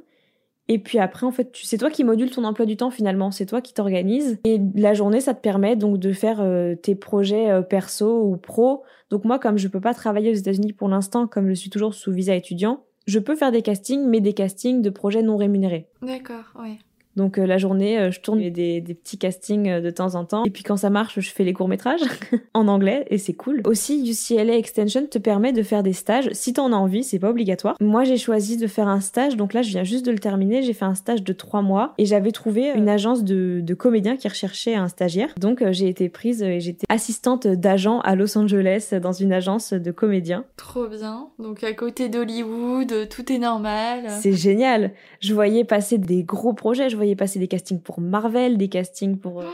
Et 0.72 0.80
puis 0.80 1.00
après, 1.00 1.26
en 1.26 1.32
fait, 1.32 1.54
c'est 1.62 1.78
toi 1.78 1.90
qui 1.90 2.06
modules 2.06 2.32
ton 2.32 2.46
emploi 2.46 2.66
du 2.66 2.78
temps 2.78 2.92
finalement, 2.92 3.30
c'est 3.30 3.46
toi 3.46 3.60
qui 3.60 3.74
t'organises. 3.74 4.40
Et 4.46 4.62
la 4.74 4.94
journée, 4.94 5.20
ça 5.20 5.34
te 5.34 5.42
permet 5.42 5.76
donc 5.76 5.98
de 5.98 6.14
faire 6.14 6.40
euh, 6.40 6.76
tes 6.76 6.96
projets 6.96 7.52
euh, 7.52 7.62
perso 7.62 8.24
ou 8.24 8.38
pro. 8.38 8.84
Donc 9.10 9.26
moi, 9.26 9.38
comme 9.38 9.58
je 9.58 9.68
peux 9.68 9.82
pas 9.82 9.94
travailler 9.94 10.32
aux 10.32 10.36
États-Unis 10.36 10.72
pour 10.72 10.88
l'instant, 10.88 11.28
comme 11.28 11.50
je 11.50 11.56
suis 11.56 11.70
toujours 11.70 11.94
sous 11.94 12.14
visa 12.14 12.34
étudiant, 12.36 12.86
je 13.06 13.20
peux 13.20 13.36
faire 13.36 13.52
des 13.52 13.62
castings, 13.62 14.08
mais 14.08 14.22
des 14.22 14.32
castings 14.32 14.82
de 14.82 14.90
projets 14.90 15.24
non 15.24 15.36
rémunérés. 15.36 15.90
D'accord, 16.02 16.54
oui. 16.58 16.80
Donc 17.22 17.38
euh, 17.38 17.46
la 17.46 17.60
journée, 17.60 18.00
euh, 18.00 18.10
je 18.10 18.20
tourne 18.20 18.40
des, 18.40 18.82
des, 18.82 18.94
petits 18.96 19.20
castings 19.20 19.70
euh, 19.70 19.80
de 19.80 19.92
temps 19.92 20.16
en 20.16 20.26
temps. 20.26 20.44
Et 20.44 20.50
puis 20.50 20.64
quand 20.64 20.78
ça 20.78 20.90
marche, 20.90 21.20
je 21.20 21.30
fais 21.30 21.44
les 21.44 21.54
courts-métrages 21.54 22.02
en 22.56 22.68
anglais 22.68 23.06
et 23.12 23.20
c'est 23.20 23.34
cool. 23.34 23.62
Aussi, 23.66 24.10
UCLA 24.10 24.58
Extension 24.58 25.06
te 25.06 25.20
permet 25.20 25.54
de 25.54 25.62
faire 25.62 25.84
des 25.84 25.94
stages. 25.94 26.30
Si 26.32 26.54
t'en 26.54 26.74
as 26.74 26.76
envie, 26.76 27.04
c'est 27.04 27.20
pas 27.20 27.30
obligatoire. 27.30 27.76
Moi, 27.80 28.06
j'ai 28.06 28.18
choisi 28.18 28.58
de 28.58 28.66
faire 28.66 28.88
un 28.88 29.02
stage. 29.02 29.38
Donc 29.38 29.54
là, 29.54 29.62
je 29.62 29.70
viens 29.70 29.84
juste 29.84 30.04
de 30.04 30.12
le 30.12 30.18
terminer. 30.18 30.64
J'ai 30.64 30.74
fait 30.74 30.86
un 30.86 30.96
stage 30.96 31.22
de 31.22 31.32
trois 31.32 31.62
mois 31.62 31.94
et 32.00 32.06
j'avais 32.06 32.32
trouvé 32.32 32.72
une 32.76 32.90
agence 32.90 33.24
de, 33.24 33.60
de 33.62 33.74
comédiens 33.76 34.18
qui 34.18 34.28
recherchait 34.28 34.74
un 34.74 34.88
stagiaire. 34.88 35.30
Donc 35.40 35.64
j'ai 35.70 35.90
été 35.90 36.10
prise 36.10 36.42
et 36.42 36.60
j'étais 36.60 36.88
assistante 36.90 37.46
d'agent 37.46 38.00
à 38.00 38.16
Los 38.16 38.36
Angeles 38.36 38.96
dans 39.00 39.14
une 39.14 39.32
agence 39.32 39.74
de 39.74 39.92
comédiens. 39.92 40.44
Trop 40.58 40.88
bien. 40.88 41.28
Donc 41.38 41.64
à 41.64 41.74
côté 41.74 42.10
d'Hollywood, 42.10 43.10
tout 43.10 43.32
est 43.32 43.38
normal. 43.38 44.08
C'est 44.10 44.34
génial. 44.34 44.92
Je 45.20 45.36
voyais 45.36 45.66
passer 45.66 46.00
des 46.00 46.24
gros 46.24 46.54
projets. 46.54 46.90
Je 46.90 46.96
voyais 46.96 47.11
passer 47.16 47.40
des 47.40 47.48
castings 47.48 47.80
pour 47.80 48.00
Marvel, 48.02 48.58
des 48.58 48.68
castings 48.68 49.18
pour... 49.18 49.42
Euh, 49.42 49.46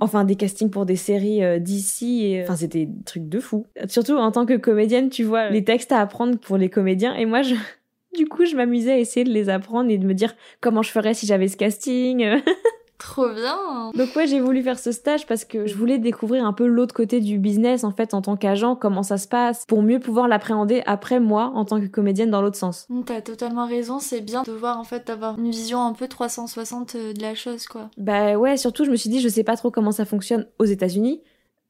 enfin, 0.00 0.24
des 0.24 0.36
castings 0.36 0.70
pour 0.70 0.86
des 0.86 0.96
séries 0.96 1.42
euh, 1.42 1.58
d'ici. 1.58 2.26
Et... 2.26 2.40
Euh, 2.40 2.44
enfin, 2.44 2.56
c'était 2.56 2.86
des 2.86 3.04
trucs 3.04 3.28
de 3.28 3.40
fou. 3.40 3.66
Surtout 3.88 4.16
en 4.16 4.30
tant 4.32 4.46
que 4.46 4.56
comédienne, 4.56 5.10
tu 5.10 5.24
vois, 5.24 5.50
les 5.50 5.64
textes 5.64 5.92
à 5.92 6.00
apprendre 6.00 6.38
pour 6.38 6.56
les 6.56 6.68
comédiens. 6.68 7.14
Et 7.14 7.26
moi, 7.26 7.42
je... 7.42 7.54
du 8.16 8.26
coup, 8.26 8.44
je 8.44 8.56
m'amusais 8.56 8.92
à 8.92 8.98
essayer 8.98 9.24
de 9.24 9.32
les 9.32 9.48
apprendre 9.48 9.90
et 9.90 9.98
de 9.98 10.06
me 10.06 10.14
dire 10.14 10.34
comment 10.60 10.82
je 10.82 10.90
ferais 10.90 11.14
si 11.14 11.26
j'avais 11.26 11.48
ce 11.48 11.56
casting. 11.56 12.24
Trop 12.98 13.28
bien 13.28 13.92
Donc 13.94 14.16
ouais, 14.16 14.26
j'ai 14.26 14.40
voulu 14.40 14.62
faire 14.62 14.78
ce 14.78 14.90
stage 14.90 15.26
parce 15.26 15.44
que 15.44 15.66
je 15.66 15.74
voulais 15.76 15.98
découvrir 15.98 16.44
un 16.44 16.52
peu 16.52 16.66
l'autre 16.66 16.94
côté 16.94 17.20
du 17.20 17.38
business, 17.38 17.84
en 17.84 17.92
fait, 17.92 18.12
en 18.12 18.22
tant 18.22 18.36
qu'agent, 18.36 18.74
comment 18.74 19.04
ça 19.04 19.18
se 19.18 19.28
passe, 19.28 19.64
pour 19.66 19.82
mieux 19.82 20.00
pouvoir 20.00 20.26
l'appréhender 20.26 20.82
après 20.84 21.20
moi, 21.20 21.52
en 21.54 21.64
tant 21.64 21.80
que 21.80 21.86
comédienne, 21.86 22.30
dans 22.30 22.42
l'autre 22.42 22.56
sens. 22.56 22.86
Mm, 22.88 23.02
t'as 23.04 23.20
totalement 23.20 23.66
raison, 23.66 24.00
c'est 24.00 24.20
bien 24.20 24.42
de 24.42 24.52
voir, 24.52 24.78
en 24.78 24.84
fait, 24.84 25.06
d'avoir 25.06 25.38
une 25.38 25.50
vision 25.50 25.80
un 25.80 25.92
peu 25.92 26.08
360 26.08 26.94
euh, 26.96 27.12
de 27.12 27.22
la 27.22 27.36
chose, 27.36 27.66
quoi. 27.66 27.88
Bah 27.98 28.36
ouais, 28.36 28.56
surtout, 28.56 28.84
je 28.84 28.90
me 28.90 28.96
suis 28.96 29.10
dit, 29.10 29.20
je 29.20 29.28
sais 29.28 29.44
pas 29.44 29.56
trop 29.56 29.70
comment 29.70 29.92
ça 29.92 30.04
fonctionne 30.04 30.46
aux 30.58 30.64
États-Unis 30.64 31.20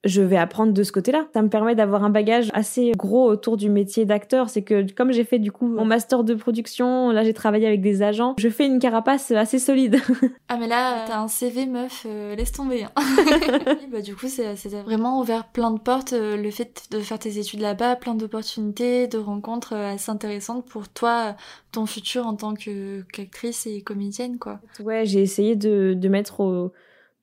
je 0.08 0.22
vais 0.22 0.36
apprendre 0.36 0.72
de 0.72 0.82
ce 0.82 0.92
côté-là. 0.92 1.26
Ça 1.32 1.42
me 1.42 1.48
permet 1.48 1.74
d'avoir 1.74 2.04
un 2.04 2.10
bagage 2.10 2.50
assez 2.54 2.92
gros 2.96 3.28
autour 3.28 3.56
du 3.56 3.68
métier 3.68 4.04
d'acteur. 4.04 4.48
C'est 4.48 4.62
que 4.62 4.90
comme 4.92 5.12
j'ai 5.12 5.24
fait 5.24 5.38
du 5.38 5.52
coup 5.52 5.66
mon 5.66 5.84
master 5.84 6.24
de 6.24 6.34
production, 6.34 7.10
là 7.10 7.24
j'ai 7.24 7.34
travaillé 7.34 7.66
avec 7.66 7.80
des 7.80 8.02
agents, 8.02 8.34
je 8.38 8.48
fais 8.48 8.66
une 8.66 8.78
carapace 8.78 9.30
assez 9.30 9.58
solide. 9.58 9.98
ah 10.48 10.56
mais 10.58 10.66
là 10.66 11.04
t'as 11.06 11.20
un 11.20 11.28
CV 11.28 11.66
meuf, 11.66 12.06
euh, 12.06 12.34
laisse 12.34 12.52
tomber. 12.52 12.84
Hein. 12.84 12.90
bah, 13.92 14.00
du 14.00 14.14
coup 14.16 14.26
c'est 14.28 14.54
vraiment 14.84 15.20
ouvert 15.20 15.46
plein 15.48 15.70
de 15.70 15.78
portes 15.78 16.12
euh, 16.12 16.36
le 16.36 16.50
fait 16.50 16.88
de 16.90 17.00
faire 17.00 17.18
tes 17.18 17.38
études 17.38 17.60
là-bas, 17.60 17.96
plein 17.96 18.14
d'opportunités, 18.14 19.06
de 19.06 19.18
rencontres 19.18 19.74
euh, 19.74 19.94
assez 19.94 20.10
intéressantes 20.10 20.66
pour 20.66 20.88
toi, 20.88 21.36
ton 21.72 21.86
futur 21.86 22.26
en 22.26 22.34
tant 22.34 22.54
qu'actrice 22.54 23.66
et 23.66 23.82
comédienne 23.82 24.38
quoi. 24.38 24.60
Ouais 24.80 25.04
j'ai 25.06 25.20
essayé 25.20 25.56
de, 25.56 25.94
de 25.94 26.08
mettre 26.08 26.40
au 26.40 26.72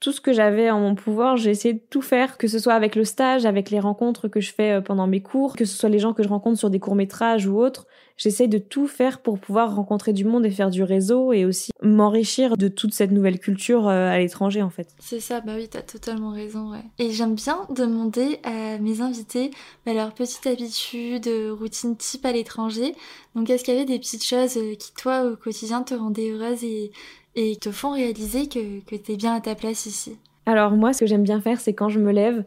tout 0.06 0.12
ce 0.12 0.22
que 0.22 0.34
j'avais 0.34 0.70
en 0.70 0.80
mon 0.80 0.94
pouvoir, 0.94 1.36
j'ai 1.36 1.50
essayé 1.50 1.74
de 1.74 1.82
tout 1.90 2.04
faire, 2.04 2.38
que 2.38 2.48
ce 2.48 2.60
soit 2.60 2.76
avec 2.76 2.96
le 2.96 3.06
stage, 3.06 3.48
avec 3.48 3.72
les 3.72 3.80
rencontres 3.80 4.28
que 4.28 4.40
je 4.40 4.54
fais 4.54 4.74
euh, 4.74 4.80
pendant 4.80 5.08
mes 5.08 5.20
cours, 5.20 5.56
que 5.56 5.66
ce 5.66 5.76
soit 5.76 5.90
les 5.90 5.98
gens 5.98 6.14
que 6.14 6.22
je 6.22 6.28
rencontre 6.28 6.60
sur 6.60 6.70
des 6.70 6.80
courts-métrages 6.80 7.48
ou 7.48 7.60
autres. 7.60 7.88
J'essaye 8.16 8.48
de 8.48 8.60
tout 8.60 8.86
faire 8.86 9.24
pour 9.24 9.40
pouvoir 9.40 9.76
rencontrer 9.76 10.14
du 10.14 10.24
monde 10.24 10.46
et 10.46 10.52
faire 10.52 10.70
du 10.70 10.84
réseau 10.84 11.34
et 11.34 11.44
aussi 11.44 11.72
m'enrichir 11.82 12.56
de 12.56 12.68
toute 12.68 12.94
cette 12.94 13.10
nouvelle 13.10 13.40
culture 13.40 13.88
euh, 13.88 14.08
à 14.08 14.20
l'étranger 14.20 14.62
en 14.62 14.70
fait. 14.70 14.90
C'est 15.00 15.20
ça, 15.20 15.42
bah 15.42 15.54
oui, 15.56 15.68
t'as 15.68 15.82
totalement 15.82 16.30
raison, 16.30 16.70
ouais. 16.72 16.84
Et 17.00 17.10
j'aime 17.10 17.34
bien 17.34 17.66
demander 17.72 18.40
à 18.44 18.78
mes 18.78 19.02
invités 19.02 19.50
bah, 19.88 19.94
leur 19.96 20.14
petite 20.14 20.46
habitude, 20.46 21.28
routine 21.60 21.98
type 21.98 22.28
à 22.28 22.32
l'étranger. 22.32 22.94
Donc 23.34 23.50
est-ce 23.50 23.64
qu'il 23.64 23.74
y 23.74 23.78
avait 23.78 23.88
des 23.88 24.00
petites 24.00 24.24
choses 24.24 24.56
euh, 24.58 24.76
qui 24.76 24.94
toi 24.94 25.24
au 25.24 25.36
quotidien 25.36 25.82
te 25.82 25.96
rendaient 25.96 26.30
heureuse 26.30 26.64
et 26.64 26.92
et 27.36 27.56
te 27.58 27.72
font 27.72 27.92
réaliser 27.92 28.48
que, 28.48 28.80
que 28.86 28.96
tu 28.96 29.14
es 29.14 29.16
bien 29.16 29.36
à 29.36 29.42
ta 29.42 29.56
place 29.56 29.86
ici 29.86 30.18
Alors 30.46 30.72
moi, 30.72 30.94
ce 30.94 31.02
que 31.02 31.06
j'aime 31.06 31.24
bien 31.24 31.42
faire, 31.42 31.60
c'est 31.60 31.74
quand 31.74 31.90
je 31.90 32.00
me 32.00 32.12
lève, 32.12 32.44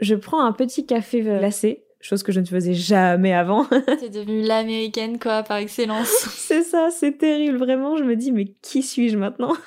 je 0.00 0.14
prends 0.14 0.44
un 0.44 0.52
petit 0.52 0.86
café 0.86 1.20
glacé, 1.20 1.84
chose 2.00 2.22
que 2.22 2.32
je 2.32 2.40
ne 2.40 2.46
faisais 2.46 2.74
jamais 2.74 3.32
avant. 3.32 3.64
T'es 4.00 4.08
devenue 4.08 4.42
l'américaine, 4.42 5.18
quoi, 5.18 5.42
par 5.42 5.58
excellence. 5.58 6.08
c'est 6.30 6.62
ça, 6.62 6.88
c'est 6.90 7.18
terrible, 7.18 7.58
vraiment. 7.58 7.96
Je 7.96 8.04
me 8.04 8.16
dis, 8.16 8.32
mais 8.32 8.46
qui 8.62 8.82
suis-je 8.82 9.16
maintenant? 9.16 9.54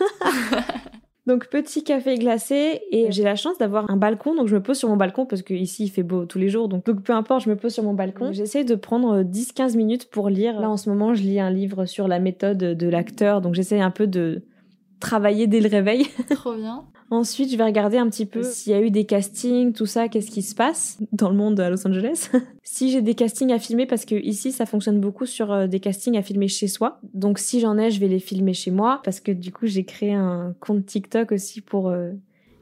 Donc 1.27 1.49
petit 1.49 1.83
café 1.83 2.17
glacé 2.17 2.81
et 2.89 3.11
j'ai 3.11 3.21
la 3.21 3.35
chance 3.35 3.55
d'avoir 3.59 3.89
un 3.91 3.95
balcon 3.95 4.33
donc 4.33 4.47
je 4.47 4.55
me 4.55 4.61
pose 4.61 4.77
sur 4.77 4.89
mon 4.89 4.97
balcon 4.97 5.27
parce 5.27 5.43
que 5.43 5.53
ici 5.53 5.83
il 5.85 5.89
fait 5.89 6.01
beau 6.01 6.25
tous 6.25 6.39
les 6.39 6.49
jours 6.49 6.67
donc, 6.67 6.83
donc 6.83 7.03
peu 7.03 7.13
importe 7.13 7.43
je 7.43 7.49
me 7.49 7.55
pose 7.55 7.71
sur 7.71 7.83
mon 7.83 7.93
balcon. 7.93 8.33
J'essaie 8.33 8.63
de 8.63 8.73
prendre 8.73 9.21
10-15 9.21 9.77
minutes 9.77 10.09
pour 10.09 10.29
lire. 10.29 10.59
Là 10.59 10.67
en 10.67 10.77
ce 10.77 10.89
moment 10.89 11.13
je 11.13 11.21
lis 11.21 11.39
un 11.39 11.51
livre 11.51 11.85
sur 11.85 12.07
la 12.07 12.17
méthode 12.17 12.57
de 12.57 12.89
l'acteur 12.89 13.41
donc 13.41 13.53
j'essaie 13.53 13.79
un 13.79 13.91
peu 13.91 14.07
de 14.07 14.41
travailler 15.01 15.47
dès 15.47 15.59
le 15.59 15.67
réveil. 15.67 16.07
Trop 16.29 16.55
bien. 16.55 16.85
Ensuite, 17.09 17.51
je 17.51 17.57
vais 17.57 17.65
regarder 17.65 17.97
un 17.97 18.09
petit 18.09 18.25
peu 18.25 18.41
s'il 18.41 18.71
y 18.71 18.75
a 18.75 18.79
eu 18.79 18.89
des 18.89 19.03
castings, 19.03 19.73
tout 19.73 19.85
ça, 19.85 20.07
qu'est-ce 20.07 20.31
qui 20.31 20.41
se 20.41 20.55
passe 20.55 20.97
dans 21.11 21.29
le 21.29 21.35
monde 21.35 21.59
à 21.59 21.69
Los 21.69 21.85
Angeles. 21.85 22.29
si 22.63 22.89
j'ai 22.89 23.01
des 23.01 23.15
castings 23.15 23.51
à 23.51 23.59
filmer, 23.59 23.85
parce 23.85 24.05
que 24.05 24.15
ici, 24.15 24.53
ça 24.53 24.65
fonctionne 24.65 25.01
beaucoup 25.01 25.25
sur 25.25 25.51
euh, 25.51 25.67
des 25.67 25.81
castings 25.81 26.17
à 26.17 26.21
filmer 26.21 26.47
chez 26.47 26.67
soi. 26.67 26.99
Donc, 27.13 27.37
si 27.37 27.59
j'en 27.59 27.77
ai, 27.77 27.91
je 27.91 27.99
vais 27.99 28.07
les 28.07 28.19
filmer 28.19 28.53
chez 28.53 28.71
moi, 28.71 29.01
parce 29.03 29.19
que 29.19 29.33
du 29.33 29.51
coup, 29.51 29.65
j'ai 29.65 29.83
créé 29.83 30.13
un 30.13 30.55
compte 30.61 30.85
TikTok 30.85 31.33
aussi 31.33 31.59
pour 31.59 31.89
euh, 31.89 32.11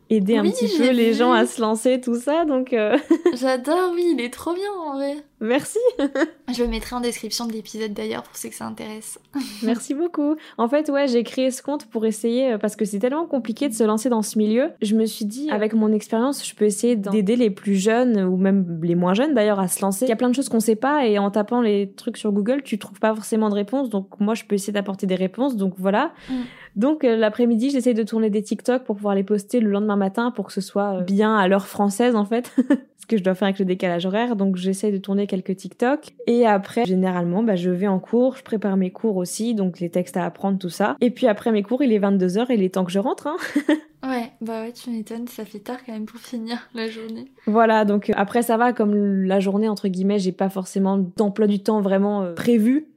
aider 0.10 0.38
un 0.38 0.44
petit 0.44 0.68
peu 0.78 0.90
les 0.90 1.14
gens 1.14 1.32
à 1.32 1.46
se 1.46 1.62
lancer, 1.62 2.02
tout 2.02 2.20
ça. 2.20 2.46
Donc, 2.46 2.74
euh, 2.74 2.98
j'adore, 3.40 3.92
oui, 3.94 4.14
il 4.14 4.22
est 4.22 4.34
trop 4.34 4.56
bien 4.56 4.72
en 4.84 4.96
vrai. 4.96 5.18
Merci. 5.42 5.80
je 6.54 6.64
le 6.64 6.70
mettrai 6.70 6.96
en 6.96 7.02
description 7.02 7.46
de 7.46 7.54
l'épisode 7.54 7.94
d'ailleurs 7.94 8.24
pour 8.24 8.36
ceux 8.36 8.50
que 8.50 8.56
ça 8.56 8.66
intéresse. 8.66 9.20
Merci 9.64 9.94
beaucoup. 9.94 10.36
En 10.58 10.68
fait, 10.68 10.90
ouais, 10.90 11.08
j'ai 11.08 11.24
créé 11.24 11.52
ce 11.52 11.62
compte 11.62 11.86
pour 11.86 12.06
essayer, 12.06 12.54
euh, 12.54 12.58
parce 12.58 12.76
que 12.76 12.86
c'est 12.86 13.00
tellement 13.00 13.26
compliqué 13.26 13.70
de 13.70 13.74
se 13.74 13.84
lancer 13.84 14.10
dans 14.10 14.22
ce 14.22 14.38
milieu. 14.38 14.72
Je 14.82 14.96
me 14.96 15.06
suis 15.06 15.26
dit, 15.26 15.50
avec 15.50 15.74
mon 15.74 15.94
expérience, 15.94 16.46
je 16.46 16.54
peux 16.56 16.66
essayer 16.66 16.96
d'aider 16.96 17.36
les 17.36 17.50
plus 17.50 17.76
jeunes, 17.76 18.22
ou 18.24 18.36
même 18.36 18.80
les 18.84 18.96
moins 18.96 19.14
jeunes 19.14 19.34
d'ailleurs, 19.34 19.60
à 19.60 19.68
se 19.68 19.82
lancer. 19.82 20.06
Il 20.06 20.10
y 20.10 20.14
a 20.14 20.18
plein 20.18 20.30
de 20.30 20.36
choses 20.36 20.50
qu'on 20.50 20.60
sait 20.60 20.76
pas, 20.76 21.06
et 21.06 21.20
en 21.20 21.32
tapant 21.32 21.62
les 21.62 21.92
trucs 21.94 22.18
sur 22.18 22.32
Google, 22.32 22.62
tu 22.64 22.78
trouves 22.78 23.00
pas 23.00 23.16
forcément 23.16 23.50
de 23.50 23.56
réponses. 23.56 23.90
Donc, 23.90 24.20
moi, 24.20 24.36
je 24.36 24.44
peux 24.44 24.56
essayer 24.56 24.74
d'apporter 24.74 25.08
des 25.08 25.16
réponses. 25.16 25.56
Donc, 25.56 25.74
voilà. 25.78 26.12
Mm. 26.30 26.34
Donc, 26.76 27.04
euh, 27.04 27.16
l'après-midi, 27.16 27.70
j'essaie 27.72 27.94
de 27.94 28.04
tourner 28.04 28.30
des 28.30 28.44
TikTok 28.44 28.84
pour 28.84 28.96
pouvoir 28.96 29.16
les 29.16 29.24
poster 29.24 29.60
le 29.60 29.70
lendemain 29.70 29.96
matin 29.96 30.32
pour 30.32 30.48
que 30.48 30.54
ce 30.54 30.62
soit 30.62 31.00
euh, 31.00 31.02
bien 31.02 31.36
à 31.36 31.48
l'heure 31.48 31.68
française, 31.68 32.16
en 32.16 32.26
fait. 32.26 32.56
ce 33.00 33.06
que 33.06 33.18
je 33.18 33.24
dois 33.24 33.36
faire 33.36 33.48
avec 33.48 33.60
le 33.60 33.66
décalage 33.66 34.06
horaire. 34.06 34.36
Donc, 34.36 34.56
j'essaie 34.56 34.92
de 34.92 34.98
tourner 34.98 35.28
quelques 35.28 35.56
TikTok. 35.56 36.14
Et 36.28 36.46
après, 36.46 36.86
généralement, 36.86 37.44
bah, 37.44 37.56
je 37.56 37.70
vais 37.70 37.88
en 37.88 38.00
cours, 38.00 38.36
je 38.38 38.44
prépare 38.44 38.78
mes 38.78 38.92
cours 38.92 39.18
aussi, 39.18 39.56
donc 39.56 39.80
les 39.80 39.90
textes 39.90 40.18
à 40.18 40.26
apprendre, 40.26 40.58
tout 40.58 40.70
ça. 40.70 40.96
Et 41.02 41.12
puis 41.12 41.28
après 41.28 41.52
mes 41.52 41.64
cours, 41.64 41.84
il 41.84 41.92
est 41.94 42.00
22h 42.00 42.52
et 42.52 42.56
il 42.56 42.64
est 42.64 42.74
temps 42.74 42.86
que 42.86 42.92
je 42.92 43.00
rentre. 43.00 43.28
Hein. 43.28 43.38
ouais, 44.04 44.32
bah 44.42 44.62
ouais, 44.62 44.72
tu 44.72 44.90
m'étonnes, 44.90 45.28
ça 45.28 45.46
fait 45.46 45.60
tard 45.60 45.78
quand 45.86 45.94
même 45.94 46.06
pour 46.06 46.20
finir 46.20 46.70
la 46.74 46.90
journée. 46.90 47.32
Voilà, 47.48 47.86
donc 47.86 48.10
euh, 48.10 48.14
après 48.16 48.42
ça 48.42 48.58
va, 48.58 48.74
comme 48.74 49.24
la 49.24 49.40
journée, 49.40 49.70
entre 49.70 49.88
guillemets, 49.88 50.20
j'ai 50.20 50.32
pas 50.32 50.50
forcément 50.50 50.98
d'emploi 50.98 51.48
du 51.48 51.60
temps 51.60 51.82
vraiment 51.82 52.24
euh, 52.24 52.34
prévu. 52.34 52.88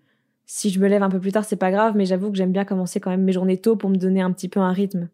Si 0.46 0.70
je 0.70 0.80
me 0.80 0.88
lève 0.88 1.02
un 1.02 1.08
peu 1.08 1.20
plus 1.20 1.32
tard, 1.32 1.44
c'est 1.44 1.56
pas 1.56 1.70
grave, 1.70 1.94
mais 1.96 2.04
j'avoue 2.04 2.30
que 2.30 2.36
j'aime 2.36 2.52
bien 2.52 2.64
commencer 2.64 3.00
quand 3.00 3.10
même 3.10 3.22
mes 3.22 3.32
journées 3.32 3.58
tôt 3.58 3.76
pour 3.76 3.90
me 3.90 3.96
donner 3.96 4.20
un 4.20 4.32
petit 4.32 4.48
peu 4.48 4.60
un 4.60 4.72
rythme. 4.72 5.08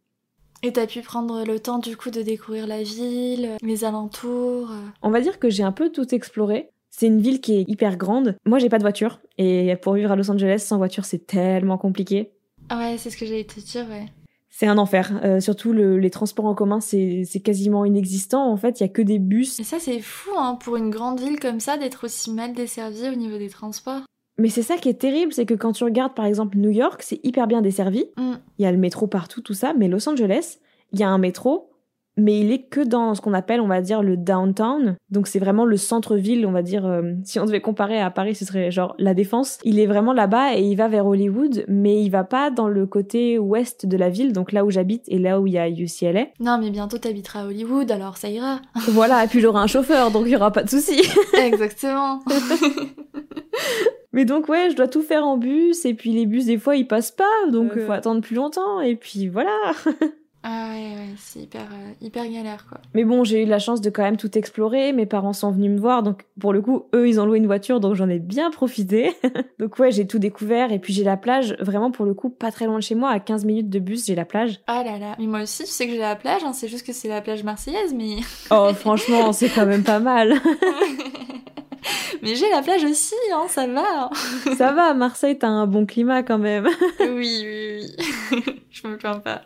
Et 0.65 0.73
t'as 0.73 0.87
pu 0.87 1.03
prendre 1.03 1.45
le 1.45 1.61
temps 1.61 1.79
du 1.79 1.97
coup 1.97 2.11
de 2.11 2.21
découvrir 2.21 2.67
la 2.67 2.83
ville, 2.83 3.57
les 3.63 3.85
alentours 3.85 4.71
euh. 4.71 4.89
On 5.03 5.11
va 5.11 5.21
dire 5.21 5.39
que 5.39 5.51
j'ai 5.51 5.63
un 5.63 5.71
peu 5.73 5.91
tout 5.91 6.13
exploré. 6.15 6.71
C'est 6.91 7.07
une 7.07 7.21
ville 7.21 7.41
qui 7.41 7.55
est 7.55 7.65
hyper 7.69 7.97
grande. 7.97 8.37
Moi, 8.45 8.59
j'ai 8.59 8.69
pas 8.69 8.79
de 8.79 8.83
voiture. 8.83 9.21
Et 9.37 9.77
pour 9.77 9.95
vivre 9.95 10.11
à 10.11 10.17
Los 10.17 10.31
Angeles 10.31 10.65
sans 10.67 10.79
voiture, 10.79 11.05
c'est 11.05 11.27
tellement 11.27 11.79
compliqué. 11.79 12.33
Ah 12.71 12.79
ouais, 12.79 12.97
c'est 12.99 13.11
ce 13.11 13.17
que 13.17 13.25
j'allais 13.25 13.45
te 13.45 13.61
dire, 13.61 13.87
ouais. 13.89 14.07
C'est 14.51 14.67
un 14.67 14.79
enfer. 14.79 15.21
Euh, 15.23 15.39
surtout 15.39 15.73
les 15.73 16.11
transports 16.11 16.47
en 16.47 16.55
commun, 16.57 16.81
c'est 16.81 17.43
quasiment 17.45 17.85
inexistant. 17.85 18.51
En 18.51 18.57
fait, 18.57 18.81
il 18.81 18.83
y 18.83 18.87
a 18.87 18.89
que 18.89 19.03
des 19.03 19.21
bus. 19.21 19.61
Et 19.61 19.65
ça, 19.65 19.79
c'est 19.79 20.01
fou, 20.01 20.33
hein, 20.37 20.57
pour 20.57 20.77
une 20.77 20.91
grande 20.91 21.21
ville 21.21 21.39
comme 21.39 21.61
ça, 21.61 21.77
d'être 21.77 22.05
aussi 22.05 22.33
mal 22.33 22.53
desservie 22.53 23.09
au 23.09 23.15
niveau 23.15 23.39
des 23.39 23.51
transports. 23.51 24.01
Mais 24.39 24.49
c'est 24.49 24.63
ça 24.63 24.77
qui 24.77 24.89
est 24.89 25.01
terrible, 25.01 25.33
c'est 25.33 25.47
que 25.47 25.55
quand 25.55 25.73
tu 25.73 25.85
regardes 25.85 26.15
par 26.15 26.25
exemple 26.25 26.57
New 26.59 26.71
York, 26.71 27.03
c'est 27.03 27.21
hyper 27.25 27.47
bien 27.47 27.61
desservi. 27.61 28.07
Mm. 28.17 28.35
Il 28.59 28.63
y 28.63 28.67
a 28.67 28.73
le 28.73 28.79
métro 28.79 29.07
partout, 29.07 29.41
tout 29.41 29.55
ça. 29.55 29.75
Mais 29.77 29.89
Los 29.89 30.09
Angeles, 30.09 30.59
il 30.93 31.01
y 31.01 31.03
a 31.03 31.09
un 31.09 31.19
métro, 31.19 31.71
mais 32.19 32.41
il 32.41 32.53
est 32.53 32.63
que 32.63 32.81
dans 32.81 33.15
ce 33.15 33.21
qu'on 33.21 33.33
appelle, 33.33 33.61
on 33.61 33.69
va 33.69 33.81
dire, 33.81 34.03
le 34.03 34.17
downtown. 34.17 34.97
Donc 35.11 35.29
c'est 35.29 35.39
vraiment 35.39 35.65
le 35.65 35.77
centre-ville, 35.77 36.47
on 36.47 36.53
va 36.53 36.63
dire, 36.63 36.85
euh, 36.85 37.15
si 37.25 37.39
on 37.39 37.47
devait 37.47 37.61
comparer 37.61 38.01
à 38.01 38.11
Paris, 38.11 38.35
ce 38.35 38.45
serait 38.45 38.71
genre 38.71 38.95
la 38.99 39.15
Défense. 39.15 39.59
Il 39.65 39.79
est 39.79 39.87
vraiment 39.87 40.13
là-bas 40.13 40.57
et 40.57 40.63
il 40.63 40.77
va 40.77 40.89
vers 40.89 41.07
Hollywood, 41.07 41.65
mais 41.69 42.03
il 42.03 42.11
va 42.11 42.25
pas 42.25 42.51
dans 42.51 42.69
le 42.69 42.87
côté 42.87 43.39
ouest 43.39 43.87
de 43.87 43.97
la 43.97 44.09
ville, 44.09 44.33
donc 44.33 44.53
là 44.53 44.65
où 44.65 44.71
j'habite 44.71 45.05
et 45.09 45.19
là 45.19 45.41
où 45.41 45.47
il 45.47 45.55
y 45.55 45.59
a 45.59 45.69
UCLA. 45.69 46.27
Non, 46.41 46.59
mais 46.59 46.71
bientôt 46.71 46.99
t'habiteras 46.99 47.43
à 47.43 47.47
Hollywood, 47.47 47.91
alors 47.91 48.17
ça 48.17 48.29
ira. 48.29 48.61
voilà, 48.89 49.25
et 49.25 49.29
puis 49.29 49.41
j'aurai 49.41 49.61
un 49.61 49.67
chauffeur, 49.67 50.11
donc 50.11 50.25
il 50.27 50.33
y 50.33 50.37
aura 50.37 50.53
pas 50.53 50.65
de 50.65 50.71
souci. 50.71 51.01
Exactement. 51.41 52.21
Mais 54.13 54.25
donc 54.25 54.49
ouais, 54.49 54.71
je 54.71 54.77
dois 54.77 54.89
tout 54.89 55.03
faire 55.03 55.27
en 55.27 55.37
bus 55.37 55.85
et 55.85 55.95
puis 55.95 56.13
les 56.13 56.27
bus 56.27 56.47
des 56.47 56.59
fois 56.59 56.77
ils 56.77 56.87
passent 56.87 57.11
pas, 57.11 57.25
donc 57.51 57.73
il 57.75 57.83
euh, 57.83 57.87
faut 57.87 57.93
attendre 57.93 58.21
plus 58.21 58.37
longtemps 58.37 58.81
et 58.81 58.97
puis 58.97 59.29
voilà. 59.29 59.57
Ah 60.45 60.69
ouais, 60.71 60.95
ouais 60.95 61.15
c'est 61.17 61.41
hyper, 61.41 61.63
euh, 61.63 61.93
hyper 62.01 62.25
galère 62.31 62.65
quoi. 62.69 62.79
Mais 62.95 63.05
bon, 63.05 63.25
j'ai 63.25 63.43
eu 63.43 63.47
la 63.47 63.59
chance 63.59 63.81
de 63.81 63.91
quand 63.91 64.03
même 64.03 64.17
tout 64.17 64.39
explorer. 64.39 64.93
Mes 64.93 65.05
parents 65.05 65.33
sont 65.33 65.51
venus 65.51 65.73
me 65.73 65.79
voir, 65.79 66.05
donc 66.05 66.27
pour 66.41 66.53
le 66.53 66.63
coup, 66.63 66.85
eux, 66.95 67.09
ils 67.09 67.21
ont 67.21 67.27
loué 67.27 67.39
une 67.39 67.47
voiture, 67.47 67.81
donc 67.81 67.97
j'en 67.97 68.09
ai 68.09 68.21
bien 68.21 68.51
profité. 68.51 69.15
donc 69.59 69.79
ouais, 69.81 69.91
j'ai 69.91 70.07
tout 70.07 70.21
découvert. 70.21 70.71
Et 70.71 70.79
puis 70.79 70.93
j'ai 70.93 71.03
la 71.03 71.17
plage, 71.17 71.57
vraiment 71.59 71.91
pour 71.91 72.07
le 72.07 72.15
coup, 72.15 72.31
pas 72.31 72.53
très 72.53 72.67
loin 72.67 72.77
de 72.77 72.83
chez 72.83 72.95
moi, 72.95 73.11
à 73.11 73.19
15 73.19 73.45
minutes 73.45 73.69
de 73.69 73.81
bus, 73.81 74.07
j'ai 74.07 74.15
la 74.15 74.25
plage. 74.25 74.61
Ah 74.69 74.85
là 74.85 74.99
là, 74.99 75.17
mais 75.19 75.27
moi 75.27 75.43
aussi, 75.43 75.65
tu 75.65 75.71
sais 75.71 75.87
que 75.87 75.93
j'ai 75.93 75.99
la 75.99 76.17
plage, 76.17 76.45
hein, 76.45 76.53
c'est 76.53 76.69
juste 76.69 76.87
que 76.87 76.93
c'est 76.93 77.09
la 77.09 77.21
plage 77.21 77.43
marseillaise, 77.43 77.93
mais... 77.93 78.19
oh, 78.53 78.71
franchement, 78.75 79.33
c'est 79.33 79.49
quand 79.49 79.67
même 79.67 79.83
pas 79.83 79.99
mal. 79.99 80.35
Mais 82.23 82.35
j'ai 82.35 82.49
la 82.51 82.63
plage 82.63 82.85
aussi, 82.85 83.15
hein, 83.33 83.47
ça 83.49 83.67
va. 83.67 84.11
ça 84.57 84.73
va, 84.73 84.95
Marseille, 84.95 85.39
t'as 85.39 85.49
un 85.49 85.67
bon 85.67 85.87
climat 85.87 86.23
quand 86.23 86.39
même. 86.39 86.67
oui, 87.01 87.45
oui, 87.45 87.87
oui. 88.33 88.43
Je 88.71 88.87
me 88.87 88.97
plains 88.97 89.19
pas. 89.19 89.43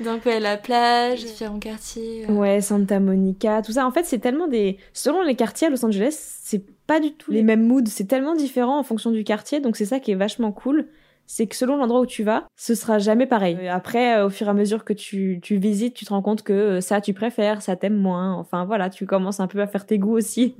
Donc, 0.00 0.24
ouais, 0.24 0.40
la 0.40 0.56
plage, 0.56 1.24
différents 1.24 1.58
quartiers. 1.58 2.26
Euh. 2.28 2.32
Ouais, 2.32 2.60
Santa 2.60 3.00
Monica, 3.00 3.62
tout 3.62 3.72
ça. 3.72 3.86
En 3.86 3.90
fait, 3.90 4.04
c'est 4.04 4.20
tellement 4.20 4.46
des. 4.46 4.78
Selon 4.92 5.22
les 5.22 5.34
quartiers 5.34 5.66
à 5.66 5.70
Los 5.70 5.84
Angeles, 5.84 6.16
c'est 6.42 6.64
pas 6.86 7.00
du 7.00 7.12
tout 7.12 7.30
les 7.30 7.42
mêmes 7.42 7.66
moods. 7.66 7.86
C'est 7.86 8.08
tellement 8.08 8.34
différent 8.34 8.78
en 8.78 8.82
fonction 8.82 9.10
du 9.10 9.24
quartier. 9.24 9.60
Donc, 9.60 9.76
c'est 9.76 9.84
ça 9.84 10.00
qui 10.00 10.12
est 10.12 10.16
vachement 10.16 10.52
cool 10.52 10.86
c'est 11.26 11.46
que 11.46 11.56
selon 11.56 11.76
l'endroit 11.76 12.00
où 12.00 12.06
tu 12.06 12.22
vas, 12.22 12.46
ce 12.56 12.74
sera 12.74 12.98
jamais 12.98 13.26
pareil. 13.26 13.56
Euh, 13.60 13.72
après, 13.72 14.18
euh, 14.18 14.26
au 14.26 14.30
fur 14.30 14.46
et 14.46 14.50
à 14.50 14.54
mesure 14.54 14.84
que 14.84 14.92
tu, 14.92 15.40
tu 15.42 15.56
visites, 15.56 15.94
tu 15.94 16.04
te 16.04 16.10
rends 16.10 16.22
compte 16.22 16.42
que 16.42 16.80
ça 16.80 17.00
tu 17.00 17.14
préfères, 17.14 17.62
ça 17.62 17.76
t'aime 17.76 17.96
moins. 17.96 18.34
Enfin 18.34 18.64
voilà, 18.64 18.90
tu 18.90 19.06
commences 19.06 19.40
un 19.40 19.46
peu 19.46 19.60
à 19.60 19.66
faire 19.66 19.86
tes 19.86 19.98
goûts 19.98 20.16
aussi. 20.16 20.54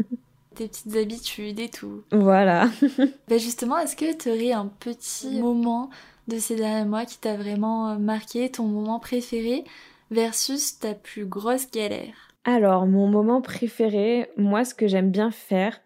Tes 0.54 0.68
petites 0.68 0.96
habitudes 0.96 1.60
et 1.60 1.68
tout. 1.68 2.02
Voilà. 2.12 2.70
bah 3.28 3.38
justement, 3.38 3.78
est-ce 3.78 3.96
que 3.96 4.16
tu 4.16 4.30
aurais 4.30 4.52
un 4.52 4.66
petit 4.66 5.40
moment 5.40 5.90
de 6.28 6.38
ces 6.38 6.56
derniers 6.56 6.88
mois 6.88 7.04
qui 7.04 7.18
t'a 7.18 7.36
vraiment 7.36 7.90
euh, 7.90 7.98
marqué, 7.98 8.50
ton 8.50 8.64
moment 8.64 8.98
préféré 8.98 9.64
versus 10.10 10.78
ta 10.78 10.94
plus 10.94 11.26
grosse 11.26 11.70
galère? 11.70 12.14
Alors, 12.44 12.86
mon 12.86 13.08
moment 13.08 13.40
préféré, 13.40 14.30
moi, 14.36 14.64
ce 14.64 14.74
que 14.74 14.86
j'aime 14.86 15.10
bien 15.10 15.30
faire, 15.30 15.80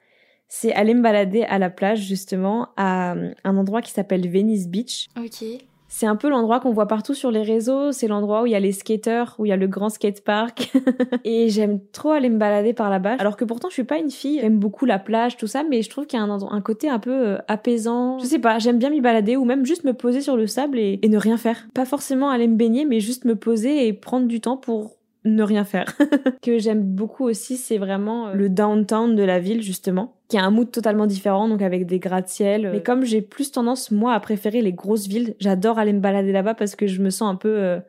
c'est 0.49 0.73
aller 0.73 0.95
me 0.95 1.03
balader 1.03 1.43
à 1.43 1.59
la 1.59 1.71
plage, 1.71 2.01
justement, 2.01 2.69
à 2.77 3.15
euh, 3.15 3.33
un 3.45 3.57
endroit 3.57 3.83
qui 3.83 3.93
s'appelle 3.93 4.29
Venice 4.29 4.69
Beach. 4.69 5.09
Ok. 5.17 5.45
C'est 5.89 6.07
un 6.07 6.17
peu 6.17 6.29
l'endroit 6.29 6.61
qu'on 6.61 6.73
voit 6.73 6.87
partout 6.87 7.15
sur 7.15 7.31
les 7.31 7.43
réseaux. 7.43 7.93
C'est 7.93 8.09
l'endroit 8.09 8.43
où 8.43 8.47
il 8.47 8.53
y 8.53 8.55
a 8.55 8.61
les 8.61 8.73
skaters, 8.73 9.35
où 9.39 9.47
il 9.47 9.49
y 9.49 9.53
a 9.53 9.57
le 9.57 9.67
grand 9.67 9.89
skatepark. 9.89 10.73
et 11.25 11.49
j'aime 11.49 11.81
trop 11.93 12.11
aller 12.11 12.29
me 12.29 12.39
balader 12.39 12.75
par 12.75 12.91
là-bas. 12.91 13.17
Alors 13.19 13.37
que 13.37 13.45
pourtant, 13.45 13.69
je 13.69 13.75
suis 13.75 13.85
pas 13.85 13.97
une 13.97 14.11
fille. 14.11 14.39
J'aime 14.41 14.59
beaucoup 14.59 14.85
la 14.85 14.99
plage, 14.99 15.39
tout 15.39 15.47
ça, 15.47 15.65
mais 15.65 15.83
je 15.83 15.89
trouve 15.89 16.07
qu'il 16.07 16.19
y 16.19 16.23
a 16.23 16.25
un, 16.25 16.61
côté 16.61 16.91
un 16.91 16.99
peu 16.99 17.11
euh, 17.11 17.39
apaisant. 17.49 18.19
Je 18.19 18.27
sais 18.27 18.39
pas, 18.39 18.59
j'aime 18.59 18.79
bien 18.79 18.91
m'y 18.91 19.01
balader 19.01 19.37
ou 19.37 19.45
même 19.45 19.65
juste 19.65 19.85
me 19.85 19.95
poser 19.95 20.21
sur 20.21 20.37
le 20.37 20.47
sable 20.47 20.79
et 20.79 21.01
ne 21.03 21.19
rien 21.19 21.39
faire. 21.39 21.67
Pas 21.73 21.87
forcément 21.87 22.31
aller 22.31 22.47
me 22.47 22.57
baigner, 22.57 22.85
mais 22.85 23.01
juste 23.01 23.25
me 23.25 23.35
poser 23.35 23.87
et 23.87 23.93
prendre 23.95 24.27
du 24.27 24.41
temps 24.41 24.59
pour 24.59 24.98
ne 25.25 25.43
rien 25.43 25.65
faire. 25.65 25.95
que 26.43 26.59
j'aime 26.59 26.83
beaucoup 26.83 27.25
aussi, 27.25 27.57
c'est 27.57 27.79
vraiment 27.79 28.29
euh, 28.29 28.33
le 28.35 28.49
downtown 28.49 29.15
de 29.15 29.23
la 29.23 29.39
ville, 29.39 29.63
justement, 29.63 30.15
qui 30.29 30.39
a 30.39 30.45
un 30.45 30.51
mood 30.51 30.71
totalement 30.71 31.07
différent, 31.07 31.49
donc 31.49 31.63
avec 31.63 31.87
des 31.87 31.99
gratte-ciel. 31.99 32.71
Mais 32.73 32.83
comme 32.83 33.05
j'ai 33.05 33.23
plus 33.23 33.51
tendance, 33.51 33.91
moi, 33.91 34.15
à 34.15 34.21
préférer 34.21 34.63
les 34.63 34.73
grosses 34.73 35.07
villes, 35.07 35.35
j'adore 35.41 35.79
aller 35.79 35.93
me 35.93 36.01
balader 36.01 36.33
là-bas 36.33 36.55
parce 36.55 36.77
que 36.77 36.87
je 36.87 37.01
me 37.01 37.11
sens 37.11 37.31
un 37.31 37.37
peu 37.37 37.49
euh, 37.59 37.81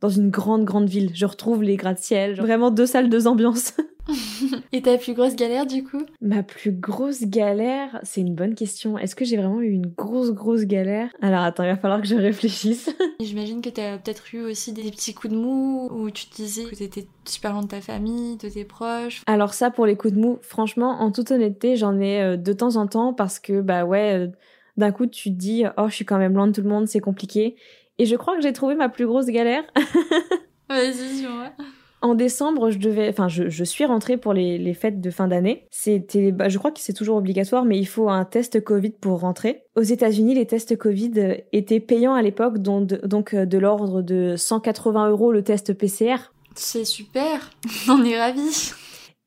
dans 0.00 0.08
une 0.08 0.30
grande, 0.30 0.64
grande 0.64 0.88
ville. 0.88 1.10
Je 1.14 1.26
retrouve 1.26 1.62
les 1.62 1.76
gratte-ciel, 1.76 2.36
vraiment 2.36 2.70
deux 2.70 2.86
salles, 2.86 3.08
deux 3.08 3.26
ambiances. 3.26 3.74
Et 4.72 4.82
ta 4.82 4.96
plus 4.96 5.14
grosse 5.14 5.36
galère 5.36 5.66
du 5.66 5.84
coup? 5.84 6.02
Ma 6.20 6.42
plus 6.42 6.72
grosse 6.72 7.22
galère, 7.22 7.98
c'est 8.02 8.20
une 8.20 8.34
bonne 8.34 8.54
question. 8.54 8.98
Est-ce 8.98 9.14
que 9.14 9.24
j'ai 9.24 9.36
vraiment 9.36 9.60
eu 9.60 9.70
une 9.70 9.86
grosse 9.86 10.32
grosse 10.32 10.64
galère? 10.64 11.10
Alors 11.20 11.40
attends, 11.40 11.64
il 11.64 11.70
va 11.70 11.76
falloir 11.76 12.00
que 12.00 12.06
je 12.06 12.14
réfléchisse. 12.14 12.94
J'imagine 13.20 13.60
que 13.60 13.68
t'as 13.68 13.98
peut-être 13.98 14.34
eu 14.34 14.42
aussi 14.42 14.72
des 14.72 14.90
petits 14.90 15.14
coups 15.14 15.32
de 15.32 15.38
mou 15.38 15.88
où 15.90 16.10
tu 16.10 16.26
te 16.26 16.36
disais 16.36 16.64
que 16.64 16.74
t'étais 16.74 17.06
super 17.24 17.52
loin 17.52 17.62
de 17.62 17.68
ta 17.68 17.80
famille, 17.80 18.36
de 18.36 18.48
tes 18.48 18.64
proches. 18.64 19.22
Alors 19.26 19.54
ça 19.54 19.70
pour 19.70 19.86
les 19.86 19.96
coups 19.96 20.14
de 20.14 20.20
mou, 20.20 20.38
franchement, 20.42 21.00
en 21.00 21.12
toute 21.12 21.30
honnêteté, 21.30 21.76
j'en 21.76 21.98
ai 22.00 22.22
euh, 22.22 22.36
de 22.36 22.52
temps 22.52 22.76
en 22.76 22.86
temps 22.86 23.12
parce 23.12 23.38
que 23.38 23.60
bah 23.60 23.84
ouais, 23.84 24.18
euh, 24.18 24.28
d'un 24.76 24.92
coup 24.92 25.06
tu 25.06 25.30
te 25.30 25.36
dis 25.36 25.64
oh 25.76 25.88
je 25.88 25.94
suis 25.94 26.04
quand 26.04 26.18
même 26.18 26.34
loin 26.34 26.46
de 26.46 26.52
tout 26.52 26.62
le 26.62 26.68
monde, 26.68 26.88
c'est 26.88 27.00
compliqué. 27.00 27.56
Et 27.98 28.06
je 28.06 28.16
crois 28.16 28.36
que 28.36 28.42
j'ai 28.42 28.52
trouvé 28.52 28.74
ma 28.74 28.88
plus 28.88 29.06
grosse 29.06 29.26
galère. 29.26 29.64
Vas-y, 30.68 31.24
vois. 31.24 31.52
En 32.00 32.14
décembre, 32.14 32.70
je 32.70 32.78
devais, 32.78 33.08
enfin, 33.08 33.26
je, 33.26 33.64
suis 33.64 33.84
rentrée 33.84 34.16
pour 34.16 34.32
les, 34.32 34.74
fêtes 34.74 35.00
de 35.00 35.10
fin 35.10 35.26
d'année. 35.26 35.66
C'était, 35.70 36.30
bah, 36.30 36.48
je 36.48 36.56
crois 36.58 36.70
que 36.70 36.78
c'est 36.78 36.92
toujours 36.92 37.16
obligatoire, 37.16 37.64
mais 37.64 37.76
il 37.76 37.86
faut 37.86 38.08
un 38.08 38.24
test 38.24 38.62
Covid 38.62 38.90
pour 38.90 39.20
rentrer. 39.20 39.64
Aux 39.74 39.82
États-Unis, 39.82 40.34
les 40.34 40.46
tests 40.46 40.76
Covid 40.76 41.42
étaient 41.52 41.80
payants 41.80 42.14
à 42.14 42.22
l'époque, 42.22 42.58
donc, 42.58 42.86
donc 43.04 43.34
euh, 43.34 43.46
de 43.46 43.58
l'ordre 43.58 44.02
de 44.02 44.36
180 44.36 45.10
euros 45.10 45.32
le 45.32 45.42
test 45.42 45.74
PCR. 45.74 46.32
C'est 46.54 46.84
super, 46.84 47.50
on 47.88 48.04
est 48.04 48.18
ravis. 48.18 48.72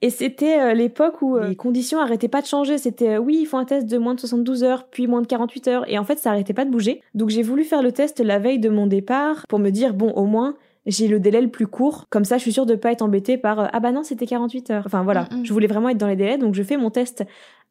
Et 0.02 0.10
c'était 0.10 0.60
euh, 0.60 0.74
l'époque 0.74 1.22
où 1.22 1.38
euh, 1.38 1.50
les 1.50 1.56
conditions 1.56 2.00
arrêtaient 2.00 2.28
pas 2.28 2.42
de 2.42 2.48
changer. 2.48 2.78
C'était 2.78 3.18
oui, 3.18 3.38
il 3.42 3.46
faut 3.46 3.58
un 3.58 3.66
test 3.66 3.88
de 3.88 3.98
moins 3.98 4.16
de 4.16 4.20
72 4.20 4.64
heures, 4.64 4.88
puis 4.90 5.08
moins 5.08 5.22
de 5.22 5.28
48 5.28 5.68
heures. 5.68 5.90
Et 5.90 6.00
en 6.00 6.04
fait, 6.04 6.18
ça 6.18 6.32
arrêtait 6.32 6.54
pas 6.54 6.66
de 6.66 6.72
bouger. 6.72 7.02
Donc 7.14 7.30
j'ai 7.30 7.44
voulu 7.44 7.64
faire 7.64 7.84
le 7.84 7.92
test 7.92 8.20
la 8.20 8.40
veille 8.40 8.60
de 8.60 8.70
mon 8.70 8.88
départ 8.88 9.46
pour 9.48 9.60
me 9.60 9.70
dire, 9.70 9.94
bon, 9.94 10.12
au 10.12 10.26
moins, 10.26 10.56
j'ai 10.86 11.08
le 11.08 11.20
délai 11.20 11.42
le 11.42 11.50
plus 11.50 11.68
court. 11.68 12.06
Comme 12.10 12.26
ça, 12.26 12.38
je 12.38 12.42
suis 12.42 12.54
sûre 12.54 12.66
de 12.66 12.76
pas 12.76 12.92
être 12.92 13.02
embêtée 13.02 13.38
par 13.38 13.60
euh, 13.60 13.68
ah 13.72 13.80
bah 13.80 13.92
non, 13.92 14.04
c'était 14.04 14.26
48 14.26 14.72
heures. 14.72 14.84
Enfin 14.86 15.04
voilà, 15.04 15.28
mm, 15.32 15.42
mm. 15.42 15.46
je 15.46 15.54
voulais 15.54 15.68
vraiment 15.68 15.90
être 15.90 15.98
dans 15.98 16.08
les 16.08 16.16
délais, 16.16 16.38
donc 16.38 16.56
je 16.56 16.64
fais 16.64 16.78
mon 16.78 16.90
test 16.90 17.24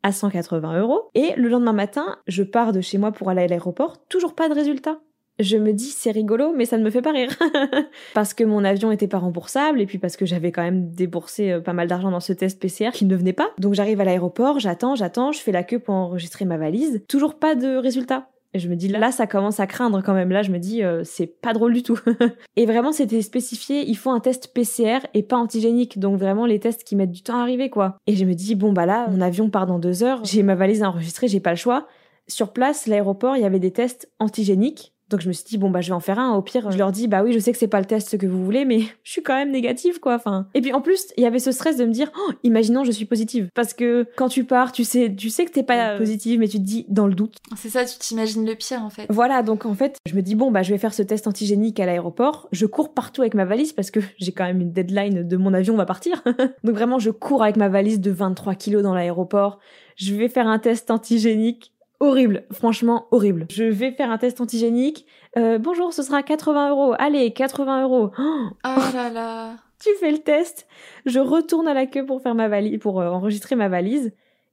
à 0.02 0.12
180 0.12 0.80
euros. 0.80 1.10
Et 1.14 1.34
le 1.36 1.48
lendemain 1.48 1.72
matin, 1.72 2.18
je 2.26 2.42
pars 2.42 2.72
de 2.72 2.80
chez 2.80 2.98
moi 2.98 3.12
pour 3.12 3.28
aller 3.30 3.42
à 3.42 3.46
l'aéroport, 3.46 4.06
toujours 4.08 4.34
pas 4.34 4.48
de 4.48 4.54
résultat. 4.54 5.00
Je 5.40 5.56
me 5.56 5.72
dis 5.72 5.86
c'est 5.86 6.10
rigolo, 6.10 6.52
mais 6.54 6.66
ça 6.66 6.76
ne 6.76 6.84
me 6.84 6.90
fait 6.90 7.00
pas 7.00 7.12
rire. 7.12 7.30
parce 8.14 8.34
que 8.34 8.44
mon 8.44 8.62
avion 8.62 8.92
était 8.92 9.08
pas 9.08 9.18
remboursable 9.18 9.80
et 9.80 9.86
puis 9.86 9.96
parce 9.96 10.16
que 10.16 10.26
j'avais 10.26 10.52
quand 10.52 10.62
même 10.62 10.90
déboursé 10.90 11.50
euh, 11.50 11.60
pas 11.60 11.72
mal 11.72 11.88
d'argent 11.88 12.10
dans 12.10 12.20
ce 12.20 12.34
test 12.34 12.60
PCR 12.60 12.90
qui 12.92 13.06
ne 13.06 13.16
venait 13.16 13.32
pas. 13.32 13.50
Donc 13.58 13.72
j'arrive 13.72 14.02
à 14.02 14.04
l'aéroport, 14.04 14.60
j'attends, 14.60 14.94
j'attends, 14.94 15.32
je 15.32 15.40
fais 15.40 15.52
la 15.52 15.62
queue 15.62 15.78
pour 15.78 15.94
enregistrer 15.94 16.44
ma 16.44 16.58
valise. 16.58 17.02
Toujours 17.08 17.38
pas 17.38 17.54
de 17.54 17.76
résultat. 17.76 18.28
Et 18.52 18.58
je 18.58 18.68
me 18.68 18.74
dis 18.74 18.88
là, 18.88 19.12
ça 19.12 19.26
commence 19.26 19.60
à 19.60 19.66
craindre 19.66 20.02
quand 20.02 20.12
même. 20.12 20.30
Là, 20.30 20.42
je 20.42 20.50
me 20.50 20.58
dis 20.58 20.82
euh, 20.82 21.02
c'est 21.04 21.26
pas 21.26 21.54
drôle 21.54 21.72
du 21.72 21.82
tout. 21.82 21.98
et 22.56 22.66
vraiment, 22.66 22.92
c'était 22.92 23.22
spécifié. 23.22 23.88
Il 23.88 23.96
faut 23.96 24.10
un 24.10 24.20
test 24.20 24.52
PCR 24.52 24.98
et 25.14 25.22
pas 25.22 25.36
antigénique. 25.36 25.98
Donc 25.98 26.18
vraiment 26.18 26.44
les 26.44 26.58
tests 26.58 26.84
qui 26.84 26.96
mettent 26.96 27.12
du 27.12 27.22
temps 27.22 27.38
à 27.38 27.42
arriver, 27.42 27.70
quoi. 27.70 27.96
Et 28.06 28.14
je 28.14 28.24
me 28.26 28.34
dis 28.34 28.56
bon 28.56 28.72
bah 28.72 28.84
là, 28.84 29.08
mon 29.08 29.22
avion 29.22 29.48
part 29.48 29.66
dans 29.66 29.78
deux 29.78 30.02
heures. 30.02 30.22
J'ai 30.24 30.42
ma 30.42 30.54
valise 30.54 30.82
enregistrée, 30.82 31.28
j'ai 31.28 31.40
pas 31.40 31.50
le 31.50 31.56
choix. 31.56 31.86
Sur 32.26 32.52
place, 32.52 32.86
l'aéroport, 32.86 33.36
il 33.36 33.42
y 33.42 33.46
avait 33.46 33.58
des 33.58 33.72
tests 33.72 34.10
antigéniques 34.18 34.92
donc 35.10 35.20
je 35.20 35.28
me 35.28 35.32
suis 35.32 35.44
dit 35.44 35.58
bon 35.58 35.70
bah 35.70 35.80
je 35.80 35.88
vais 35.88 35.94
en 35.94 36.00
faire 36.00 36.18
un. 36.18 36.34
Au 36.34 36.42
pire, 36.42 36.70
je 36.70 36.78
leur 36.78 36.92
dis 36.92 37.08
bah 37.08 37.22
oui, 37.22 37.32
je 37.32 37.38
sais 37.38 37.52
que 37.52 37.58
c'est 37.58 37.68
pas 37.68 37.80
le 37.80 37.86
test 37.86 38.16
que 38.16 38.26
vous 38.26 38.44
voulez, 38.44 38.64
mais 38.64 38.80
je 39.02 39.10
suis 39.10 39.22
quand 39.22 39.34
même 39.34 39.50
négative 39.50 40.00
quoi. 40.00 40.14
Enfin. 40.14 40.46
Et 40.54 40.60
puis 40.60 40.72
en 40.72 40.80
plus, 40.80 41.08
il 41.16 41.22
y 41.22 41.26
avait 41.26 41.38
ce 41.38 41.52
stress 41.52 41.76
de 41.76 41.84
me 41.84 41.92
dire 41.92 42.10
oh, 42.16 42.32
imaginons 42.44 42.84
je 42.84 42.92
suis 42.92 43.04
positive 43.04 43.48
parce 43.54 43.74
que 43.74 44.06
quand 44.16 44.28
tu 44.28 44.44
pars, 44.44 44.72
tu 44.72 44.84
sais, 44.84 45.14
tu 45.14 45.28
sais 45.28 45.44
que 45.44 45.50
t'es 45.50 45.62
pas 45.62 45.98
positive, 45.98 46.38
mais 46.38 46.48
tu 46.48 46.58
te 46.58 46.62
dis 46.62 46.86
dans 46.88 47.06
le 47.06 47.14
doute. 47.14 47.36
C'est 47.56 47.68
ça, 47.68 47.84
tu 47.84 47.98
t'imagines 47.98 48.46
le 48.46 48.54
pire 48.54 48.82
en 48.82 48.90
fait. 48.90 49.06
Voilà, 49.10 49.42
donc 49.42 49.66
en 49.66 49.74
fait, 49.74 49.96
je 50.08 50.14
me 50.14 50.22
dis 50.22 50.36
bon 50.36 50.50
bah 50.50 50.62
je 50.62 50.70
vais 50.70 50.78
faire 50.78 50.94
ce 50.94 51.02
test 51.02 51.26
antigénique 51.26 51.80
à 51.80 51.86
l'aéroport. 51.86 52.48
Je 52.52 52.66
cours 52.66 52.94
partout 52.94 53.22
avec 53.22 53.34
ma 53.34 53.44
valise 53.44 53.72
parce 53.72 53.90
que 53.90 54.00
j'ai 54.18 54.32
quand 54.32 54.44
même 54.44 54.60
une 54.60 54.72
deadline 54.72 55.26
de 55.26 55.36
mon 55.36 55.52
avion 55.52 55.76
va 55.76 55.86
partir. 55.86 56.22
donc 56.64 56.74
vraiment, 56.74 56.98
je 56.98 57.10
cours 57.10 57.42
avec 57.42 57.56
ma 57.56 57.68
valise 57.68 58.00
de 58.00 58.10
23 58.10 58.54
kilos 58.54 58.82
dans 58.82 58.94
l'aéroport. 58.94 59.58
Je 59.96 60.14
vais 60.14 60.28
faire 60.28 60.46
un 60.46 60.58
test 60.58 60.90
antigénique 60.90 61.72
horrible, 62.00 62.44
franchement 62.50 63.06
horrible. 63.10 63.46
Je 63.50 63.64
vais 63.64 63.92
faire 63.92 64.10
un 64.10 64.18
test 64.18 64.40
antigénique. 64.40 65.06
Euh, 65.36 65.58
bonjour, 65.58 65.92
ce 65.92 66.02
sera 66.02 66.22
80 66.22 66.70
euros. 66.70 66.94
Allez, 66.98 67.32
80 67.32 67.84
euros. 67.84 68.10
Oh, 68.64 68.94
là 68.94 69.10
là. 69.10 69.54
tu 69.78 69.90
fais 70.00 70.10
le 70.10 70.18
test. 70.18 70.66
Je 71.06 71.20
retourne 71.20 71.68
à 71.68 71.74
la 71.74 71.86
queue 71.86 72.04
pour 72.04 72.20
faire 72.22 72.34
ma 72.34 72.48
valise, 72.48 72.78
pour 72.78 73.00
euh, 73.00 73.08
enregistrer 73.08 73.54
ma 73.54 73.68
valise. 73.68 74.12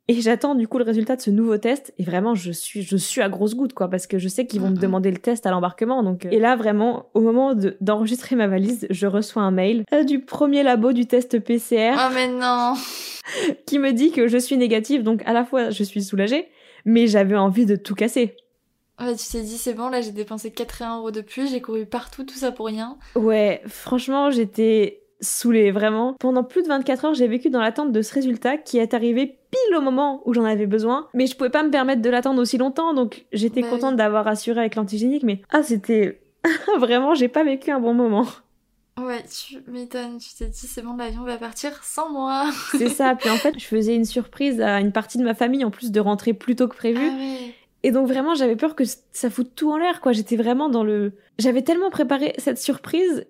Et 0.09 0.21
j'attends 0.21 0.55
du 0.55 0.69
coup 0.69 0.77
le 0.77 0.85
résultat 0.85 1.17
de 1.17 1.21
ce 1.21 1.29
nouveau 1.29 1.57
test. 1.57 1.93
Et 1.97 2.03
vraiment, 2.03 2.33
je 2.33 2.51
suis, 2.51 2.81
je 2.81 2.95
suis 2.95 3.21
à 3.21 3.27
grosse 3.27 3.55
goutte, 3.55 3.73
quoi, 3.73 3.89
parce 3.89 4.07
que 4.07 4.17
je 4.19 4.29
sais 4.29 4.45
qu'ils 4.45 4.61
vont 4.61 4.69
me 4.69 4.77
demander 4.77 5.11
le 5.11 5.17
test 5.17 5.45
à 5.45 5.51
l'embarquement. 5.51 6.01
Donc, 6.01 6.25
euh. 6.25 6.29
et 6.31 6.39
là, 6.39 6.55
vraiment, 6.55 7.07
au 7.13 7.19
moment 7.19 7.53
d'enregistrer 7.81 8.37
ma 8.37 8.47
valise, 8.47 8.87
je 8.89 9.07
reçois 9.07 9.41
un 9.41 9.51
mail 9.51 9.83
du 10.05 10.19
premier 10.19 10.63
labo 10.63 10.93
du 10.93 11.07
test 11.07 11.39
PCR. 11.39 11.95
Oh 11.97 12.11
mais 12.13 12.29
non 12.29 12.75
Qui 13.65 13.79
me 13.79 13.91
dit 13.91 14.11
que 14.11 14.27
je 14.27 14.37
suis 14.37 14.55
négative. 14.55 15.03
Donc, 15.03 15.21
à 15.25 15.33
la 15.33 15.43
fois, 15.43 15.71
je 15.71 15.83
suis 15.83 16.03
soulagée, 16.03 16.47
mais 16.87 17.05
j'avais 17.05 17.35
envie 17.35 17.67
de 17.67 17.75
tout 17.75 17.93
casser. 17.93 18.35
Ouais, 18.99 19.15
tu 19.15 19.27
t'es 19.29 19.41
dit, 19.41 19.57
c'est 19.57 19.75
bon, 19.75 19.89
là 19.89 20.01
j'ai 20.01 20.11
dépensé 20.11 20.49
81 20.49 20.97
euros 20.97 21.11
de 21.11 21.21
plus, 21.21 21.51
j'ai 21.51 21.61
couru 21.61 21.85
partout, 21.85 22.23
tout 22.23 22.33
ça 22.33 22.51
pour 22.51 22.65
rien. 22.65 22.97
Ouais, 23.13 23.61
franchement, 23.67 24.31
j'étais 24.31 25.03
saoulée, 25.19 25.71
vraiment. 25.71 26.15
Pendant 26.19 26.43
plus 26.43 26.63
de 26.63 26.67
24 26.69 27.05
heures, 27.05 27.13
j'ai 27.13 27.27
vécu 27.27 27.49
dans 27.49 27.59
l'attente 27.59 27.91
de 27.91 28.01
ce 28.01 28.13
résultat 28.13 28.57
qui 28.57 28.77
est 28.79 28.93
arrivé 28.93 29.37
pile 29.51 29.75
au 29.75 29.81
moment 29.81 30.21
où 30.25 30.33
j'en 30.33 30.45
avais 30.45 30.65
besoin. 30.65 31.07
Mais 31.13 31.27
je 31.27 31.35
pouvais 31.35 31.49
pas 31.49 31.63
me 31.63 31.69
permettre 31.69 32.01
de 32.01 32.09
l'attendre 32.09 32.41
aussi 32.41 32.57
longtemps, 32.57 32.93
donc 32.93 33.25
j'étais 33.33 33.61
bah 33.61 33.69
contente 33.69 33.97
d'avoir 33.97 34.27
assuré 34.27 34.61
avec 34.61 34.75
l'antigénique, 34.75 35.23
mais 35.23 35.41
ah, 35.51 35.61
c'était. 35.61 36.21
vraiment, 36.79 37.13
j'ai 37.13 37.27
pas 37.27 37.43
vécu 37.43 37.69
un 37.69 37.79
bon 37.79 37.93
moment. 37.93 38.25
Ouais, 38.97 39.23
tu 39.23 39.57
m'étonnes, 39.67 40.17
tu 40.17 40.29
t'es 40.37 40.47
dit 40.47 40.67
c'est 40.67 40.81
bon, 40.81 40.95
l'avion 40.95 41.23
va 41.23 41.37
partir 41.37 41.83
sans 41.83 42.11
moi. 42.11 42.49
c'est 42.71 42.89
ça, 42.89 43.15
puis 43.15 43.29
en 43.29 43.35
fait, 43.35 43.57
je 43.59 43.65
faisais 43.65 43.95
une 43.95 44.05
surprise 44.05 44.59
à 44.59 44.79
une 44.79 44.91
partie 44.91 45.17
de 45.17 45.23
ma 45.23 45.35
famille 45.35 45.63
en 45.63 45.71
plus 45.71 45.91
de 45.91 45.99
rentrer 45.99 46.33
plus 46.33 46.55
tôt 46.55 46.67
que 46.67 46.75
prévu. 46.75 47.07
Ah 47.07 47.15
ouais. 47.15 47.53
Et 47.83 47.91
donc 47.91 48.07
vraiment, 48.07 48.33
j'avais 48.33 48.55
peur 48.55 48.75
que 48.75 48.83
ça 49.11 49.29
foute 49.29 49.51
tout 49.55 49.71
en 49.71 49.77
l'air, 49.77 50.01
quoi. 50.01 50.11
J'étais 50.11 50.35
vraiment 50.35 50.67
dans 50.67 50.83
le... 50.83 51.13
J'avais 51.37 51.61
tellement 51.61 51.91
préparé 51.91 52.33
cette 52.37 52.57
surprise 52.57 53.25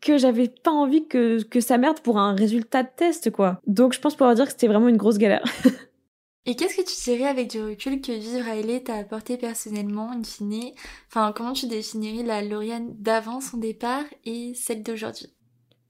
que 0.00 0.18
j'avais 0.18 0.48
pas 0.48 0.70
envie 0.70 1.06
que, 1.06 1.42
que 1.42 1.60
ça 1.60 1.78
merde 1.78 2.00
pour 2.00 2.18
un 2.18 2.34
résultat 2.34 2.82
de 2.82 2.88
test, 2.96 3.30
quoi. 3.30 3.60
Donc 3.66 3.92
je 3.92 4.00
pense 4.00 4.14
pouvoir 4.14 4.34
dire 4.34 4.46
que 4.46 4.52
c'était 4.52 4.68
vraiment 4.68 4.88
une 4.88 4.96
grosse 4.96 5.18
galère. 5.18 5.44
Et 6.46 6.56
qu'est-ce 6.56 6.76
que 6.76 6.82
tu 6.82 7.10
dirais 7.10 7.26
avec 7.26 7.50
du 7.50 7.62
recul 7.62 8.02
que 8.02 8.12
vivre 8.12 8.46
à 8.46 8.56
LA 8.56 8.80
t'a 8.80 8.96
apporté 8.96 9.38
personnellement, 9.38 10.10
in 10.10 10.22
fine? 10.22 10.72
Enfin, 11.08 11.32
comment 11.34 11.54
tu 11.54 11.66
définirais 11.66 12.22
la 12.22 12.42
Lauriane 12.42 12.94
d'avant 12.98 13.40
son 13.40 13.56
départ 13.56 14.04
et 14.26 14.52
celle 14.54 14.82
d'aujourd'hui? 14.82 15.32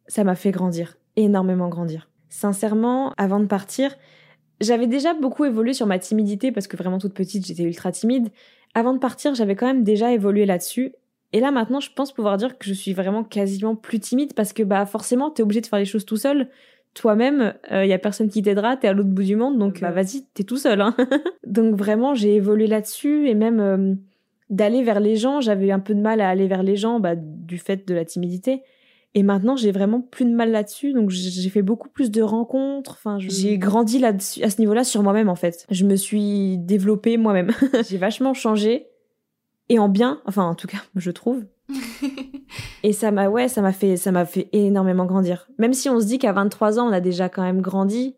Ça 0.07 0.23
m'a 0.23 0.37
fait 0.37 0.53
grandir, 0.53 0.97
énormément 1.17 1.69
grandir. 1.69 2.09
Sincèrement, 2.29 3.13
avant 3.17 3.41
de 3.41 3.47
partir, 3.47 3.97
j'avais 4.61 4.87
déjà 4.87 5.13
beaucoup 5.13 5.45
évolué 5.45 5.73
sur 5.73 5.89
ma 5.89 5.99
timidité 5.99 6.53
parce 6.53 6.69
que 6.69 6.77
vraiment 6.77 6.99
toute 6.99 7.15
petite, 7.15 7.45
j'étais 7.45 7.65
ultra 7.65 7.91
timide. 7.91 8.29
Avant 8.75 8.95
de 8.95 9.01
partir, 9.01 9.35
j'avais 9.35 9.57
quand 9.57 9.67
même 9.67 9.83
déjà 9.83 10.13
évolué 10.13 10.47
là-dessus. 10.47 10.93
Et 11.33 11.41
là 11.41 11.51
maintenant, 11.51 11.81
je 11.81 11.91
pense 11.91 12.13
pouvoir 12.13 12.37
dire 12.37 12.59
que 12.59 12.67
je 12.67 12.75
suis 12.75 12.93
vraiment 12.93 13.25
quasiment 13.25 13.75
plus 13.75 13.99
timide 13.99 14.35
parce 14.35 14.53
que 14.53 14.63
bah 14.63 14.87
forcément, 14.87 15.33
t'es 15.33 15.43
obligé 15.43 15.63
de 15.63 15.67
faire 15.67 15.81
les 15.81 15.85
choses 15.85 16.05
tout 16.05 16.17
seul 16.17 16.49
toi-même, 16.95 17.55
il 17.71 17.77
euh, 17.77 17.87
y 17.87 17.93
a 17.93 17.99
personne 17.99 18.29
qui 18.29 18.41
t'aidera, 18.41 18.77
t'es 18.77 18.89
à 18.89 18.93
l'autre 18.93 19.11
bout 19.11 19.25
du 19.25 19.37
monde, 19.37 19.59
donc 19.59 19.81
bah, 19.81 19.91
vas-y, 19.91 20.25
t'es 20.33 20.45
tout 20.45 20.57
seul. 20.57 20.81
Hein. 20.81 20.95
donc 21.47 21.75
vraiment, 21.75 22.15
j'ai 22.15 22.37
évolué 22.37 22.67
là-dessus 22.67 23.29
et 23.29 23.35
même 23.35 23.61
euh, 23.61 23.95
d'aller 24.49 24.83
vers 24.83 25.01
les 25.01 25.17
gens, 25.17 25.41
j'avais 25.41 25.73
un 25.73 25.81
peu 25.81 25.95
de 25.95 26.01
mal 26.01 26.21
à 26.21 26.29
aller 26.29 26.47
vers 26.47 26.63
les 26.63 26.77
gens 26.77 27.01
bah, 27.01 27.15
du 27.17 27.59
fait 27.59 27.87
de 27.87 27.95
la 27.95 28.05
timidité. 28.05 28.63
Et 29.17 29.23
maintenant, 29.23 29.55
j'ai 29.55 29.71
vraiment 29.71 30.01
plus 30.01 30.25
de 30.25 30.35
mal 30.35 30.51
là-dessus, 30.51 30.93
donc 30.93 31.11
j'ai 31.11 31.49
fait 31.49 31.63
beaucoup 31.63 31.89
plus 31.89 32.11
de 32.11 32.21
rencontres. 32.21 32.93
Enfin, 32.93 33.19
j'ai 33.21 33.59
grandi 33.59 34.01
là-dessus, 34.01 34.43
à 34.43 34.51
ce 34.51 34.61
niveau-là, 34.61 34.83
sur 34.83 35.05
moi-même 35.05 35.29
en 35.29 35.37
fait. 35.37 35.67
Je 35.71 35.85
me 35.85 35.95
suis 35.95 36.59
développée 36.59 37.17
moi-même. 37.17 37.53
j'ai 37.89 37.97
vachement 37.97 38.35
changé 38.35 38.89
et 39.69 39.79
en 39.79 39.89
bien, 39.89 40.21
enfin 40.27 40.45
en 40.45 40.57
tout 40.57 40.67
cas, 40.67 40.83
je 40.97 41.11
trouve. 41.13 41.45
Et 42.83 42.93
ça 42.93 43.11
m'a 43.11 43.29
ouais, 43.29 43.49
ça 43.49 43.63
m'a 43.63 43.73
fait 43.73 43.97
ça 43.97 44.13
m'a 44.13 44.25
fait 44.25 44.49
énormément 44.53 45.07
grandir. 45.07 45.49
Même 45.59 45.75
si 45.75 45.89
on 45.89 46.01
se 46.01 46.07
dit 46.07 46.19
qu'à 46.19 46.33
23 46.33 46.79
ans, 46.79 46.89
on 46.89 46.93
a 46.93 47.01
déjà 47.01 47.29
quand 47.29 47.43
même 47.43 47.61
grandi, 47.61 48.17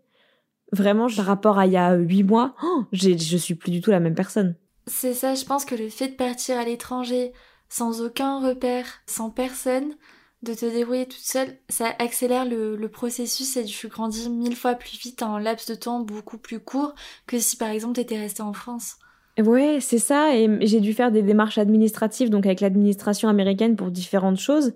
vraiment 0.72 1.08
par 1.08 1.26
rapport 1.26 1.58
à 1.58 1.66
il 1.66 1.72
y 1.72 1.76
a 1.76 1.94
8 1.94 2.22
mois, 2.24 2.54
oh, 2.62 2.84
je 2.92 3.36
suis 3.36 3.54
plus 3.54 3.70
du 3.70 3.80
tout 3.80 3.90
la 3.90 4.00
même 4.00 4.14
personne. 4.14 4.56
C'est 4.86 5.14
ça, 5.14 5.34
je 5.34 5.44
pense 5.44 5.64
que 5.64 5.74
le 5.74 5.88
fait 5.88 6.08
de 6.08 6.14
partir 6.14 6.58
à 6.58 6.64
l'étranger 6.64 7.32
sans 7.68 8.02
aucun 8.02 8.40
repère, 8.40 8.86
sans 9.06 9.30
personne, 9.30 9.94
de 10.42 10.54
te 10.54 10.66
débrouiller 10.66 11.06
toute 11.06 11.18
seule, 11.18 11.58
ça 11.68 11.92
accélère 11.98 12.44
le, 12.44 12.76
le, 12.76 12.88
processus 12.88 13.56
et 13.56 13.64
tu 13.64 13.88
grandis 13.88 14.28
mille 14.30 14.54
fois 14.54 14.74
plus 14.74 14.98
vite 14.98 15.22
en 15.22 15.38
laps 15.38 15.68
de 15.68 15.74
temps 15.74 16.00
beaucoup 16.00 16.38
plus 16.38 16.60
court 16.60 16.94
que 17.26 17.38
si 17.38 17.56
par 17.56 17.70
exemple 17.70 17.94
t'étais 17.94 18.18
resté 18.18 18.42
en 18.42 18.52
France. 18.52 18.98
Ouais, 19.38 19.78
c'est 19.80 19.98
ça. 19.98 20.34
Et 20.34 20.48
j'ai 20.66 20.80
dû 20.80 20.94
faire 20.94 21.10
des 21.12 21.22
démarches 21.22 21.58
administratives, 21.58 22.30
donc 22.30 22.46
avec 22.46 22.60
l'administration 22.60 23.28
américaine 23.28 23.76
pour 23.76 23.90
différentes 23.90 24.38
choses 24.38 24.72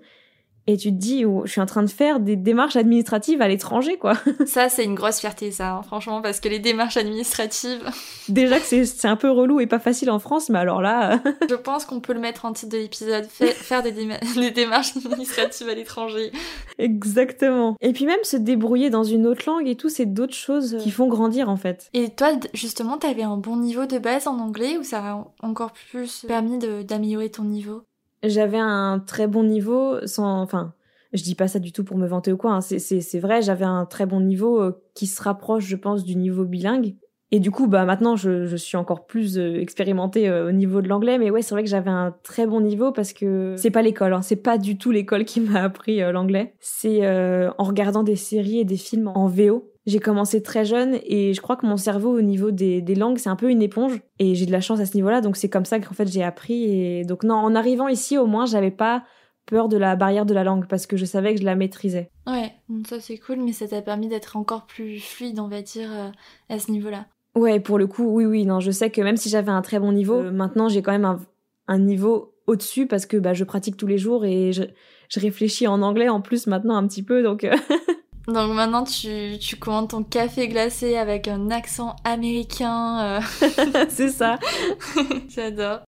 et 0.71 0.77
tu 0.77 0.89
te 0.89 0.95
dis, 0.95 1.25
oh, 1.25 1.41
je 1.43 1.51
suis 1.51 1.59
en 1.59 1.65
train 1.65 1.83
de 1.83 1.89
faire 1.89 2.21
des 2.21 2.37
démarches 2.37 2.77
administratives 2.77 3.41
à 3.41 3.49
l'étranger, 3.49 3.97
quoi. 3.97 4.13
Ça, 4.45 4.69
c'est 4.69 4.85
une 4.85 4.95
grosse 4.95 5.19
fierté, 5.19 5.51
ça, 5.51 5.73
hein, 5.73 5.81
franchement, 5.83 6.21
parce 6.21 6.39
que 6.39 6.47
les 6.47 6.59
démarches 6.59 6.95
administratives. 6.95 7.83
Déjà 8.29 8.57
que 8.57 8.85
c'est 8.85 9.07
un 9.07 9.17
peu 9.17 9.29
relou 9.29 9.59
et 9.59 9.67
pas 9.67 9.79
facile 9.79 10.09
en 10.09 10.19
France, 10.19 10.49
mais 10.49 10.59
alors 10.59 10.81
là. 10.81 11.19
je 11.49 11.55
pense 11.55 11.83
qu'on 11.83 11.99
peut 11.99 12.13
le 12.13 12.21
mettre 12.21 12.45
en 12.45 12.53
titre 12.53 12.71
de 12.71 12.77
l'épisode, 12.77 13.25
faire 13.25 13.83
des, 13.83 13.91
des, 13.91 14.51
démarches 14.51 14.95
administratives 14.95 15.67
à 15.67 15.73
l'étranger. 15.73 16.31
Exactement. 16.77 17.75
Et 17.81 17.91
puis 17.91 18.05
même 18.05 18.23
se 18.23 18.37
débrouiller 18.37 18.89
dans 18.89 19.03
une 19.03 19.27
autre 19.27 19.43
langue 19.47 19.67
et 19.67 19.75
tout, 19.75 19.89
c'est 19.89 20.05
d'autres 20.05 20.35
choses 20.35 20.77
qui 20.79 20.89
font 20.89 21.07
grandir, 21.07 21.49
en 21.49 21.57
fait. 21.57 21.89
Et 21.93 22.11
toi, 22.11 22.29
justement, 22.53 22.97
t'avais 22.97 23.23
un 23.23 23.35
bon 23.35 23.57
niveau 23.57 23.85
de 23.85 23.97
base 23.97 24.25
en 24.25 24.39
anglais 24.39 24.77
ou 24.77 24.83
ça 24.83 24.99
a 24.99 25.27
encore 25.41 25.73
plus 25.91 26.23
permis 26.25 26.59
d'améliorer 26.85 27.29
ton 27.29 27.43
niveau? 27.43 27.83
J'avais 28.23 28.59
un 28.59 28.99
très 28.99 29.27
bon 29.27 29.43
niveau 29.43 30.05
sans, 30.05 30.41
enfin, 30.41 30.73
je 31.13 31.23
dis 31.23 31.35
pas 31.35 31.47
ça 31.47 31.59
du 31.59 31.71
tout 31.71 31.83
pour 31.83 31.97
me 31.97 32.07
vanter 32.07 32.31
ou 32.31 32.37
quoi, 32.37 32.53
hein. 32.53 32.61
c'est 32.61 33.19
vrai, 33.19 33.41
j'avais 33.41 33.65
un 33.65 33.85
très 33.85 34.05
bon 34.05 34.21
niveau 34.21 34.61
euh, 34.61 34.81
qui 34.93 35.07
se 35.07 35.21
rapproche, 35.21 35.65
je 35.65 35.75
pense, 35.75 36.03
du 36.03 36.15
niveau 36.15 36.45
bilingue. 36.45 36.95
Et 37.33 37.39
du 37.39 37.49
coup, 37.49 37.67
bah 37.67 37.85
maintenant, 37.85 38.17
je, 38.17 38.45
je 38.45 38.55
suis 38.57 38.75
encore 38.75 39.05
plus 39.05 39.37
euh, 39.37 39.55
expérimentée 39.55 40.27
euh, 40.27 40.49
au 40.49 40.51
niveau 40.51 40.81
de 40.81 40.89
l'anglais, 40.89 41.17
mais 41.17 41.31
ouais, 41.31 41.41
c'est 41.41 41.55
vrai 41.55 41.63
que 41.63 41.69
j'avais 41.69 41.89
un 41.89 42.13
très 42.23 42.45
bon 42.45 42.59
niveau 42.59 42.91
parce 42.91 43.13
que 43.13 43.55
c'est 43.57 43.71
pas 43.71 43.81
l'école, 43.81 44.13
hein, 44.13 44.21
c'est 44.21 44.35
pas 44.35 44.57
du 44.57 44.77
tout 44.77 44.91
l'école 44.91 45.23
qui 45.23 45.39
m'a 45.39 45.63
appris 45.63 45.99
l'anglais. 45.99 46.55
C'est 46.59 47.07
en 47.07 47.63
regardant 47.63 48.03
des 48.03 48.17
séries 48.17 48.59
et 48.59 48.65
des 48.65 48.77
films 48.77 49.07
en 49.07 49.27
VO 49.27 49.70
j'ai 49.85 49.99
commencé 49.99 50.43
très 50.43 50.63
jeune 50.65 50.99
et 51.03 51.33
je 51.33 51.41
crois 51.41 51.55
que 51.55 51.65
mon 51.65 51.77
cerveau 51.77 52.15
au 52.15 52.21
niveau 52.21 52.51
des, 52.51 52.81
des 52.81 52.95
langues 52.95 53.17
c'est 53.17 53.29
un 53.29 53.35
peu 53.35 53.49
une 53.49 53.61
éponge 53.61 53.99
et 54.19 54.35
j'ai 54.35 54.45
de 54.45 54.51
la 54.51 54.61
chance 54.61 54.79
à 54.79 54.85
ce 54.85 54.95
niveau-là 54.95 55.21
donc 55.21 55.37
c'est 55.37 55.49
comme 55.49 55.65
ça 55.65 55.79
qu'en 55.79 55.93
fait 55.93 56.07
j'ai 56.07 56.23
appris 56.23 56.63
et 56.65 57.03
donc 57.03 57.23
non 57.23 57.35
en 57.35 57.55
arrivant 57.55 57.87
ici 57.87 58.17
au 58.17 58.27
moins 58.27 58.45
j'avais 58.45 58.71
pas 58.71 59.03
peur 59.47 59.69
de 59.69 59.77
la 59.77 59.95
barrière 59.95 60.25
de 60.25 60.33
la 60.33 60.43
langue 60.43 60.67
parce 60.67 60.85
que 60.85 60.97
je 60.97 61.05
savais 61.05 61.33
que 61.33 61.41
je 61.41 61.45
la 61.45 61.55
maîtrisais. 61.55 62.11
Ouais, 62.27 62.51
ça 62.87 62.99
c'est 62.99 63.17
cool 63.17 63.39
mais 63.39 63.53
ça 63.53 63.67
t'a 63.67 63.81
permis 63.81 64.07
d'être 64.07 64.37
encore 64.37 64.67
plus 64.67 64.99
fluide 64.99 65.39
on 65.39 65.47
va 65.47 65.61
dire 65.61 65.89
euh, 65.91 66.09
à 66.49 66.59
ce 66.59 66.71
niveau-là. 66.71 67.07
Ouais, 67.35 67.59
pour 67.59 67.77
le 67.79 67.87
coup 67.87 68.05
oui 68.05 68.25
oui 68.25 68.45
non 68.45 68.59
je 68.59 68.71
sais 68.71 68.91
que 68.91 69.01
même 69.01 69.17
si 69.17 69.29
j'avais 69.29 69.51
un 69.51 69.61
très 69.61 69.79
bon 69.79 69.91
niveau 69.91 70.15
euh, 70.15 70.31
maintenant 70.31 70.69
j'ai 70.69 70.83
quand 70.83 70.91
même 70.91 71.05
un, 71.05 71.19
un 71.67 71.79
niveau 71.79 72.35
au-dessus 72.45 72.85
parce 72.85 73.05
que 73.05 73.17
bah, 73.17 73.33
je 73.33 73.43
pratique 73.43 73.77
tous 73.77 73.87
les 73.87 73.97
jours 73.97 74.25
et 74.25 74.51
je, 74.51 74.63
je 75.09 75.19
réfléchis 75.19 75.67
en 75.67 75.81
anglais 75.81 76.09
en 76.09 76.21
plus 76.21 76.45
maintenant 76.47 76.75
un 76.75 76.85
petit 76.87 77.03
peu 77.03 77.23
donc 77.23 77.43
euh, 77.43 77.55
Donc 78.31 78.53
maintenant, 78.53 78.83
tu, 78.83 79.37
tu 79.39 79.57
commandes 79.57 79.89
ton 79.89 80.03
café 80.03 80.47
glacé 80.47 80.95
avec 80.95 81.27
un 81.27 81.49
accent 81.51 81.95
américain. 82.03 83.19
Euh. 83.19 83.21
c'est 83.89 84.09
ça. 84.09 84.39
J'adore. 85.29 85.81